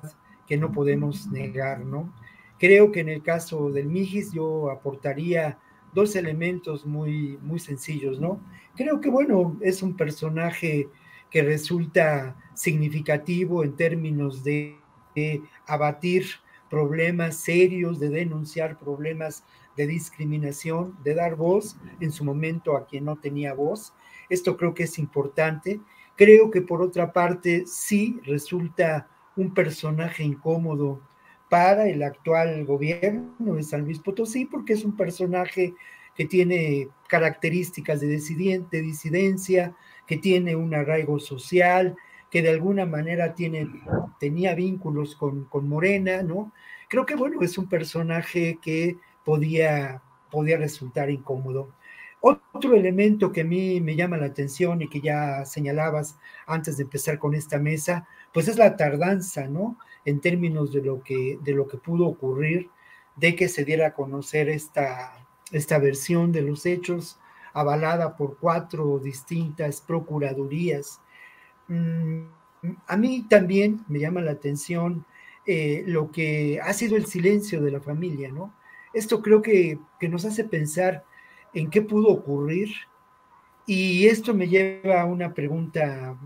que 0.47 0.55
no 0.55 0.71
podemos 0.71 1.27
negar, 1.27 1.81
¿no? 1.81 2.13
Creo 2.59 2.93
que 2.93 3.01
en 3.01 3.09
el 3.09 3.21
caso 3.21 3.71
del 3.71 3.87
Mijis 3.87 4.31
yo 4.31 4.71
aportaría 4.71 5.59
dos 5.93 6.15
elementos 6.15 6.85
muy, 6.85 7.37
muy 7.41 7.59
sencillos, 7.59 8.21
¿no? 8.21 8.39
Creo 8.77 9.01
que, 9.01 9.09
bueno, 9.09 9.57
es 9.61 9.83
un 9.83 9.97
personaje 9.97 10.87
que 11.29 11.41
resulta 11.41 12.37
significativo 12.53 13.65
en 13.65 13.75
términos 13.75 14.45
de, 14.45 14.79
abatir 15.67 16.25
problemas 16.69 17.35
serios, 17.35 17.99
de 17.99 18.09
denunciar 18.09 18.79
problemas 18.79 19.43
de 19.75 19.87
discriminación, 19.87 20.97
de 21.03 21.15
dar 21.15 21.35
voz 21.35 21.77
en 21.99 22.11
su 22.11 22.23
momento 22.23 22.77
a 22.77 22.85
quien 22.85 23.05
no 23.05 23.17
tenía 23.17 23.53
voz. 23.53 23.93
Esto 24.29 24.57
creo 24.57 24.73
que 24.73 24.83
es 24.83 24.99
importante. 24.99 25.79
Creo 26.15 26.51
que 26.51 26.61
por 26.61 26.81
otra 26.81 27.11
parte 27.11 27.63
sí 27.65 28.19
resulta 28.23 29.07
un 29.35 29.53
personaje 29.53 30.23
incómodo 30.23 31.01
para 31.49 31.87
el 31.87 32.03
actual 32.03 32.65
gobierno 32.65 33.55
de 33.55 33.63
San 33.63 33.81
Luis 33.81 33.99
Potosí, 33.99 34.45
porque 34.45 34.73
es 34.73 34.83
un 34.83 34.95
personaje 34.95 35.73
que 36.15 36.25
tiene 36.25 36.89
características 37.07 37.99
de, 37.99 38.07
de 38.07 38.81
disidencia, 38.81 39.75
que 40.07 40.17
tiene 40.17 40.55
un 40.55 40.73
arraigo 40.73 41.19
social, 41.19 41.95
que 42.29 42.41
de 42.41 42.49
alguna 42.49 42.85
manera 42.85 43.35
tiene, 43.35 43.69
tenía 44.19 44.55
vínculos 44.55 45.15
con, 45.15 45.45
con 45.45 45.69
Morena, 45.69 46.23
¿no? 46.23 46.51
Creo 46.89 47.05
que, 47.05 47.15
bueno, 47.15 47.41
es 47.41 47.57
un 47.57 47.69
personaje 47.69 48.57
que 48.61 48.97
podía, 49.23 50.01
podía 50.31 50.57
resultar 50.57 51.09
incómodo. 51.09 51.73
Otro 52.21 52.75
elemento 52.75 53.33
que 53.33 53.41
a 53.41 53.45
mí 53.45 53.81
me 53.81 53.97
llama 53.97 54.15
la 54.15 54.27
atención 54.27 54.81
y 54.81 54.87
que 54.87 55.01
ya 55.01 55.43
señalabas 55.43 56.17
antes 56.45 56.77
de 56.77 56.83
empezar 56.83 57.19
con 57.19 57.33
esta 57.35 57.59
mesa, 57.59 58.07
pues 58.33 58.47
es 58.47 58.57
la 58.57 58.77
tardanza, 58.77 59.47
¿no? 59.47 59.77
En 60.05 60.21
términos 60.21 60.71
de 60.71 60.81
lo 60.81 61.03
que, 61.03 61.37
de 61.43 61.51
lo 61.51 61.67
que 61.67 61.77
pudo 61.77 62.07
ocurrir, 62.07 62.69
de 63.17 63.35
que 63.35 63.49
se 63.49 63.65
diera 63.65 63.87
a 63.87 63.93
conocer 63.93 64.47
esta, 64.47 65.13
esta 65.51 65.79
versión 65.79 66.31
de 66.31 66.43
los 66.43 66.65
hechos 66.65 67.19
avalada 67.53 68.15
por 68.15 68.37
cuatro 68.37 68.99
distintas 68.99 69.81
procuradurías. 69.81 71.01
Mm, 71.67 72.23
a 72.87 72.97
mí 72.97 73.25
también 73.29 73.83
me 73.87 73.99
llama 73.99 74.21
la 74.21 74.31
atención 74.31 75.05
eh, 75.45 75.83
lo 75.85 76.11
que 76.11 76.59
ha 76.63 76.73
sido 76.73 76.95
el 76.95 77.05
silencio 77.05 77.61
de 77.61 77.71
la 77.71 77.81
familia, 77.81 78.31
¿no? 78.31 78.53
Esto 78.93 79.21
creo 79.21 79.41
que, 79.41 79.79
que 79.99 80.09
nos 80.09 80.25
hace 80.25 80.43
pensar 80.43 81.03
en 81.53 81.69
qué 81.69 81.81
pudo 81.81 82.09
ocurrir 82.09 82.69
y 83.65 84.07
esto 84.07 84.33
me 84.33 84.47
lleva 84.47 85.01
a 85.01 85.05
una 85.05 85.33
pregunta 85.33 86.17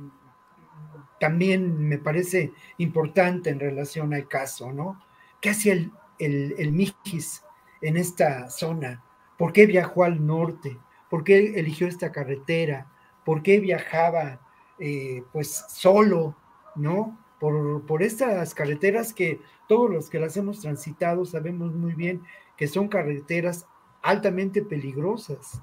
también 1.20 1.88
me 1.88 1.98
parece 1.98 2.52
importante 2.78 3.50
en 3.50 3.60
relación 3.60 4.14
al 4.14 4.28
caso, 4.28 4.72
¿no? 4.72 5.02
¿Qué 5.42 5.50
hacía 5.50 5.74
el, 5.74 5.92
el, 6.20 6.56
el 6.58 6.72
Mijis 6.72 7.44
en 7.82 7.98
esta 7.98 8.50
zona? 8.50 9.04
¿Por 9.38 9.54
qué 9.54 9.66
viajó 9.66 10.04
al 10.04 10.26
norte? 10.26 10.78
¿Por 11.10 11.24
qué 11.24 11.60
eligió 11.60 11.88
esta 11.88 12.12
carretera? 12.12 12.88
¿Por 13.24 13.42
qué 13.42 13.60
viajaba 13.60 14.40
eh, 14.80 15.24
pues 15.32 15.66
solo, 15.70 16.36
¿no? 16.76 17.18
Por, 17.40 17.86
por, 17.86 18.02
estas 18.02 18.54
carreteras 18.56 19.14
que 19.14 19.40
todos 19.68 19.92
los 19.92 20.10
que 20.10 20.20
las 20.20 20.38
hemos 20.38 20.62
transitado 20.62 21.24
sabemos 21.26 21.74
muy 21.74 21.94
bien 21.94 22.24
que 22.58 22.68
son 22.68 22.88
carreteras 22.88 23.68
altamente 24.02 24.62
peligrosas, 24.62 25.62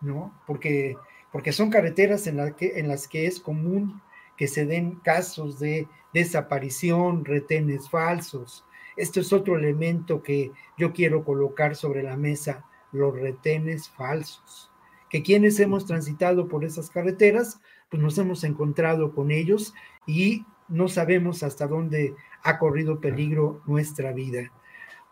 ¿no? 0.00 0.34
Porque, 0.46 0.96
porque 1.30 1.52
son 1.52 1.70
carreteras 1.70 2.26
en, 2.26 2.36
la 2.36 2.56
que, 2.56 2.78
en 2.78 2.88
las 2.88 3.08
que 3.08 3.26
es 3.26 3.40
común 3.40 4.02
que 4.36 4.48
se 4.48 4.66
den 4.66 4.96
casos 4.96 5.58
de 5.58 5.86
desaparición, 6.12 7.24
retenes 7.24 7.88
falsos. 7.88 8.64
Esto 8.96 9.20
es 9.20 9.32
otro 9.32 9.56
elemento 9.56 10.22
que 10.22 10.50
yo 10.76 10.92
quiero 10.92 11.24
colocar 11.24 11.76
sobre 11.76 12.02
la 12.02 12.16
mesa, 12.16 12.64
los 12.92 13.14
retenes 13.14 13.88
falsos. 13.90 14.70
Que 15.08 15.22
quienes 15.22 15.60
hemos 15.60 15.86
transitado 15.86 16.48
por 16.48 16.64
esas 16.64 16.90
carreteras, 16.90 17.60
pues 17.90 18.02
nos 18.02 18.16
hemos 18.18 18.44
encontrado 18.44 19.14
con 19.14 19.30
ellos 19.30 19.74
y 20.06 20.44
no 20.68 20.88
sabemos 20.88 21.42
hasta 21.42 21.66
dónde 21.66 22.14
ha 22.42 22.58
corrido 22.58 23.00
peligro 23.00 23.62
nuestra 23.66 24.12
vida. 24.12 24.50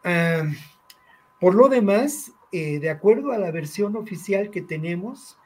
Ah, 0.03 0.45
por 1.41 1.55
lo 1.55 1.69
demás, 1.69 2.33
eh, 2.53 2.79
de 2.79 2.91
acuerdo 2.91 3.33
a 3.33 3.39
la 3.39 3.51
versión 3.51 3.97
oficial 3.97 4.51
que 4.51 4.63
tenemos, 4.63 5.39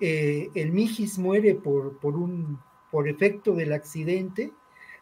eh, 0.00 0.50
el 0.54 0.72
Mijis 0.72 1.18
muere 1.18 1.54
por, 1.54 1.98
por 1.98 2.16
un 2.16 2.58
por 2.92 3.08
efecto 3.08 3.54
del 3.54 3.72
accidente 3.72 4.52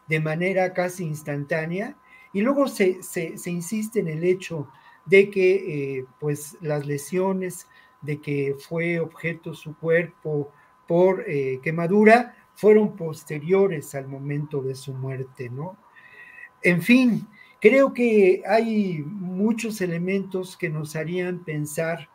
de 0.07 0.19
manera 0.19 0.73
casi 0.73 1.03
instantánea 1.03 1.97
y 2.33 2.41
luego 2.41 2.67
se, 2.67 2.99
insiste 3.45 3.99
en 3.99 4.07
el 4.07 4.23
hecho 4.23 4.69
de 5.05 5.29
que 5.29 5.97
eh, 5.99 6.05
pues 6.19 6.57
las 6.61 6.85
lesiones 6.85 7.67
de 8.01 8.19
que 8.21 8.55
fue 8.57 8.99
objeto 8.99 9.53
su 9.53 9.75
cuerpo 9.77 10.51
por 10.87 11.23
eh, 11.27 11.59
quemadura 11.61 12.35
fueron 12.55 12.95
posteriores 12.95 13.93
al 13.93 14.07
momento 14.07 14.61
de 14.61 14.75
su 14.75 14.93
muerte, 14.93 15.49
¿no? 15.49 15.77
En 16.63 16.81
fin, 16.81 17.27
creo 17.61 17.93
que 17.93 18.43
hay 18.45 19.03
muchos 19.05 19.79
elementos 19.81 20.57
que 20.57 20.67
nos 20.67 20.95
harían 20.95 21.43
pensar 21.45 22.09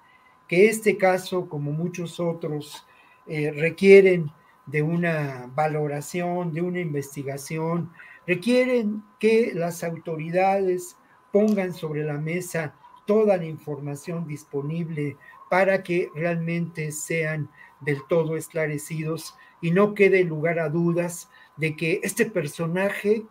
que 0.48 0.68
este 0.68 0.98
caso, 0.98 1.48
como 1.48 1.72
muchos 1.72 2.20
otros, 2.20 2.84
eh, 3.26 3.52
requieren 3.52 4.30
de 4.66 4.82
una 4.82 5.50
valoración, 5.54 6.52
de 6.52 6.62
una 6.62 6.80
investigación, 6.80 7.90
requieren 8.26 9.02
que 9.20 9.52
las 9.54 9.84
autoridades 9.84 10.96
pongan 11.32 11.72
sobre 11.72 12.02
la 12.04 12.18
mesa 12.18 12.74
toda 13.06 13.36
la 13.36 13.44
información 13.44 14.26
disponible 14.26 15.16
para 15.48 15.84
que 15.84 16.10
realmente 16.14 16.90
sean 16.90 17.48
del 17.80 17.98
todo 18.08 18.36
esclarecidos 18.36 19.36
y 19.60 19.70
no 19.70 19.94
quede 19.94 20.24
lugar 20.24 20.58
a 20.58 20.68
dudas 20.68 21.30
de 21.56 21.76
que 21.76 22.00
este 22.02 22.26
personaje 22.26 23.24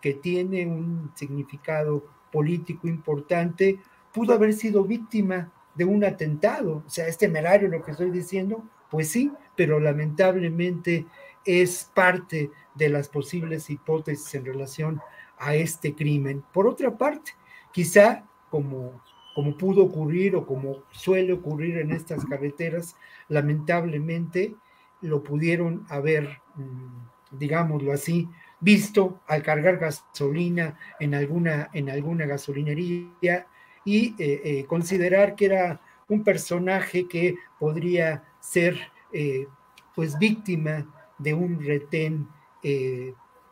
que 0.00 0.14
tiene 0.14 0.66
un 0.66 1.12
significado 1.14 2.04
político 2.32 2.88
importante 2.88 3.78
pudo 4.12 4.34
haber 4.34 4.52
sido 4.52 4.84
víctima 4.84 5.52
de 5.74 5.84
un 5.84 6.04
atentado. 6.04 6.82
O 6.86 6.90
sea, 6.90 7.06
es 7.06 7.18
temerario 7.18 7.68
lo 7.68 7.82
que 7.82 7.92
estoy 7.92 8.10
diciendo, 8.10 8.64
pues 8.90 9.08
sí, 9.10 9.32
pero 9.56 9.78
lamentablemente 9.78 11.06
es 11.44 11.90
parte 11.94 12.50
de 12.74 12.88
las 12.88 13.08
posibles 13.08 13.70
hipótesis 13.70 14.34
en 14.34 14.44
relación 14.44 15.00
a 15.38 15.54
este 15.54 15.94
crimen. 15.94 16.44
Por 16.52 16.66
otra 16.66 16.96
parte, 16.96 17.32
quizá 17.72 18.24
como, 18.50 19.02
como 19.34 19.56
pudo 19.56 19.84
ocurrir 19.84 20.36
o 20.36 20.46
como 20.46 20.82
suele 20.90 21.32
ocurrir 21.32 21.78
en 21.78 21.92
estas 21.92 22.24
carreteras, 22.26 22.96
lamentablemente 23.28 24.54
lo 25.00 25.22
pudieron 25.22 25.86
haber, 25.88 26.40
mm, 26.56 27.08
digámoslo 27.30 27.92
así, 27.92 28.28
visto 28.60 29.20
al 29.26 29.42
cargar 29.42 29.78
gasolina 29.78 30.78
en 30.98 31.14
alguna, 31.14 31.70
en 31.72 31.90
alguna 31.90 32.26
gasolinería 32.26 33.46
y 33.84 34.14
eh, 34.18 34.40
eh, 34.44 34.64
considerar 34.66 35.34
que 35.34 35.46
era 35.46 35.80
un 36.08 36.22
personaje 36.22 37.08
que 37.08 37.36
podría 37.58 38.24
ser 38.40 38.78
eh, 39.12 39.46
pues 39.94 40.18
víctima 40.18 40.86
de 41.18 41.34
un 41.34 41.62
retén 41.62 42.28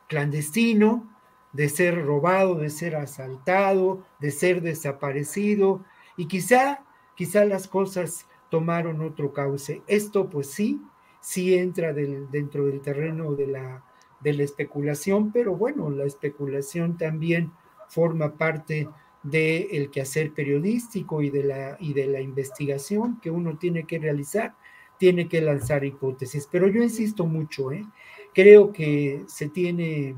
clandestino, 0.06 1.08
de 1.52 1.68
ser 1.68 2.04
robado, 2.04 2.56
de 2.56 2.68
ser 2.68 2.96
asaltado, 2.96 4.04
de 4.18 4.30
ser 4.30 4.60
desaparecido, 4.60 5.84
y 6.16 6.26
quizá, 6.26 6.84
quizá 7.14 7.44
las 7.44 7.68
cosas 7.68 8.26
tomaron 8.50 9.00
otro 9.00 9.32
cauce. 9.32 9.82
Esto 9.86 10.28
pues 10.28 10.50
sí, 10.50 10.80
sí 11.20 11.54
entra 11.54 11.92
dentro 11.92 12.66
del 12.66 12.80
terreno 12.80 13.34
de 13.34 13.46
la, 13.46 13.84
de 14.20 14.32
la 14.32 14.42
especulación, 14.44 15.32
pero 15.32 15.54
bueno, 15.56 15.90
la 15.90 16.04
especulación 16.04 16.96
también 16.96 17.52
forma 17.88 18.36
parte 18.36 18.88
del 19.22 19.90
quehacer 19.90 20.32
periodístico 20.32 21.22
y 21.22 21.30
de, 21.30 21.44
la, 21.44 21.76
y 21.80 21.92
de 21.92 22.06
la 22.06 22.20
investigación 22.20 23.20
que 23.20 23.30
uno 23.30 23.58
tiene 23.58 23.84
que 23.84 23.98
realizar 23.98 24.54
tiene 24.98 25.28
que 25.28 25.40
lanzar 25.40 25.84
hipótesis. 25.84 26.48
Pero 26.50 26.68
yo 26.68 26.82
insisto 26.82 27.24
mucho, 27.24 27.72
¿eh? 27.72 27.86
creo 28.34 28.72
que 28.72 29.24
se 29.28 29.48
tiene, 29.48 30.16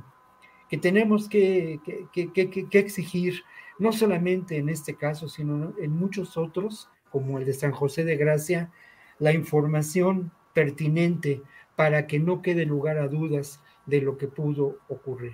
que 0.69 0.79
tenemos 0.79 1.29
que, 1.29 1.81
que, 2.13 2.79
exigir, 2.79 3.43
no 3.79 3.93
solamente 3.93 4.57
en 4.57 4.69
este 4.69 4.95
caso, 4.97 5.29
sino 5.29 5.75
en 5.79 5.93
muchos 5.93 6.37
otros, 6.37 6.89
como 7.11 7.39
el 7.39 7.45
de 7.45 7.53
San 7.53 7.73
José 7.73 8.05
de 8.05 8.17
Gracia, 8.17 8.73
la 9.19 9.33
información 9.33 10.33
pertinente 10.53 11.43
para 11.77 12.07
que 12.07 12.19
no 12.19 12.43
quede 12.43 12.67
lugar 12.67 12.99
a 12.99 13.09
dudas 13.09 13.61
de 13.87 14.01
lo 14.01 14.19
que 14.19 14.29
pudo 14.29 14.79
ocurrir. 14.89 15.33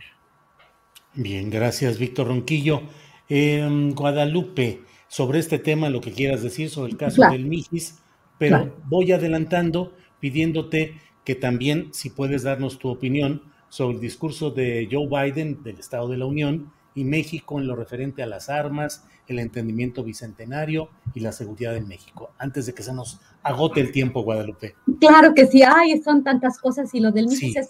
Bien, 1.15 1.51
gracias, 1.51 1.99
Víctor 1.99 2.29
Ronquillo. 2.29 2.83
Guadalupe, 3.29 4.83
sobre 5.09 5.39
este 5.39 5.59
tema, 5.59 5.89
lo 5.89 6.01
que 6.01 6.13
quieras 6.13 6.43
decir 6.43 6.71
sobre 6.71 6.93
el 6.93 6.99
caso 6.99 7.23
del 7.31 7.47
Mijis, 7.47 7.99
pero 8.39 8.77
voy 8.85 9.13
adelantando 9.13 9.93
pidiéndote 10.21 11.01
que 11.25 11.35
también, 11.35 11.89
si 11.93 12.11
puedes 12.11 12.45
darnos 12.45 12.79
tu 12.79 12.89
opinión 12.89 13.43
sobre 13.69 13.97
el 13.97 14.01
discurso 14.01 14.51
de 14.51 14.89
Joe 14.91 15.09
Biden 15.09 15.63
del 15.63 15.79
Estado 15.79 16.09
de 16.09 16.19
la 16.19 16.27
Unión 16.27 16.73
y 16.97 17.05
México 17.05 17.61
en 17.61 17.69
lo 17.69 17.77
referente 17.77 18.23
a 18.23 18.27
las 18.27 18.49
armas, 18.49 19.07
el 19.29 19.39
entendimiento 19.39 20.03
bicentenario 20.03 20.89
y 21.15 21.21
la 21.21 21.31
seguridad 21.31 21.77
en 21.77 21.87
México, 21.87 22.31
antes 22.39 22.67
de 22.67 22.75
que 22.75 22.83
se 22.83 22.93
nos 22.93 23.21
agote 23.43 23.81
el 23.81 23.93
tiempo, 23.93 24.23
Guadalupe. 24.23 24.75
Claro 24.99 25.35
que 25.35 25.47
sí, 25.47 25.63
hay, 25.63 26.03
son 26.03 26.25
tantas 26.25 26.59
cosas 26.59 26.93
y 26.95 27.01
lo 27.01 27.13
del 27.13 27.27
MIS 27.27 27.55
es, 27.55 27.69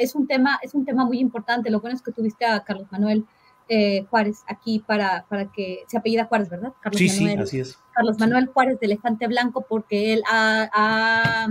es, 0.00 0.14
un 0.14 0.26
tema, 0.26 0.58
es 0.62 0.74
un 0.74 0.84
tema 0.84 1.04
muy 1.04 1.18
importante. 1.18 1.70
Lo 1.70 1.80
bueno 1.80 1.96
es 1.96 2.02
que 2.02 2.12
tuviste 2.12 2.46
a 2.46 2.62
Carlos 2.62 2.86
Manuel 2.90 3.26
eh, 3.68 4.06
Juárez 4.08 4.44
aquí 4.46 4.78
para, 4.78 5.26
para 5.28 5.50
que 5.50 5.80
se 5.88 5.98
apellida 5.98 6.26
Juárez, 6.26 6.48
¿verdad? 6.48 6.72
Carlos 6.80 6.98
sí, 6.98 7.08
sí, 7.08 7.28
así 7.34 7.60
es. 7.60 7.78
Carlos 7.92 8.18
Manuel 8.18 8.46
Juárez 8.46 8.78
de 8.78 8.86
Elefante 8.86 9.26
Blanco, 9.26 9.66
porque 9.68 10.12
él 10.12 10.22
ha, 10.30 11.48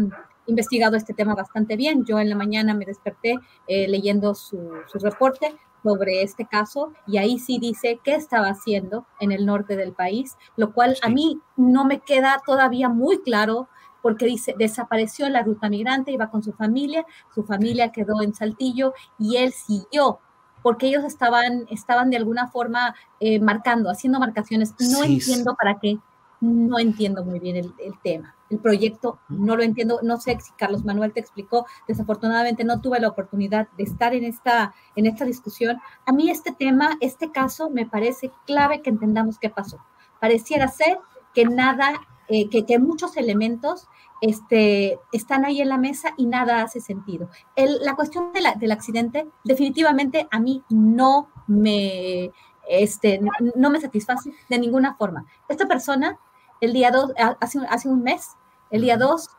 investigado 0.47 0.95
este 0.95 1.13
tema 1.13 1.35
bastante 1.35 1.75
bien. 1.75 2.05
Yo 2.05 2.19
en 2.19 2.29
la 2.29 2.35
mañana 2.35 2.73
me 2.73 2.85
desperté 2.85 3.35
eh, 3.67 3.85
leyendo 3.89 4.33
su, 4.33 4.71
reporte 4.93 5.53
sobre 5.83 6.21
este 6.21 6.45
caso 6.45 6.93
y 7.05 7.17
ahí 7.17 7.39
sí 7.39 7.59
dice 7.59 7.99
qué 8.03 8.15
estaba 8.15 8.47
haciendo 8.47 9.05
en 9.19 9.31
el 9.31 9.45
norte 9.45 9.75
del 9.75 9.93
país, 9.93 10.37
lo 10.55 10.73
cual 10.73 10.97
a 11.01 11.09
mí 11.09 11.39
no 11.55 11.85
me 11.85 11.99
queda 11.99 12.41
todavía 12.45 12.89
muy 12.89 13.21
claro 13.21 13.69
porque 14.01 14.25
dice, 14.25 14.55
desapareció 14.57 15.27
la 15.29 15.43
ruta 15.43 15.69
migrante, 15.69 16.11
iba 16.11 16.29
con 16.29 16.43
su 16.43 16.53
familia, 16.53 17.05
su 17.33 17.43
familia 17.43 17.91
quedó 17.91 18.21
en 18.21 18.33
Saltillo 18.33 18.93
y 19.19 19.37
él 19.37 19.51
siguió 19.51 20.19
porque 20.67 20.87
ellos 20.87 21.05
estaban, 21.05 21.65
estaban 21.69 22.09
de 22.09 22.17
alguna 22.17 22.47
forma 22.47 22.95
eh, 23.19 23.39
marcando, 23.39 23.89
haciendo 23.89 24.19
marcaciones. 24.19 24.73
No 24.79 25.03
entiendo 25.03 25.55
para 25.55 25.79
qué, 25.79 25.97
no 26.41 26.77
entiendo 26.79 27.23
muy 27.23 27.39
bien 27.39 27.55
el, 27.55 27.73
tema. 28.03 28.35
El 28.49 28.59
proyecto 28.59 29.19
no 29.29 29.55
lo 29.55 29.63
entiendo, 29.63 29.99
no 30.03 30.19
sé 30.19 30.37
si 30.39 30.51
Carlos 30.53 30.85
Manuel 30.85 31.13
te 31.13 31.19
explicó, 31.19 31.65
desafortunadamente 31.87 32.63
no 32.63 32.81
tuve 32.81 32.99
la 32.99 33.09
oportunidad 33.09 33.67
de 33.77 33.83
estar 33.83 34.13
en 34.13 34.23
esta, 34.23 34.73
en 34.95 35.05
esta 35.05 35.25
discusión. 35.25 35.77
A 36.05 36.13
mí 36.13 36.29
este 36.29 36.51
tema, 36.51 36.97
este 37.01 37.31
caso, 37.31 37.69
me 37.69 37.85
parece 37.85 38.31
clave 38.45 38.81
que 38.81 38.89
entendamos 38.89 39.39
qué 39.39 39.49
pasó. 39.49 39.79
Pareciera 40.19 40.67
ser 40.67 40.99
que 41.33 41.45
nada 41.45 41.93
eh, 42.29 42.49
que, 42.49 42.79
muchos 42.79 43.15
elementos 43.15 43.87
este, 44.19 44.99
están 45.13 45.45
ahí 45.45 45.61
en 45.61 45.69
la 45.69 45.77
mesa 45.77 46.13
y 46.17 46.25
nada 46.25 46.61
hace 46.61 46.81
sentido. 46.81 47.29
la 47.55 47.95
cuestión 47.95 48.31
del 48.33 48.71
accidente 48.71 49.27
definitivamente 49.45 50.27
a 50.29 50.39
mí 50.39 50.63
no 50.69 51.29
me, 51.47 52.31
este, 52.67 53.21
no 53.55 53.69
me 53.69 53.79
satisface 53.79 54.33
de 54.49 54.59
ninguna 54.59 54.95
forma. 54.95 55.25
Esta 55.47 55.67
persona, 55.67 56.19
el 56.61 56.73
día 56.73 56.91
2, 56.91 57.13
hace, 57.39 57.59
hace 57.69 57.89
un 57.89 58.03
mes, 58.03 58.35
el 58.69 58.81
día 58.81 58.97
2, 58.97 59.29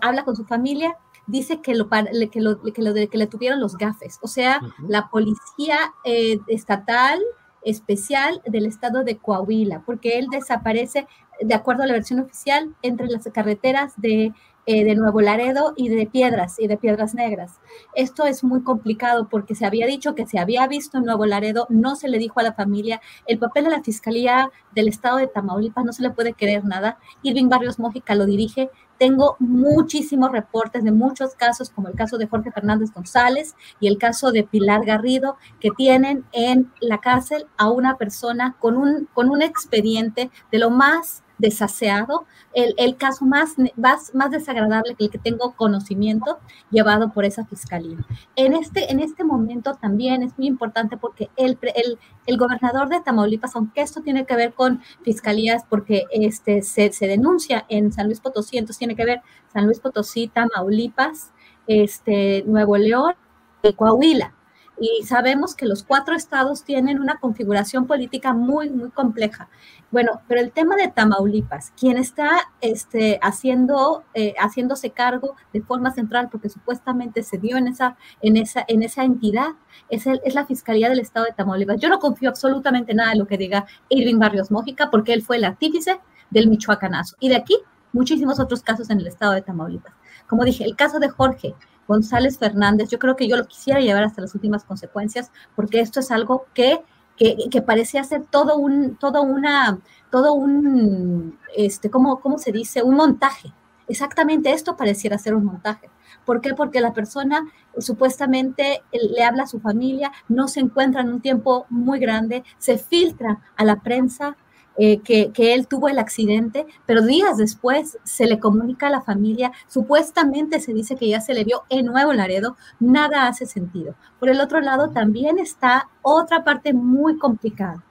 habla 0.00 0.24
con 0.24 0.36
su 0.36 0.44
familia, 0.44 0.96
dice 1.26 1.60
que, 1.60 1.74
lo, 1.74 1.88
que, 1.88 2.40
lo, 2.40 2.62
que, 2.72 2.82
lo, 2.82 2.94
que 2.94 3.18
le 3.18 3.26
tuvieron 3.26 3.60
los 3.60 3.76
gafes, 3.76 4.18
o 4.22 4.28
sea, 4.28 4.60
la 4.86 5.08
policía 5.08 5.78
eh, 6.04 6.40
estatal 6.48 7.20
especial 7.62 8.40
del 8.46 8.66
estado 8.66 9.04
de 9.04 9.18
Coahuila, 9.18 9.82
porque 9.84 10.18
él 10.18 10.28
desaparece, 10.30 11.06
de 11.40 11.54
acuerdo 11.54 11.82
a 11.82 11.86
la 11.86 11.92
versión 11.92 12.20
oficial, 12.20 12.74
entre 12.82 13.08
las 13.08 13.28
carreteras 13.32 13.92
de 13.96 14.32
eh, 14.70 14.84
de 14.84 14.94
Nuevo 14.94 15.22
Laredo 15.22 15.72
y 15.76 15.88
de 15.88 16.04
Piedras 16.04 16.58
y 16.58 16.66
de 16.66 16.76
Piedras 16.76 17.14
Negras. 17.14 17.58
Esto 17.94 18.26
es 18.26 18.44
muy 18.44 18.62
complicado 18.62 19.26
porque 19.30 19.54
se 19.54 19.64
había 19.64 19.86
dicho 19.86 20.14
que 20.14 20.26
se 20.26 20.38
había 20.38 20.66
visto 20.66 20.98
en 20.98 21.04
Nuevo 21.04 21.24
Laredo, 21.24 21.66
no 21.70 21.96
se 21.96 22.06
le 22.06 22.18
dijo 22.18 22.38
a 22.38 22.42
la 22.42 22.52
familia, 22.52 23.00
el 23.24 23.38
papel 23.38 23.64
de 23.64 23.70
la 23.70 23.82
Fiscalía 23.82 24.50
del 24.74 24.88
Estado 24.88 25.16
de 25.16 25.26
Tamaulipas 25.26 25.86
no 25.86 25.92
se 25.94 26.02
le 26.02 26.10
puede 26.10 26.34
creer 26.34 26.66
nada. 26.66 26.98
Irving 27.22 27.48
Barrios 27.48 27.78
Mójica 27.78 28.14
lo 28.14 28.26
dirige. 28.26 28.68
Tengo 28.98 29.36
muchísimos 29.38 30.32
reportes 30.32 30.84
de 30.84 30.92
muchos 30.92 31.34
casos, 31.34 31.70
como 31.70 31.88
el 31.88 31.94
caso 31.94 32.18
de 32.18 32.26
Jorge 32.26 32.52
Fernández 32.52 32.92
González 32.92 33.54
y 33.80 33.88
el 33.88 33.96
caso 33.96 34.32
de 34.32 34.44
Pilar 34.44 34.84
Garrido, 34.84 35.38
que 35.60 35.70
tienen 35.70 36.26
en 36.32 36.70
la 36.80 36.98
cárcel 36.98 37.46
a 37.56 37.70
una 37.70 37.96
persona 37.96 38.54
con 38.60 38.76
un, 38.76 39.08
con 39.14 39.30
un 39.30 39.40
expediente 39.40 40.30
de 40.52 40.58
lo 40.58 40.68
más 40.68 41.22
desaseado, 41.38 42.26
el, 42.52 42.74
el 42.76 42.96
caso 42.96 43.24
más, 43.24 43.54
más, 43.76 44.14
más, 44.14 44.30
desagradable 44.30 44.94
que 44.94 45.04
el 45.04 45.10
que 45.10 45.18
tengo 45.18 45.54
conocimiento 45.54 46.38
llevado 46.70 47.12
por 47.12 47.24
esa 47.24 47.44
fiscalía. 47.46 47.98
En 48.36 48.54
este, 48.54 48.90
en 48.90 49.00
este 49.00 49.24
momento 49.24 49.74
también 49.74 50.22
es 50.22 50.36
muy 50.36 50.48
importante 50.48 50.96
porque 50.96 51.30
el, 51.36 51.58
el, 51.62 51.98
el 52.26 52.36
gobernador 52.36 52.88
de 52.88 53.00
Tamaulipas, 53.00 53.54
aunque 53.56 53.80
esto 53.80 54.02
tiene 54.02 54.26
que 54.26 54.36
ver 54.36 54.52
con 54.52 54.80
fiscalías, 55.02 55.64
porque 55.68 56.04
este, 56.10 56.62
se, 56.62 56.92
se 56.92 57.06
denuncia 57.06 57.64
en 57.68 57.92
San 57.92 58.06
Luis 58.06 58.20
Potosí, 58.20 58.58
entonces 58.58 58.78
tiene 58.78 58.96
que 58.96 59.04
ver 59.04 59.22
San 59.52 59.66
Luis 59.66 59.80
Potosí, 59.80 60.28
Tamaulipas, 60.28 61.32
este, 61.66 62.42
Nuevo 62.46 62.76
León 62.76 63.14
y 63.62 63.72
Coahuila 63.72 64.37
y 64.80 65.04
sabemos 65.04 65.54
que 65.54 65.66
los 65.66 65.82
cuatro 65.82 66.14
estados 66.14 66.64
tienen 66.64 67.00
una 67.00 67.16
configuración 67.16 67.86
política 67.86 68.32
muy, 68.32 68.70
muy 68.70 68.90
compleja. 68.90 69.48
Bueno, 69.90 70.20
pero 70.28 70.40
el 70.40 70.52
tema 70.52 70.76
de 70.76 70.88
Tamaulipas, 70.88 71.72
quien 71.78 71.96
está 71.96 72.30
este, 72.60 73.18
haciendo, 73.22 74.04
eh, 74.14 74.34
haciéndose 74.38 74.90
cargo 74.90 75.34
de 75.52 75.62
forma 75.62 75.90
central, 75.90 76.28
porque 76.30 76.48
supuestamente 76.48 77.22
se 77.22 77.38
dio 77.38 77.56
en 77.56 77.68
esa, 77.68 77.96
en 78.20 78.36
esa, 78.36 78.64
en 78.68 78.82
esa 78.82 79.04
entidad, 79.04 79.50
es, 79.88 80.06
el, 80.06 80.20
es 80.24 80.34
la 80.34 80.46
Fiscalía 80.46 80.88
del 80.88 81.00
Estado 81.00 81.26
de 81.26 81.32
Tamaulipas. 81.32 81.80
Yo 81.80 81.88
no 81.88 81.98
confío 81.98 82.28
absolutamente 82.28 82.94
nada 82.94 83.12
en 83.12 83.18
lo 83.18 83.26
que 83.26 83.38
diga 83.38 83.66
Irving 83.88 84.18
Barrios 84.18 84.50
Mójica, 84.50 84.90
porque 84.90 85.12
él 85.12 85.22
fue 85.22 85.36
el 85.36 85.44
artífice 85.44 86.00
del 86.30 86.48
Michoacanazo. 86.48 87.16
Y 87.18 87.30
de 87.30 87.36
aquí, 87.36 87.56
muchísimos 87.92 88.38
otros 88.38 88.62
casos 88.62 88.90
en 88.90 89.00
el 89.00 89.06
Estado 89.06 89.32
de 89.32 89.42
Tamaulipas. 89.42 89.94
Como 90.26 90.44
dije, 90.44 90.64
el 90.64 90.76
caso 90.76 90.98
de 90.98 91.08
Jorge, 91.08 91.54
González 91.88 92.38
Fernández, 92.38 92.90
yo 92.90 92.98
creo 92.98 93.16
que 93.16 93.26
yo 93.26 93.36
lo 93.36 93.48
quisiera 93.48 93.80
llevar 93.80 94.04
hasta 94.04 94.20
las 94.20 94.34
últimas 94.34 94.62
consecuencias, 94.62 95.32
porque 95.56 95.80
esto 95.80 96.00
es 96.00 96.10
algo 96.10 96.44
que, 96.52 96.80
que, 97.16 97.62
parecía 97.62 98.04
ser 98.04 98.26
todo 98.26 98.58
un, 98.58 98.96
todo 98.96 99.22
una, 99.22 99.80
todo 100.10 100.34
un, 100.34 101.38
este, 101.56 101.90
¿cómo, 101.90 102.20
¿cómo 102.20 102.38
se 102.38 102.52
dice? 102.52 102.82
Un 102.82 102.94
montaje. 102.94 103.52
Exactamente 103.88 104.52
esto 104.52 104.76
pareciera 104.76 105.16
ser 105.16 105.34
un 105.34 105.46
montaje. 105.46 105.88
¿Por 106.26 106.42
qué? 106.42 106.52
Porque 106.52 106.82
la 106.82 106.92
persona 106.92 107.50
supuestamente 107.78 108.82
le 108.92 109.24
habla 109.24 109.44
a 109.44 109.46
su 109.46 109.60
familia, 109.60 110.12
no 110.28 110.46
se 110.46 110.60
encuentra 110.60 111.00
en 111.00 111.08
un 111.08 111.22
tiempo 111.22 111.64
muy 111.70 111.98
grande, 111.98 112.44
se 112.58 112.76
filtra 112.76 113.40
a 113.56 113.64
la 113.64 113.80
prensa, 113.80 114.36
eh, 114.80 115.00
que, 115.00 115.32
él 115.54 115.66
tuvo 115.66 115.88
el 115.88 115.98
accidente, 115.98 116.64
pero 116.86 117.02
días 117.02 117.36
después 117.36 117.98
se 118.04 118.26
le 118.26 118.38
comunica 118.38 118.86
a 118.86 118.90
la 118.90 119.02
familia, 119.02 119.50
supuestamente 119.66 120.60
se 120.60 120.72
dice 120.72 120.94
que 120.94 121.08
ya 121.08 121.20
se 121.20 121.34
le 121.34 121.42
vio 121.42 121.64
en 121.68 121.86
Nuevo 121.86 122.12
Laredo, 122.12 122.56
nada 122.78 123.26
hace 123.26 123.46
sentido. 123.46 123.96
Por 124.20 124.28
el 124.28 124.40
otro 124.40 124.60
lado, 124.60 124.90
también 124.90 125.40
está 125.40 125.88
otra 126.02 126.44
parte 126.44 126.72
muy 126.72 127.18
complicada. 127.18 127.82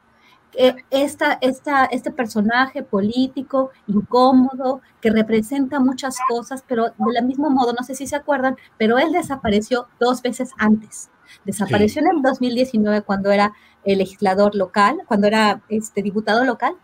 Esta, 0.90 1.38
esta, 1.42 1.86
este 1.86 2.10
personaje 2.10 2.82
político 2.82 3.70
incómodo 3.86 4.82
que 5.02 5.12
representa 5.12 5.80
muchas 5.80 6.18
cosas, 6.28 6.64
pero 6.68 6.86
del 7.14 7.26
mismo 7.26 7.50
modo, 7.50 7.74
no 7.74 7.84
sé 7.84 7.94
si 7.94 8.08
se 8.08 8.16
acuerdan, 8.16 8.56
pero 8.78 8.98
él 8.98 9.12
desapareció 9.12 9.88
dos 10.00 10.22
veces 10.22 10.52
antes. 10.58 11.10
Desapareció 11.46 12.02
en 12.02 12.16
el 12.16 12.22
2019 12.22 13.02
cuando 13.02 13.32
era 13.32 13.54
el 13.88 14.00
legislador 14.00 14.54
local, 14.54 15.00
cuando 15.08 15.28
era 15.28 15.64
este 15.70 16.04
diputado 16.04 16.44
local, 16.44 16.76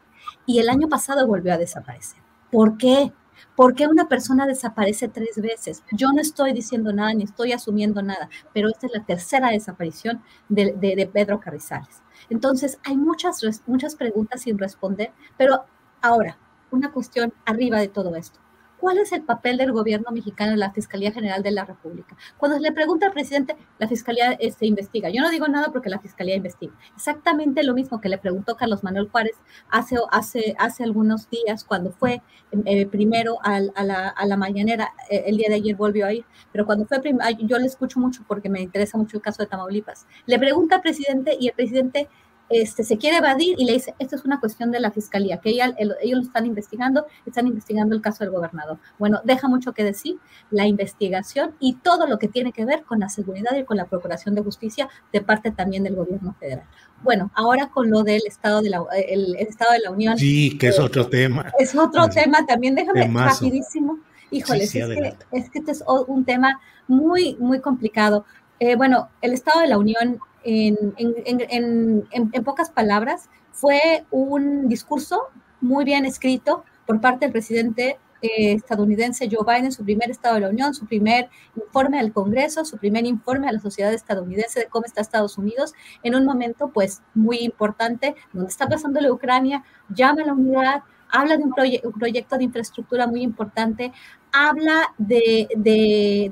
y 0.45 0.60
el 0.60 0.70
año 0.70 0.88
pasado 0.88 1.28
volvió 1.28 1.54
a 1.54 1.58
desaparecer. 1.58 2.20
¿Por 2.49 2.78
qué? 2.78 3.12
¿Por 3.56 3.76
qué 3.76 3.88
una 3.88 4.08
persona 4.08 4.47
desaparece 4.47 5.10
tres 5.10 5.36
veces? 5.36 5.84
Yo 5.91 6.12
no 6.14 6.22
estoy 6.22 6.54
diciendo 6.54 6.93
nada 6.93 7.14
ni 7.14 7.26
estoy 7.26 7.51
asumiendo 7.51 8.01
nada, 8.01 8.30
pero 8.54 8.70
esta 8.70 8.88
es 8.88 8.93
la 8.93 9.06
tercera 9.06 9.49
desaparición 9.49 10.24
de, 10.47 11.10
Pedro 11.12 11.39
Carrizales. 11.39 12.01
Entonces, 12.30 12.80
hay 12.86 12.95
muchas, 12.95 13.41
muchas 13.68 13.95
preguntas 13.95 14.41
sin 14.41 14.58
responder, 14.58 15.12
pero 15.38 15.66
ahora, 16.01 16.38
una 16.72 16.91
cuestión 16.91 17.34
arriba 17.45 17.80
de 17.80 17.89
todo 17.89 18.16
esto. 18.16 18.39
¿Cuál 18.84 18.97
es 18.97 19.13
el 19.13 19.21
papel 19.21 19.55
del 19.55 19.71
gobierno 19.71 20.11
mexicano 20.11 20.51
en 20.51 20.59
la 20.59 20.73
Fiscalía 20.73 21.13
General 21.13 21.41
de 21.41 21.51
la 21.51 21.63
República? 21.63 22.17
Cuando 22.38 22.59
le 22.59 22.73
pregunta 22.73 23.05
al 23.05 23.13
presidente, 23.13 23.55
la 23.79 23.88
Fiscalía 23.88 24.34
este, 24.34 24.65
investiga. 24.65 25.09
Yo 25.09 25.21
no 25.21 25.29
digo 25.29 25.47
nada 25.47 25.71
porque 25.71 25.89
la 25.89 25.99
Fiscalía 25.99 26.36
investiga. 26.36 26.73
Exactamente 26.93 27.63
lo 27.63 27.75
mismo 27.75 28.01
que 28.01 28.09
le 28.09 28.17
preguntó 28.17 28.57
Carlos 28.57 28.84
Manuel 28.84 29.07
Juárez 29.07 29.38
hace, 29.69 29.95
hace, 30.11 30.53
hace 30.59 30.84
algunos 30.84 31.29
días, 31.29 31.63
cuando 31.63 31.93
fue 31.93 32.21
eh, 32.65 32.86
primero 32.86 33.38
a, 33.41 33.61
la, 33.61 34.09
a, 34.09 34.25
la, 34.25 34.36
mañanera, 34.36 34.89
eh, 35.09 35.23
el 35.27 35.38
día 35.38 35.47
de 35.47 35.55
ayer 35.55 35.77
volvió 35.77 36.05
a 36.05 36.11
ir, 36.11 36.25
pero 36.51 36.65
cuando 36.65 36.86
fue, 36.86 36.99
yo 37.39 37.57
le 37.59 37.67
escucho 37.67 38.01
mucho 38.01 38.25
porque 38.27 38.49
me 38.49 38.59
interesa 38.59 38.97
mucho 38.97 39.15
el 39.15 39.23
caso 39.23 39.43
de 39.43 39.47
Tamaulipas. 39.47 40.07
Le 40.25 40.38
pregunta 40.38 40.75
al 40.75 40.81
presidente 40.81 41.38
y 41.39 41.47
el 41.47 41.53
presidente 41.53 42.09
este, 42.54 42.84
se 42.84 42.97
quiere 42.99 43.18
evadir 43.18 43.56
y 43.58 43.66
le 43.66 43.74
dice, 43.74 43.95
esto 43.97 44.16
es 44.16 44.26
una 44.26 44.39
cuestión 44.39 44.70
de 44.70 44.80
la 44.80 44.91
fiscalía, 44.91 45.38
que 45.38 45.49
ellos 45.49 45.74
lo 46.01 46.22
están 46.22 46.45
investigando, 46.45 47.08
están 47.26 47.47
investigando 47.47 47.95
el 47.95 48.01
caso 48.01 48.24
del 48.24 48.32
gobernador. 48.32 48.78
Bueno, 48.99 49.22
deja 49.24 49.47
mucho 49.47 49.74
que 49.74 49.84
decir 49.84 50.18
la 50.51 50.68
investigación 50.68 51.56
y 51.60 51.74
todo 51.78 52.06
lo 52.06 52.20
que 52.20 52.28
tiene 52.28 52.51
que 52.51 52.64
ver 52.64 52.84
con 52.84 52.99
la 52.99 53.10
seguridad 53.10 53.56
y 53.58 53.64
con 53.64 53.78
la 53.78 53.86
procuración 53.86 54.36
de 54.36 54.43
justicia 54.43 54.88
de 55.12 55.22
parte 55.22 55.49
también 55.49 55.84
del 55.84 55.95
gobierno 55.95 56.36
federal. 56.39 56.66
Bueno, 57.01 57.32
ahora 57.34 57.70
con 57.70 57.89
lo 57.89 58.04
del 58.04 58.22
Estado 58.28 58.62
de 58.62 58.70
la, 58.70 58.84
el, 59.08 59.36
Estado 59.36 59.74
de 59.74 59.80
la 59.80 59.89
Unión. 59.89 60.18
Sí, 60.18 60.56
que 60.58 60.68
es 60.68 60.78
eh, 60.78 60.84
otro 60.84 61.08
tema. 61.08 61.51
Es 61.58 61.76
otro 61.76 62.08
tema 62.10 62.45
también, 62.45 62.76
déjame 62.76 63.08
rapidísimo. 63.08 63.97
Híjole, 64.30 64.64
es, 64.64 64.72
que, 64.72 65.16
es 65.32 65.49
que 65.49 65.60
este 65.60 65.72
es 65.72 65.84
un 66.08 66.24
tema 66.24 66.60
muy, 66.88 67.36
muy 67.39 67.60
complicado. 67.60 68.26
Eh, 68.60 68.76
bueno, 68.76 69.10
el 69.22 69.34
Estado 69.34 69.62
de 69.62 69.68
la 69.68 69.78
Unión 69.78 70.20
en, 70.43 72.43
pocas 72.43 72.69
palabras, 72.69 73.29
fue 73.51 74.05
un 74.11 74.67
discurso 74.67 75.29
muy 75.61 75.85
bien 75.85 76.05
escrito 76.05 76.63
por 76.85 76.99
parte 76.99 77.25
del 77.25 77.31
presidente 77.31 77.97
eh, 78.21 78.53
estadounidense 78.53 79.29
Joe 79.29 79.45
Biden, 79.45 79.71
su 79.71 79.83
primer 79.83 80.09
Estado 80.09 80.35
de 80.35 80.41
la 80.41 80.49
Unión, 80.49 80.73
su 80.73 80.85
primer 80.85 81.29
informe 81.55 81.99
al 81.99 82.13
Congreso, 82.13 82.63
su 82.63 82.77
primer 82.77 83.05
informe 83.05 83.49
a 83.49 83.51
la 83.51 83.59
sociedad 83.59 83.93
estadounidense 83.93 84.61
de 84.61 84.67
cómo 84.67 84.85
está 84.85 85.01
Estados 85.01 85.37
Unidos, 85.37 85.73
en 86.03 86.15
un 86.15 86.25
momento 86.25 86.69
pues 86.69 87.01
muy 87.13 87.39
importante, 87.39 88.15
donde 88.31 88.49
está 88.49 88.67
pasando 88.67 89.01
la 89.01 89.11
Ucrania, 89.11 89.63
llama 89.89 90.21
a 90.21 90.27
la 90.27 90.33
unidad, 90.33 90.83
habla 91.09 91.37
de 91.37 91.43
un, 91.43 91.53
proyecto 91.53 92.37
de 92.37 92.43
infraestructura 92.43 93.07
muy 93.07 93.21
importante, 93.21 93.91
habla 94.34 94.93
de, 94.97 95.47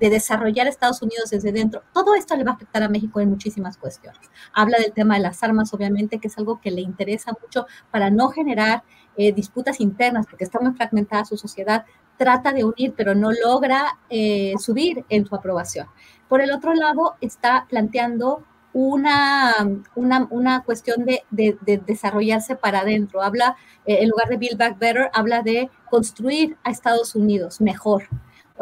desarrollar 0.01 0.67
Estados 0.67 1.01
Unidos 1.01 1.29
desde 1.29 1.51
dentro. 1.51 1.83
Todo 1.93 2.15
esto 2.15 2.35
le 2.35 2.43
va 2.43 2.51
a 2.51 2.55
afectar 2.55 2.81
a 2.83 2.89
México 2.89 3.21
en 3.21 3.29
muchísimas 3.29 3.77
cuestiones. 3.77 4.19
Habla 4.53 4.79
del 4.79 4.91
tema 4.91 5.15
de 5.15 5.21
las 5.21 5.41
armas, 5.43 5.73
obviamente, 5.73 6.19
que 6.19 6.27
es 6.27 6.37
algo 6.37 6.59
que 6.59 6.71
le 6.71 6.81
interesa 6.81 7.31
mucho 7.39 7.67
para 7.91 8.09
no 8.09 8.29
generar 8.29 8.83
eh, 9.15 9.31
disputas 9.31 9.79
internas, 9.79 10.25
porque 10.27 10.43
está 10.43 10.59
muy 10.59 10.73
fragmentada 10.73 11.25
su 11.25 11.37
sociedad. 11.37 11.85
Trata 12.17 12.51
de 12.51 12.65
unir, 12.65 12.93
pero 12.97 13.13
no 13.13 13.29
logra 13.31 13.99
eh, 14.09 14.53
subir 14.57 15.05
en 15.09 15.25
su 15.25 15.35
aprobación. 15.35 15.87
Por 16.27 16.41
el 16.41 16.51
otro 16.51 16.73
lado, 16.73 17.15
está 17.21 17.67
planteando 17.69 18.43
una, 18.73 19.53
una, 19.95 20.27
una 20.29 20.63
cuestión 20.63 21.05
de, 21.05 21.23
de, 21.29 21.57
desarrollarse 21.85 22.55
para 22.55 22.79
adentro. 22.81 23.21
Habla, 23.21 23.55
eh, 23.85 23.99
en 24.01 24.09
lugar 24.09 24.29
de 24.29 24.37
Build 24.37 24.57
Back 24.57 24.79
Better, 24.79 25.09
habla 25.13 25.41
de 25.41 25.69
construir 25.89 26.57
a 26.63 26.71
Estados 26.71 27.15
Unidos 27.15 27.61
mejor. 27.61 28.03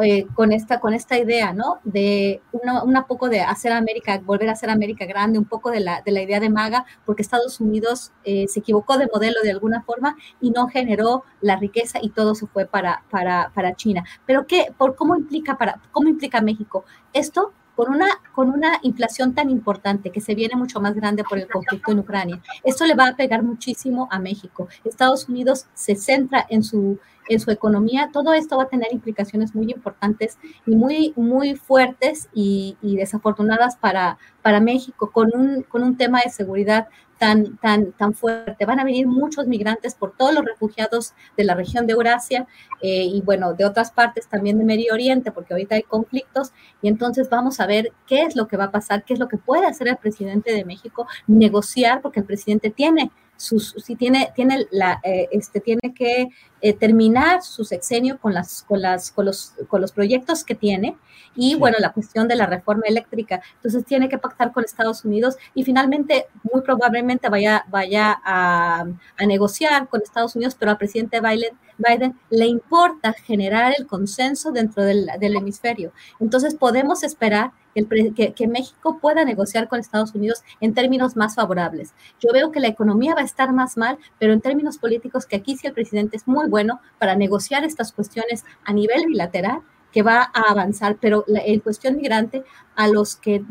eh, 0.01 0.27
con, 0.33 0.53
esta, 0.53 0.79
con 0.79 0.93
esta 0.93 1.17
idea, 1.17 1.51
¿no? 1.51 1.79
De 1.83 2.41
una, 2.51 3.05
poco 3.05 3.27
de 3.27 3.41
hacer 3.41 3.73
América, 3.73 4.19
volver 4.23 4.47
a 4.49 4.53
hacer 4.53 4.69
América 4.69 5.05
grande, 5.05 5.37
un 5.39 5.45
poco 5.45 5.71
de 5.71 5.81
la, 5.81 6.01
de 6.01 6.11
la 6.11 6.21
idea 6.21 6.39
de 6.39 6.49
MAGA, 6.49 6.85
porque 7.05 7.21
Estados 7.21 7.59
Unidos 7.59 8.11
eh, 8.23 8.45
se 8.47 8.61
equivocó 8.61 8.97
de 8.97 9.09
modelo 9.13 9.41
de 9.43 9.51
alguna 9.51 9.81
forma 9.81 10.15
y 10.39 10.51
no 10.51 10.67
generó 10.67 11.23
la 11.41 11.57
riqueza 11.57 11.99
y 12.01 12.11
todo 12.11 12.33
se 12.35 12.47
fue 12.47 12.65
para, 12.65 13.03
para, 13.09 13.51
para 13.53 13.75
China. 13.75 14.05
Pero 14.25 14.47
¿qué, 14.47 14.73
por 14.77 14.95
cómo 14.95 15.17
implica 15.17 15.57
para, 15.57 15.81
cómo 15.91 16.07
implica 16.07 16.39
México? 16.41 16.85
Esto 17.13 17.51
con 17.79 17.91
una, 17.91 18.09
con 18.33 18.49
una 18.49 18.77
inflación 18.81 19.33
tan 19.33 19.49
importante 19.49 20.09
que 20.09 20.19
se 20.19 20.35
viene 20.35 20.57
mucho 20.57 20.81
más 20.81 20.95
grande 20.95 21.23
por 21.23 21.37
el 21.37 21.47
conflicto 21.47 21.93
en 21.93 21.99
Ucrania. 21.99 22.41
Esto 22.61 22.85
le 22.85 22.93
va 22.93 23.07
a 23.07 23.15
pegar 23.15 23.41
muchísimo 23.41 24.09
a 24.11 24.19
México. 24.19 24.67
Estados 24.83 25.29
Unidos 25.29 25.65
se 25.75 25.95
centra 25.95 26.45
en 26.49 26.61
su, 26.61 26.99
en 27.29 27.39
su 27.39 27.51
economía. 27.51 28.09
Todo 28.11 28.33
esto 28.33 28.57
va 28.57 28.63
a 28.63 28.67
tener 28.67 28.91
implicaciones 28.91 29.55
muy 29.55 29.71
importantes 29.71 30.37
y 30.65 30.75
muy, 30.75 31.13
muy 31.15 31.55
fuertes 31.55 32.27
y, 32.33 32.75
y 32.81 32.97
desafortunadas 32.97 33.77
para, 33.77 34.17
para 34.41 34.59
México 34.59 35.11
con 35.13 35.29
un, 35.33 35.63
con 35.63 35.81
un 35.81 35.95
tema 35.95 36.19
de 36.21 36.31
seguridad 36.31 36.89
tan, 37.19 37.57
tan, 37.57 37.91
tan 37.91 38.13
fuerte. 38.15 38.65
Van 38.65 38.79
a 38.79 38.83
venir 38.83 39.05
muchos 39.05 39.45
migrantes 39.45 39.93
por 39.93 40.15
todos 40.15 40.33
los 40.33 40.45
refugiados 40.45 41.13
de 41.37 41.43
la 41.43 41.53
región 41.53 41.85
de 41.85 41.93
Eurasia 41.93 42.47
eh, 42.81 43.03
y 43.03 43.21
bueno, 43.21 43.53
de 43.53 43.65
otras 43.65 43.91
partes 43.91 44.27
también 44.27 44.57
de 44.57 44.63
Medio 44.63 44.93
Oriente, 44.93 45.31
porque 45.31 45.53
ahorita 45.53 45.75
hay 45.75 45.83
conflictos 45.83 46.53
y 46.81 46.87
entonces 46.87 47.29
vamos 47.29 47.59
a 47.59 47.67
ver 47.67 47.91
qué 48.07 48.23
es 48.23 48.35
lo 48.35 48.47
que 48.47 48.57
va 48.57 48.65
a 48.65 48.71
pasar, 48.71 49.03
qué 49.03 49.13
es 49.13 49.19
lo 49.19 49.27
que 49.27 49.37
puede 49.37 49.67
hacer 49.67 49.89
el 49.89 49.97
presidente 49.97 50.53
de 50.53 50.65
México, 50.65 51.07
negociar, 51.27 52.01
porque 52.01 52.21
el 52.21 52.25
presidente 52.25 52.69
tiene 52.69 53.11
sus, 53.39 53.73
si 53.77 53.95
tiene, 53.95 54.33
tiene, 54.35 54.67
la, 54.69 54.99
eh, 55.01 55.29
este, 55.31 55.61
tiene 55.61 55.93
que 55.95 56.27
eh, 56.59 56.73
terminar 56.73 57.41
su 57.41 57.63
sexenio 57.63 58.19
con, 58.19 58.33
las, 58.33 58.63
con, 58.63 58.81
las, 58.81 59.11
con, 59.11 59.25
los, 59.25 59.53
con 59.69 59.79
los 59.79 59.93
proyectos 59.93 60.43
que 60.43 60.55
tiene 60.55 60.97
y 61.35 61.55
bueno, 61.55 61.77
la 61.79 61.93
cuestión 61.93 62.27
de 62.27 62.35
la 62.35 62.47
reforma 62.47 62.83
eléctrica. 62.85 63.41
Entonces 63.55 63.85
tiene 63.85 64.09
que 64.09 64.17
pactar 64.17 64.51
con 64.51 64.65
Estados 64.65 65.05
Unidos 65.05 65.37
y 65.53 65.63
finalmente 65.63 66.27
muy 66.51 66.61
probablemente 66.61 67.29
vaya, 67.29 67.63
vaya 67.69 68.19
a, 68.25 68.85
a 69.17 69.25
negociar 69.25 69.87
con 69.87 70.01
Estados 70.01 70.35
Unidos, 70.35 70.57
pero 70.59 70.71
al 70.71 70.77
presidente 70.77 71.21
Biden, 71.21 71.57
Biden 71.77 72.19
le 72.29 72.45
importa 72.45 73.13
generar 73.13 73.73
el 73.77 73.87
consenso 73.87 74.51
dentro 74.51 74.83
del, 74.83 75.09
del 75.17 75.37
hemisferio. 75.37 75.93
Entonces 76.19 76.55
podemos 76.55 77.03
esperar 77.03 77.51
que, 77.73 78.47
México 78.47 78.99
pueda 78.99 79.25
negociar 79.25 79.67
con 79.67 79.79
Estados 79.79 80.13
Unidos 80.15 80.43
en 80.59 80.73
términos 80.73 81.15
más 81.15 81.35
favorables. 81.35 81.93
Yo 82.19 82.31
veo 82.33 82.51
que 82.51 82.59
la 82.59 82.67
economía 82.67 83.15
va 83.15 83.21
a 83.21 83.25
estar 83.25 83.53
más 83.53 83.77
mal, 83.77 83.97
pero 84.19 84.33
en 84.33 84.41
términos 84.41 84.77
políticos, 84.77 85.25
que 85.25 85.35
aquí 85.35 85.55
sí 85.57 85.67
el 85.67 85.73
presidente 85.73 86.17
es 86.17 86.27
muy 86.27 86.47
bueno 86.47 86.81
para 86.97 87.15
negociar 87.15 87.63
estas 87.63 87.91
cuestiones 87.91 88.45
a 88.65 88.73
nivel 88.73 89.05
bilateral 89.07 89.61
que 89.91 90.03
va 90.03 90.29
a 90.33 90.51
avanzar, 90.51 90.97
pero 91.01 91.25
en 91.27 91.59
cuestión 91.61 91.97
migrante, 91.97 92.43
a 92.75 92.87
los, 92.87 93.15
que, 93.15 93.43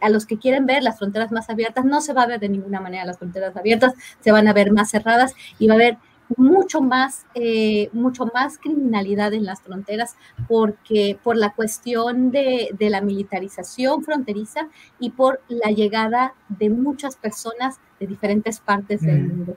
a 0.00 0.08
los 0.08 0.24
que 0.24 0.38
quieren 0.38 0.64
ver 0.64 0.82
las 0.82 0.98
fronteras 0.98 1.32
más 1.32 1.50
abiertas, 1.50 1.84
no 1.84 2.00
se 2.00 2.12
va 2.12 2.22
a 2.22 2.26
ver 2.26 2.40
de 2.40 2.48
ninguna 2.48 2.80
manera 2.80 3.04
las 3.04 3.18
fronteras 3.18 3.56
abiertas, 3.56 3.94
se 4.20 4.32
van 4.32 4.48
a 4.48 4.52
ver 4.52 4.72
más 4.72 4.90
cerradas 4.90 5.34
y 5.58 5.66
va 5.66 5.74
a 5.74 5.76
haber 5.76 5.98
mucho 6.36 6.80
más, 6.80 7.26
eh, 7.34 7.90
mucho 7.92 8.26
más 8.32 8.58
criminalidad 8.58 9.32
en 9.34 9.44
las 9.44 9.62
fronteras 9.62 10.16
porque 10.48 11.18
por 11.22 11.36
la 11.36 11.52
cuestión 11.54 12.30
de, 12.30 12.70
de, 12.78 12.90
la 12.90 13.00
militarización 13.00 14.04
fronteriza 14.04 14.68
y 14.98 15.10
por 15.10 15.42
la 15.48 15.70
llegada 15.70 16.34
de 16.48 16.70
muchas 16.70 17.16
personas 17.16 17.80
de 17.98 18.06
diferentes 18.06 18.60
partes 18.60 19.00
del 19.02 19.22
mm. 19.22 19.28
mundo. 19.28 19.56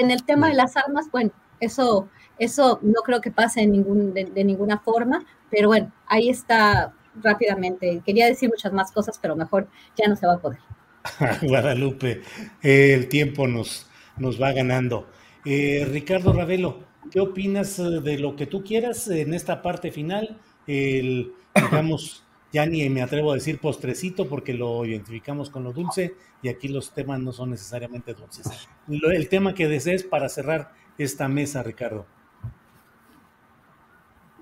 En 0.00 0.10
el 0.10 0.24
tema 0.24 0.48
de 0.48 0.54
las 0.54 0.76
armas, 0.76 1.10
bueno, 1.10 1.30
eso, 1.60 2.08
eso 2.38 2.78
no 2.82 3.02
creo 3.02 3.20
que 3.20 3.30
pase 3.30 3.62
en 3.62 3.72
ningún, 3.72 4.12
de, 4.14 4.44
ninguna 4.44 4.78
forma, 4.78 5.24
pero 5.50 5.68
bueno, 5.68 5.92
ahí 6.06 6.28
está 6.28 6.92
rápidamente. 7.22 8.02
Quería 8.04 8.26
decir 8.26 8.48
muchas 8.48 8.72
más 8.72 8.92
cosas, 8.92 9.18
pero 9.20 9.36
mejor 9.36 9.68
ya 9.96 10.08
no 10.08 10.16
se 10.16 10.26
va 10.26 10.34
a 10.34 10.38
poder. 10.38 10.58
Guadalupe, 11.42 12.22
el 12.62 13.08
tiempo 13.08 13.46
nos, 13.46 13.88
nos 14.16 14.40
va 14.40 14.52
ganando. 14.52 15.08
Eh, 15.44 15.86
Ricardo 15.90 16.32
Ravelo, 16.32 16.80
¿qué 17.10 17.20
opinas 17.20 17.78
eh, 17.78 18.00
de 18.00 18.18
lo 18.18 18.34
que 18.34 18.46
tú 18.46 18.64
quieras 18.64 19.08
en 19.08 19.34
esta 19.34 19.60
parte 19.60 19.90
final? 19.90 20.38
El, 20.66 21.32
digamos, 21.54 22.24
ya 22.52 22.64
ni 22.64 22.88
me 22.88 23.02
atrevo 23.02 23.32
a 23.32 23.34
decir 23.34 23.58
postrecito 23.58 24.28
porque 24.28 24.54
lo 24.54 24.84
identificamos 24.84 25.50
con 25.50 25.64
lo 25.64 25.72
dulce 25.72 26.14
y 26.40 26.48
aquí 26.48 26.68
los 26.68 26.92
temas 26.92 27.20
no 27.20 27.32
son 27.32 27.50
necesariamente 27.50 28.14
dulces. 28.14 28.68
el 28.88 29.28
tema 29.28 29.54
que 29.54 29.68
desees 29.68 30.02
para 30.02 30.28
cerrar 30.28 30.72
esta 30.96 31.28
mesa, 31.28 31.62
Ricardo. 31.62 32.06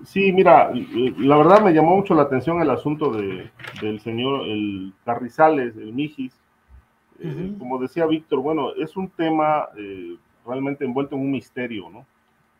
Sí, 0.05 0.31
mira, 0.33 0.71
la 1.17 1.37
verdad 1.37 1.63
me 1.63 1.73
llamó 1.73 1.95
mucho 1.95 2.13
la 2.13 2.23
atención 2.23 2.61
el 2.61 2.69
asunto 2.69 3.11
de, 3.11 3.49
del 3.81 4.01
señor 4.01 4.47
el 4.47 4.93
Carrizales, 5.05 5.75
el 5.77 5.93
Mijis. 5.93 6.33
Eh, 7.19 7.55
como 7.57 7.79
decía 7.79 8.05
Víctor, 8.05 8.39
bueno, 8.39 8.73
es 8.75 8.97
un 8.97 9.09
tema 9.09 9.69
realmente 10.45 10.85
envuelto 10.85 11.15
en 11.15 11.21
un 11.21 11.31
misterio, 11.31 11.89
¿no? 11.89 12.05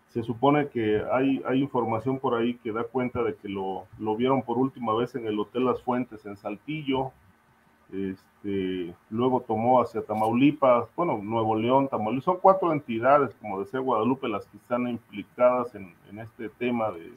Se 0.09 0.21
supone 0.21 0.67
que 0.67 1.01
hay, 1.11 1.41
hay 1.45 1.59
información 1.59 2.19
por 2.19 2.35
ahí 2.35 2.55
que 2.55 2.71
da 2.71 2.83
cuenta 2.83 3.23
de 3.23 3.35
que 3.35 3.49
lo, 3.49 3.85
lo 3.97 4.15
vieron 4.15 4.43
por 4.43 4.57
última 4.57 4.93
vez 4.93 5.15
en 5.15 5.25
el 5.25 5.39
Hotel 5.39 5.65
Las 5.65 5.81
Fuentes 5.81 6.25
en 6.25 6.37
Saltillo, 6.37 7.11
este, 7.91 8.93
luego 9.09 9.41
tomó 9.41 9.81
hacia 9.81 10.01
Tamaulipas, 10.03 10.87
bueno, 10.95 11.19
Nuevo 11.21 11.55
León, 11.55 11.87
Tamaulipas, 11.87 12.25
son 12.25 12.37
cuatro 12.41 12.71
entidades, 12.73 13.35
como 13.35 13.59
decía 13.59 13.79
Guadalupe, 13.79 14.27
las 14.27 14.45
que 14.47 14.57
están 14.57 14.87
implicadas 14.87 15.75
en, 15.75 15.93
en 16.09 16.19
este 16.19 16.49
tema 16.49 16.91
de, 16.91 17.11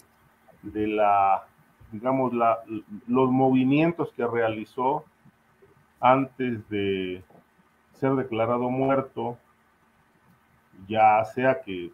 de 0.62 0.86
la, 0.86 1.44
digamos, 1.92 2.32
la, 2.34 2.58
los 3.06 3.30
movimientos 3.30 4.12
que 4.12 4.26
realizó 4.26 5.04
antes 6.00 6.68
de 6.68 7.22
ser 7.94 8.14
declarado 8.14 8.68
muerto 8.68 9.38
ya 10.88 11.24
sea 11.24 11.60
que 11.62 11.92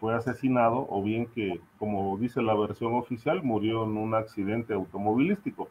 fue 0.00 0.14
asesinado 0.14 0.86
o 0.90 1.02
bien 1.02 1.26
que, 1.26 1.60
como 1.78 2.16
dice 2.18 2.42
la 2.42 2.54
versión 2.54 2.94
oficial, 2.94 3.42
murió 3.42 3.84
en 3.84 3.96
un 3.96 4.14
accidente 4.14 4.74
automovilístico. 4.74 5.68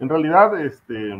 En 0.00 0.08
realidad, 0.08 0.58
este, 0.60 1.12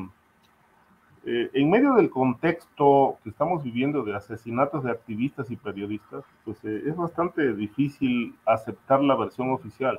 eh, 1.26 1.51
en 1.53 1.70
medio 1.70 1.95
del 1.95 2.11
contexto 2.11 3.18
que 3.22 3.30
estamos 3.30 3.62
viviendo 3.62 4.03
de 4.03 4.14
asesinatos 4.14 4.84
de 4.84 4.90
activistas 4.90 5.51
y 5.51 5.57
periodistas, 5.57 6.24
pues 6.45 6.62
eh, 6.64 6.82
es 6.86 6.97
bastante 6.97 7.55
difícil 7.55 8.34
aceptar 8.47 9.03
la 9.03 9.16
versión 9.16 9.51
oficial. 9.51 9.99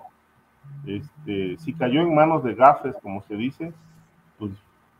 Este, 0.85 1.57
si 1.57 1.73
cayó 1.73 2.01
en 2.01 2.15
manos 2.15 2.43
de 2.43 2.55
gafes, 2.55 2.95
como 3.01 3.21
se 3.23 3.35
dice, 3.35 3.73
pues 4.37 4.51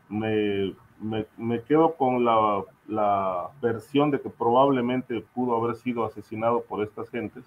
me 0.08 0.74
me, 1.00 1.62
quedo 1.62 1.94
con 1.94 2.24
la, 2.24 2.62
la, 2.88 3.48
versión 3.60 4.10
de 4.10 4.20
que 4.20 4.30
probablemente 4.30 5.20
pudo 5.34 5.56
haber 5.56 5.76
sido 5.76 6.04
asesinado 6.04 6.62
por 6.62 6.82
estas 6.82 7.10
gentes, 7.10 7.44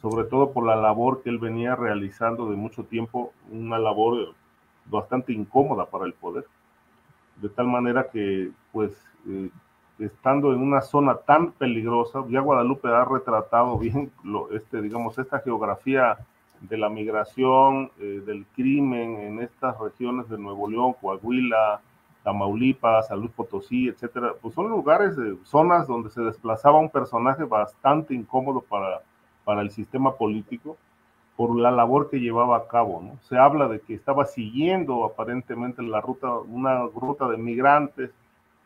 sobre 0.00 0.24
todo 0.24 0.52
por 0.52 0.66
la 0.66 0.76
labor 0.76 1.22
que 1.22 1.30
él 1.30 1.38
venía 1.38 1.74
realizando 1.74 2.50
de 2.50 2.56
mucho 2.56 2.84
tiempo, 2.84 3.32
una 3.50 3.78
labor 3.78 4.34
bastante 4.86 5.32
incómoda 5.32 5.86
para 5.86 6.04
el 6.04 6.12
poder, 6.12 6.44
de 7.36 7.48
tal 7.48 7.66
manera 7.66 8.08
que, 8.10 8.50
pues, 8.72 8.92
eh, 9.28 9.50
estando 9.98 10.52
en 10.52 10.60
una 10.60 10.80
zona 10.80 11.16
tan 11.16 11.52
peligrosa, 11.52 12.24
ya 12.28 12.40
Guadalupe 12.40 12.88
ha 12.88 13.04
retratado 13.04 13.78
bien, 13.78 14.10
lo, 14.24 14.50
este, 14.52 14.80
digamos, 14.82 15.18
esta 15.18 15.40
geografía 15.40 16.18
de 16.60 16.76
la 16.76 16.88
migración, 16.88 17.90
eh, 17.98 18.22
del 18.24 18.44
crimen 18.54 19.16
en 19.16 19.40
estas 19.40 19.78
regiones 19.78 20.28
de 20.28 20.38
Nuevo 20.38 20.68
León, 20.68 20.94
Coahuila, 21.00 21.80
Tamaulipas, 22.22 23.08
Salud 23.08 23.30
Potosí, 23.30 23.88
etcétera, 23.88 24.34
pues 24.40 24.54
son 24.54 24.68
lugares, 24.68 25.16
zonas 25.44 25.86
donde 25.86 26.10
se 26.10 26.20
desplazaba 26.22 26.78
un 26.78 26.90
personaje 26.90 27.44
bastante 27.44 28.14
incómodo 28.14 28.60
para, 28.60 29.00
para 29.44 29.62
el 29.62 29.70
sistema 29.70 30.14
político 30.16 30.76
por 31.36 31.56
la 31.56 31.70
labor 31.70 32.10
que 32.10 32.20
llevaba 32.20 32.58
a 32.58 32.68
cabo, 32.68 33.00
¿no? 33.02 33.18
Se 33.22 33.38
habla 33.38 33.66
de 33.68 33.80
que 33.80 33.94
estaba 33.94 34.26
siguiendo 34.26 35.04
aparentemente 35.04 35.82
la 35.82 36.00
ruta, 36.02 36.32
una 36.32 36.86
ruta 36.86 37.28
de 37.28 37.38
migrantes, 37.38 38.10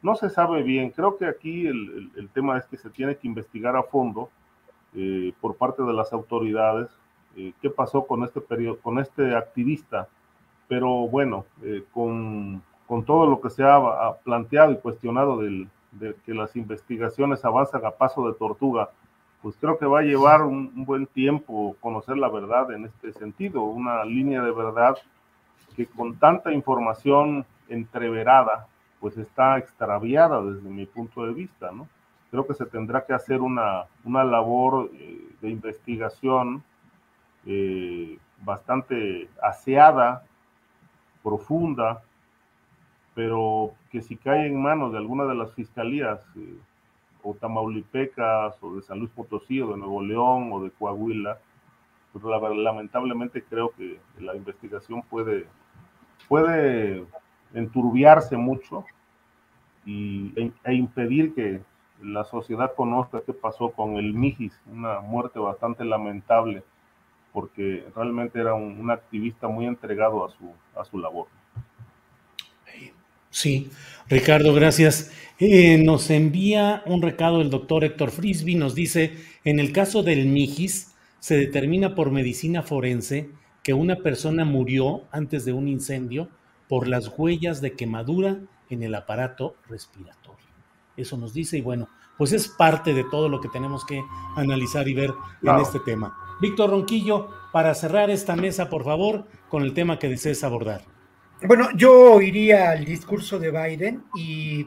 no 0.02 0.16
se 0.16 0.28
sabe 0.28 0.62
bien, 0.62 0.90
creo 0.90 1.16
que 1.16 1.26
aquí 1.26 1.66
el, 1.66 2.10
el, 2.16 2.28
tema 2.30 2.58
es 2.58 2.66
que 2.66 2.76
se 2.76 2.90
tiene 2.90 3.16
que 3.16 3.28
investigar 3.28 3.76
a 3.76 3.84
fondo 3.84 4.28
eh, 4.94 5.32
por 5.40 5.56
parte 5.56 5.82
de 5.82 5.92
las 5.92 6.12
autoridades 6.12 6.90
eh, 7.36 7.52
qué 7.60 7.70
pasó 7.70 8.06
con 8.06 8.22
este 8.22 8.40
periodo, 8.40 8.78
con 8.78 8.98
este 8.98 9.34
activista, 9.34 10.08
pero 10.68 11.08
bueno, 11.08 11.44
eh, 11.62 11.84
con 11.92 12.62
con 12.94 13.04
todo 13.04 13.26
lo 13.26 13.40
que 13.40 13.50
se 13.50 13.64
ha, 13.64 14.14
planteado 14.22 14.70
y 14.70 14.76
cuestionado 14.76 15.38
del, 15.38 15.66
de 15.90 16.14
que 16.24 16.32
las 16.32 16.54
investigaciones 16.54 17.44
avanzan 17.44 17.84
a 17.84 17.90
paso 17.90 18.28
de 18.28 18.34
tortuga, 18.34 18.88
pues 19.42 19.56
creo 19.60 19.78
que 19.78 19.84
va 19.84 19.98
a 19.98 20.02
llevar 20.04 20.42
un, 20.42 20.84
buen 20.84 21.08
tiempo 21.08 21.74
conocer 21.80 22.16
la 22.16 22.28
verdad 22.28 22.70
en 22.70 22.84
este 22.84 23.12
sentido, 23.12 23.64
una 23.64 24.04
línea 24.04 24.42
de 24.42 24.52
verdad 24.52 24.96
que 25.74 25.86
con 25.86 26.14
tanta 26.20 26.52
información 26.52 27.44
entreverada, 27.68 28.68
pues 29.00 29.16
está 29.16 29.58
extraviada 29.58 30.40
desde 30.40 30.68
mi 30.68 30.86
punto 30.86 31.26
de 31.26 31.32
vista, 31.32 31.72
¿no? 31.72 31.88
Creo 32.30 32.46
que 32.46 32.54
se 32.54 32.64
tendrá 32.64 33.04
que 33.04 33.12
hacer 33.12 33.40
una, 33.40 33.86
una 34.04 34.22
labor 34.22 34.88
eh, 34.94 35.30
de 35.40 35.50
investigación 35.50 36.62
eh, 37.44 38.20
bastante 38.44 39.28
aseada, 39.42 40.22
profunda, 41.24 42.00
pero 43.14 43.74
que 43.90 44.02
si 44.02 44.16
cae 44.16 44.46
en 44.46 44.60
manos 44.60 44.92
de 44.92 44.98
alguna 44.98 45.24
de 45.24 45.34
las 45.34 45.52
fiscalías, 45.54 46.20
eh, 46.36 46.58
o 47.22 47.34
tamaulipecas, 47.34 48.56
o 48.60 48.76
de 48.76 48.82
San 48.82 48.98
Luis 48.98 49.10
Potosí, 49.10 49.60
o 49.60 49.70
de 49.72 49.78
Nuevo 49.78 50.02
León, 50.02 50.50
o 50.52 50.62
de 50.62 50.70
Coahuila, 50.70 51.38
pues 52.12 52.24
lamentablemente 52.24 53.42
creo 53.42 53.70
que 53.70 53.98
la 54.20 54.36
investigación 54.36 55.02
puede, 55.02 55.46
puede 56.28 57.04
enturbiarse 57.54 58.36
mucho 58.36 58.84
y, 59.84 60.32
e, 60.36 60.52
e 60.64 60.74
impedir 60.74 61.34
que 61.34 61.60
la 62.02 62.24
sociedad 62.24 62.74
conozca 62.76 63.22
qué 63.24 63.32
pasó 63.32 63.70
con 63.70 63.96
el 63.96 64.14
Mijis, 64.14 64.60
una 64.70 65.00
muerte 65.00 65.38
bastante 65.38 65.84
lamentable, 65.84 66.62
porque 67.32 67.84
realmente 67.96 68.38
era 68.38 68.54
un, 68.54 68.90
activista 68.90 69.48
muy 69.48 69.66
entregado 69.66 70.24
a 70.24 70.28
su, 70.28 70.52
a 70.76 70.84
su 70.84 70.98
labor. 70.98 71.26
Sí, 73.34 73.68
Ricardo, 74.08 74.54
gracias. 74.54 75.10
Eh, 75.40 75.76
nos 75.78 76.08
envía 76.10 76.84
un 76.86 77.02
recado 77.02 77.40
el 77.40 77.50
doctor 77.50 77.82
Héctor 77.82 78.12
Frisby, 78.12 78.54
nos 78.54 78.76
dice, 78.76 79.16
en 79.42 79.58
el 79.58 79.72
caso 79.72 80.04
del 80.04 80.26
Mijis, 80.26 80.92
se 81.18 81.36
determina 81.36 81.96
por 81.96 82.12
medicina 82.12 82.62
forense 82.62 83.30
que 83.64 83.74
una 83.74 83.96
persona 83.96 84.44
murió 84.44 85.02
antes 85.10 85.44
de 85.44 85.52
un 85.52 85.66
incendio 85.66 86.28
por 86.68 86.86
las 86.86 87.12
huellas 87.18 87.60
de 87.60 87.72
quemadura 87.72 88.38
en 88.70 88.84
el 88.84 88.94
aparato 88.94 89.56
respiratorio. 89.68 90.46
Eso 90.96 91.16
nos 91.16 91.34
dice 91.34 91.58
y 91.58 91.60
bueno, 91.60 91.88
pues 92.16 92.32
es 92.32 92.46
parte 92.46 92.94
de 92.94 93.02
todo 93.02 93.28
lo 93.28 93.40
que 93.40 93.48
tenemos 93.48 93.84
que 93.84 94.00
analizar 94.36 94.86
y 94.86 94.94
ver 94.94 95.12
en 95.42 95.56
este 95.58 95.80
tema. 95.80 96.16
Víctor 96.40 96.70
Ronquillo, 96.70 97.30
para 97.52 97.74
cerrar 97.74 98.10
esta 98.10 98.36
mesa, 98.36 98.70
por 98.70 98.84
favor, 98.84 99.26
con 99.48 99.64
el 99.64 99.74
tema 99.74 99.98
que 99.98 100.08
desees 100.08 100.44
abordar. 100.44 100.93
Bueno, 101.46 101.68
yo 101.76 102.22
iría 102.22 102.70
al 102.70 102.86
discurso 102.86 103.38
de 103.38 103.50
Biden 103.50 104.02
y, 104.14 104.66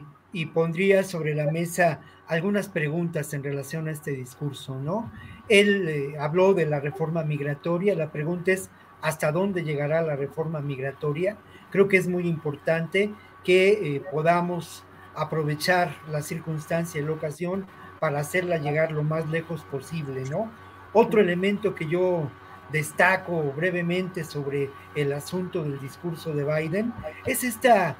pondría 0.54 1.02
sobre 1.02 1.34
la 1.34 1.50
mesa 1.50 2.00
algunas 2.28 2.68
preguntas 2.68 3.34
en 3.34 3.42
relación 3.42 3.88
a 3.88 3.90
este 3.90 4.12
discurso, 4.12 4.76
¿no? 4.76 5.10
Él 5.48 5.88
eh, 5.88 6.18
habló 6.20 6.54
de 6.54 6.66
la 6.66 6.78
reforma 6.78 7.24
migratoria, 7.24 7.96
la 7.96 8.12
pregunta 8.12 8.52
es, 8.52 8.70
¿hasta 9.02 9.32
dónde 9.32 9.64
llegará 9.64 10.02
la 10.02 10.14
reforma 10.14 10.60
migratoria? 10.60 11.36
Creo 11.70 11.88
que 11.88 11.96
es 11.96 12.06
muy 12.06 12.28
importante 12.28 13.10
que 13.42 13.70
eh, 13.70 14.02
podamos 14.12 14.84
aprovechar 15.16 15.96
la 16.08 16.22
circunstancia 16.22 17.00
y 17.00 17.04
la 17.04 17.12
ocasión 17.12 17.66
para 17.98 18.20
hacerla 18.20 18.58
llegar 18.58 18.92
lo 18.92 19.02
más 19.02 19.28
lejos 19.28 19.62
posible, 19.64 20.22
¿no? 20.30 20.48
Otro 20.92 21.20
elemento 21.20 21.74
que 21.74 21.88
yo 21.88 22.30
destaco 22.72 23.52
brevemente 23.52 24.24
sobre 24.24 24.70
el 24.94 25.12
asunto 25.12 25.62
del 25.62 25.80
discurso 25.80 26.32
de 26.32 26.44
Biden 26.44 26.92
es 27.26 27.44
esta 27.44 27.96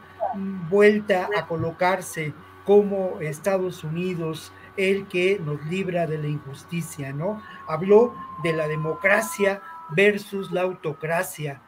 vuelta 0.69 1.29
a 1.37 1.47
colocarse 1.47 2.35
como 2.65 3.19
Estados 3.21 3.83
Unidos 3.83 4.53
el 4.77 5.07
que 5.09 5.41
nos 5.45 5.65
libra 5.67 6.07
de 6.07 6.19
la 6.19 6.29
injusticia, 6.29 7.13
¿no? 7.13 7.43
Habló 7.67 8.15
de 8.45 8.53
la 8.53 8.69
democracia 8.69 9.61
versus 9.91 10.53
la 10.53 10.63
autocracia 10.63 11.61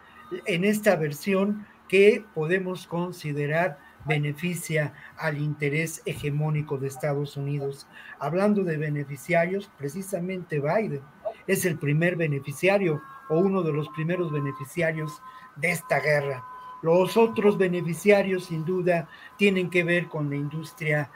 en 0.46 0.64
esta 0.64 0.96
versión 0.96 1.66
que 1.88 2.24
podemos 2.34 2.86
considerar 2.86 3.78
beneficia 4.04 4.94
al 5.16 5.38
interés 5.38 6.02
hegemónico 6.04 6.78
de 6.78 6.88
Estados 6.88 7.36
Unidos. 7.36 7.86
Hablando 8.18 8.64
de 8.64 8.76
beneficiarios, 8.76 9.70
precisamente 9.76 10.60
Biden 10.60 11.02
es 11.50 11.64
el 11.64 11.78
primer 11.78 12.14
beneficiario 12.14 13.02
o 13.28 13.38
uno 13.38 13.62
de 13.62 13.72
los 13.72 13.88
primeros 13.88 14.30
beneficiarios 14.30 15.20
de 15.56 15.72
esta 15.72 15.98
guerra. 15.98 16.44
Los 16.80 17.16
otros 17.16 17.58
beneficiarios, 17.58 18.44
sin 18.44 18.64
duda, 18.64 19.08
tienen 19.36 19.68
que 19.68 19.82
ver 19.82 20.06
con 20.06 20.30
la 20.30 20.36
industria 20.36 21.10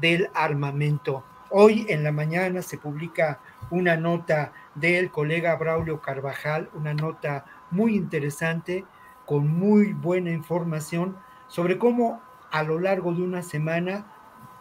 del 0.00 0.28
armamento. 0.34 1.24
Hoy 1.50 1.86
en 1.88 2.02
la 2.02 2.10
mañana 2.10 2.62
se 2.62 2.78
publica 2.78 3.38
una 3.70 3.96
nota 3.96 4.52
del 4.74 5.12
colega 5.12 5.54
Braulio 5.54 6.00
Carvajal, 6.00 6.68
una 6.74 6.92
nota 6.92 7.44
muy 7.70 7.94
interesante, 7.94 8.84
con 9.24 9.46
muy 9.46 9.92
buena 9.92 10.30
información 10.30 11.16
sobre 11.46 11.78
cómo 11.78 12.20
a 12.50 12.64
lo 12.64 12.80
largo 12.80 13.12
de 13.12 13.22
una 13.22 13.42
semana 13.42 14.04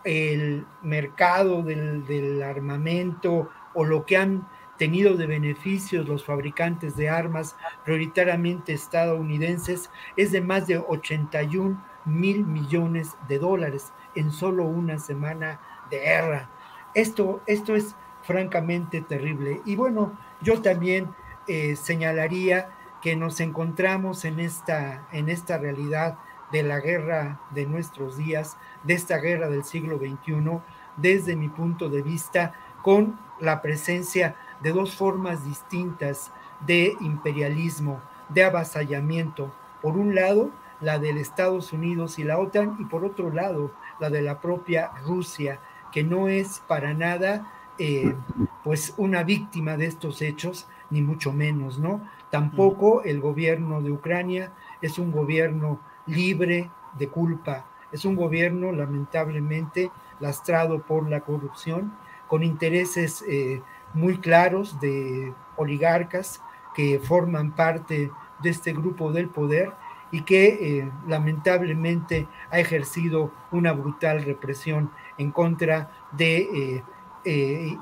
el 0.03 0.65
mercado 0.83 1.63
del, 1.63 2.43
armamento 2.43 3.49
o 3.73 3.83
lo 3.83 4.05
que 4.05 4.17
han 4.17 4.47
tenido 4.77 5.15
de 5.15 5.27
beneficios 5.27 6.07
los 6.07 6.23
fabricantes 6.23 6.95
de 6.95 7.09
armas, 7.09 7.55
prioritariamente 7.83 8.73
estadounidenses, 8.73 9.89
es 10.17 10.31
de 10.31 10.41
más 10.41 10.67
de 10.67 10.77
81 10.77 11.81
mil 12.05 12.45
millones 12.45 13.15
de 13.27 13.39
dólares 13.39 13.91
en 14.15 14.31
solo 14.31 14.65
una 14.65 14.99
semana 14.99 15.59
de 15.89 15.99
guerra. 15.99 16.49
Esto, 16.93 17.41
esto 17.47 17.75
es 17.75 17.95
francamente 18.23 19.01
terrible. 19.01 19.61
Y 19.65 19.75
bueno, 19.75 20.17
yo 20.41 20.61
también 20.61 21.13
eh, 21.47 21.75
señalaría 21.75 22.69
que 23.01 23.15
nos 23.15 23.39
encontramos 23.39 24.25
en 24.25 24.39
esta, 24.39 25.07
en 25.11 25.29
esta 25.29 25.57
realidad 25.57 26.17
de 26.51 26.63
la 26.63 26.79
guerra 26.79 27.39
de 27.51 27.65
nuestros 27.65 28.17
días, 28.17 28.57
de 28.83 28.93
esta 28.93 29.17
guerra 29.17 29.49
del 29.49 29.63
siglo 29.63 29.97
XXI, 29.97 30.59
desde 30.97 31.35
mi 31.35 31.49
punto 31.49 31.89
de 31.89 32.01
vista, 32.01 32.53
con 32.81 33.19
la 33.39 33.61
presencia 33.61 34.35
de 34.65 34.73
dos 34.73 34.95
formas 34.95 35.45
distintas 35.45 36.31
de 36.65 36.97
imperialismo, 36.99 38.01
de 38.29 38.45
avasallamiento. 38.45 39.53
Por 39.79 39.95
un 39.95 40.15
lado, 40.15 40.49
la 40.81 40.97
del 40.97 41.19
Estados 41.19 41.71
Unidos 41.71 42.17
y 42.17 42.23
la 42.23 42.39
OTAN, 42.39 42.75
y 42.79 42.85
por 42.85 43.05
otro 43.05 43.29
lado, 43.29 43.69
la 43.99 44.09
de 44.09 44.23
la 44.23 44.41
propia 44.41 44.89
Rusia, 45.05 45.59
que 45.91 46.03
no 46.03 46.29
es 46.29 46.63
para 46.67 46.95
nada 46.95 47.47
eh, 47.77 48.15
pues 48.63 48.95
una 48.97 49.21
víctima 49.21 49.77
de 49.77 49.85
estos 49.85 50.23
hechos, 50.23 50.67
ni 50.89 51.03
mucho 51.03 51.31
menos, 51.31 51.77
¿no? 51.77 52.01
Tampoco 52.31 53.03
el 53.03 53.21
gobierno 53.21 53.83
de 53.83 53.91
Ucrania 53.91 54.51
es 54.81 54.97
un 54.97 55.11
gobierno 55.11 55.79
libre 56.07 56.71
de 56.97 57.07
culpa. 57.07 57.67
Es 57.91 58.03
un 58.03 58.15
gobierno 58.15 58.71
lamentablemente 58.71 59.91
lastrado 60.19 60.81
por 60.81 61.07
la 61.07 61.19
corrupción, 61.19 61.93
con 62.27 62.41
intereses 62.41 63.23
eh, 63.27 63.61
muy 63.95 64.19
claros 64.19 64.79
de 64.79 65.33
oligarcas 65.55 66.41
que 66.75 66.99
forman 66.99 67.55
parte 67.55 68.11
de 68.43 68.49
este 68.49 68.73
grupo 68.73 69.11
del 69.11 69.29
poder 69.29 69.71
y 70.11 70.21
que 70.21 70.45
eh, 70.79 70.91
lamentablemente 71.07 72.27
ha 72.51 72.59
ejercido 72.59 73.31
una 73.51 73.71
brutal 73.71 74.23
represión 74.23 74.91
en 75.17 75.31
contra 75.31 75.89
de 76.11 76.37
eh, 76.37 76.83
eh, 77.25 77.77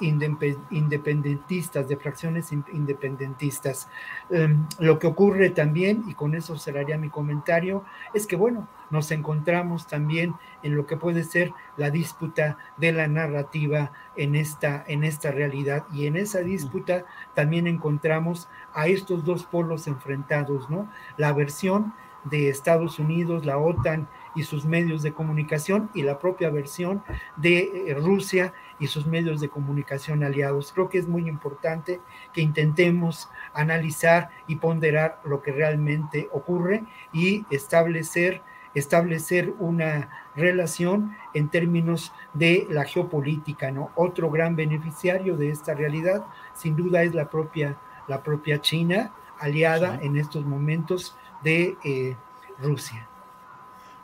independentistas, 0.70 1.88
de 1.88 1.98
fracciones 1.98 2.52
independentistas. 2.52 3.90
Em, 4.30 4.66
lo 4.80 5.00
que 5.00 5.08
ocurre 5.08 5.50
también, 5.50 6.04
y 6.08 6.14
con 6.14 6.34
eso 6.34 6.58
cerraría 6.58 6.98
mi 6.98 7.10
comentario, 7.10 7.84
es 8.14 8.26
que, 8.26 8.36
bueno, 8.36 8.68
nos 8.90 9.12
encontramos 9.12 9.88
también 9.88 10.34
en 10.62 10.76
lo 10.76 10.86
que 10.86 10.98
puede 10.98 11.24
ser 11.24 11.52
la 11.78 11.90
disputa 11.90 12.58
de 12.78 12.92
la 12.94 13.08
narrativa 13.08 13.92
en 14.16 14.36
esta, 14.36 14.84
en 14.88 15.04
esta 15.04 15.32
realidad. 15.32 15.86
Y 15.92 16.08
en 16.08 16.16
esa 16.16 16.40
disputa 16.40 17.06
también 17.34 17.68
encontramos 17.68 18.48
a 18.74 18.88
estos 18.88 19.26
dos 19.26 19.46
polos 19.46 19.88
enfrentados, 19.88 20.70
¿no? 20.70 20.90
La 21.18 21.34
versión 21.34 21.94
de 22.24 22.50
Estados 22.50 23.00
Unidos, 23.00 23.46
la 23.46 23.58
OTAN 23.58 24.08
y 24.36 24.44
sus 24.44 24.66
medios 24.66 25.04
de 25.04 25.14
comunicación 25.14 25.90
y 25.94 26.04
la 26.04 26.20
propia 26.20 26.50
versión 26.50 27.04
de 27.36 27.88
eh, 27.88 27.94
Rusia 27.94 28.54
y 28.84 28.88
sus 28.88 29.08
medios 29.08 29.40
de 29.40 29.48
comunicación 29.48 30.26
aliados. 30.26 30.74
Creo 30.74 30.90
que 30.90 30.98
es 30.98 31.08
muy 31.08 31.30
importante 31.30 32.02
que 32.34 32.42
intentemos 32.42 33.30
analizar 33.54 34.30
y 34.46 34.58
ponderar 34.58 35.22
lo 35.24 35.42
que 35.42 35.54
realmente 35.54 36.28
ocurre 36.34 36.84
y 37.14 37.46
establecer 37.50 38.42
establecer 38.76 39.54
una 39.60 40.10
relación 40.36 41.16
en 41.36 41.48
términos 41.48 42.12
de 42.34 42.66
la 42.72 42.86
geopolítica, 42.86 43.72
¿no? 43.72 43.92
Otro 43.94 44.32
gran 44.32 44.56
beneficiario 44.56 45.38
de 45.38 45.52
esta 45.52 45.76
realidad, 45.76 46.26
sin 46.56 46.76
duda, 46.76 47.04
es 47.04 47.14
la 47.14 47.30
propia, 47.30 47.78
la 48.08 48.24
propia 48.24 48.60
China, 48.60 49.14
aliada 49.40 50.00
en 50.02 50.18
estos 50.18 50.44
momentos 50.44 51.16
de 51.44 51.78
eh, 51.84 52.16
Rusia. 52.60 53.08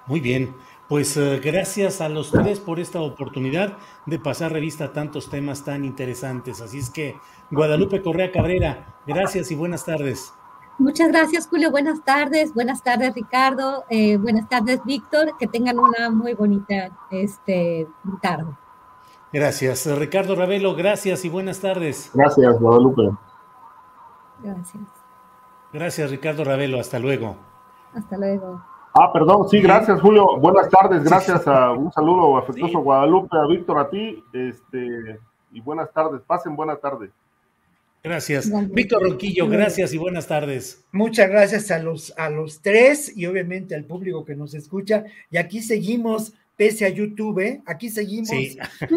Muy 0.06 0.20
bien, 0.20 0.54
pues 0.90 1.16
eh, 1.18 1.40
gracias 1.42 2.02
a 2.02 2.10
los 2.10 2.32
tres 2.32 2.60
por 2.60 2.80
esta 2.80 3.00
oportunidad 3.00 3.78
de 4.08 4.18
pasar 4.20 4.52
revista 4.52 4.86
a 4.86 4.92
tantos 4.92 5.30
temas 5.30 5.64
tan 5.64 5.86
interesantes. 5.86 6.62
Así 6.62 6.80
es 6.80 6.90
que, 6.90 7.16
Guadalupe 7.52 8.02
Correa 8.02 8.32
Cabrera, 8.32 8.98
gracias 9.06 9.52
y 9.52 9.56
buenas 9.56 9.86
tardes. 9.86 10.34
Muchas 10.80 11.10
gracias, 11.10 11.48
Julio. 11.48 11.72
Buenas 11.72 12.04
tardes. 12.04 12.54
Buenas 12.54 12.82
tardes, 12.82 13.14
Ricardo. 13.14 13.84
Eh, 13.90 14.18
buenas 14.18 14.50
tardes, 14.50 14.80
Víctor. 14.86 15.36
Que 15.38 15.46
tengan 15.46 15.78
una 15.78 16.10
muy 16.10 16.34
bonita 16.34 16.90
este, 17.12 17.88
tarde. 18.22 18.56
Gracias. 19.32 19.86
Ricardo 19.86 20.36
Ravelo, 20.36 20.76
gracias 20.76 21.24
y 21.24 21.30
buenas 21.30 21.60
tardes. 21.60 22.10
Gracias, 22.14 22.60
Guadalupe. 22.60 23.12
Gracias. 24.42 24.84
Gracias, 25.72 26.10
Ricardo 26.10 26.46
Ravelo. 26.46 26.80
Hasta 26.80 26.98
luego. 26.98 27.36
Hasta 27.94 28.18
luego. 28.18 28.64
Ah, 29.02 29.14
perdón, 29.14 29.48
sí, 29.48 29.62
gracias, 29.62 30.02
Julio. 30.02 30.38
Buenas 30.40 30.68
tardes, 30.70 31.06
gracias 31.06 31.48
a 31.48 31.72
un 31.72 31.90
saludo 31.90 32.38
afectuoso 32.38 32.80
a 32.80 32.82
Guadalupe, 32.82 33.38
a 33.38 33.48
Víctor, 33.48 33.80
a 33.80 33.90
ti, 33.90 34.22
este, 34.34 35.18
y 35.54 35.62
buenas 35.62 35.90
tardes, 35.94 36.20
pasen 36.28 36.54
buena 36.54 36.76
tarde. 36.76 37.10
Gracias. 38.04 38.52
Víctor 38.74 39.04
Ronquillo, 39.04 39.48
gracias 39.48 39.94
y 39.94 39.98
buenas 39.98 40.28
tardes. 40.28 40.84
Muchas 40.92 41.30
gracias 41.30 41.72
a 41.72 41.80
los, 41.80 42.14
a 42.18 42.30
los 42.30 42.62
tres 42.62 43.16
y 43.16 43.26
obviamente 43.26 43.74
al 43.74 43.86
público 43.86 44.26
que 44.26 44.36
nos 44.36 44.54
escucha. 44.54 45.06
Y 45.32 45.38
aquí 45.38 45.62
seguimos, 45.62 46.34
pese 46.58 46.86
a 46.86 46.90
YouTube, 46.90 47.40
¿eh? 47.40 47.62
aquí 47.66 47.88
seguimos. 47.88 48.28
Sí. 48.28 48.58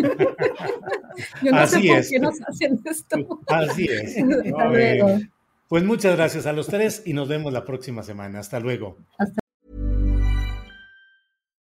Yo 1.42 1.52
no 1.52 1.58
Así 1.58 1.80
sé 1.80 1.88
por 1.88 1.98
es. 1.98 2.10
qué 2.10 2.18
nos 2.18 2.40
hacen 2.42 2.80
esto. 2.84 3.40
Así 3.46 3.86
es. 3.86 4.16
Pues 5.68 5.84
muchas 5.84 6.16
gracias 6.16 6.44
a 6.44 6.52
los 6.52 6.66
tres 6.66 7.02
y 7.06 7.14
nos 7.14 7.28
vemos 7.28 7.50
la 7.50 7.64
próxima 7.64 8.02
semana. 8.02 8.40
Hasta 8.40 8.60
luego. 8.60 8.98
Hasta 9.16 9.41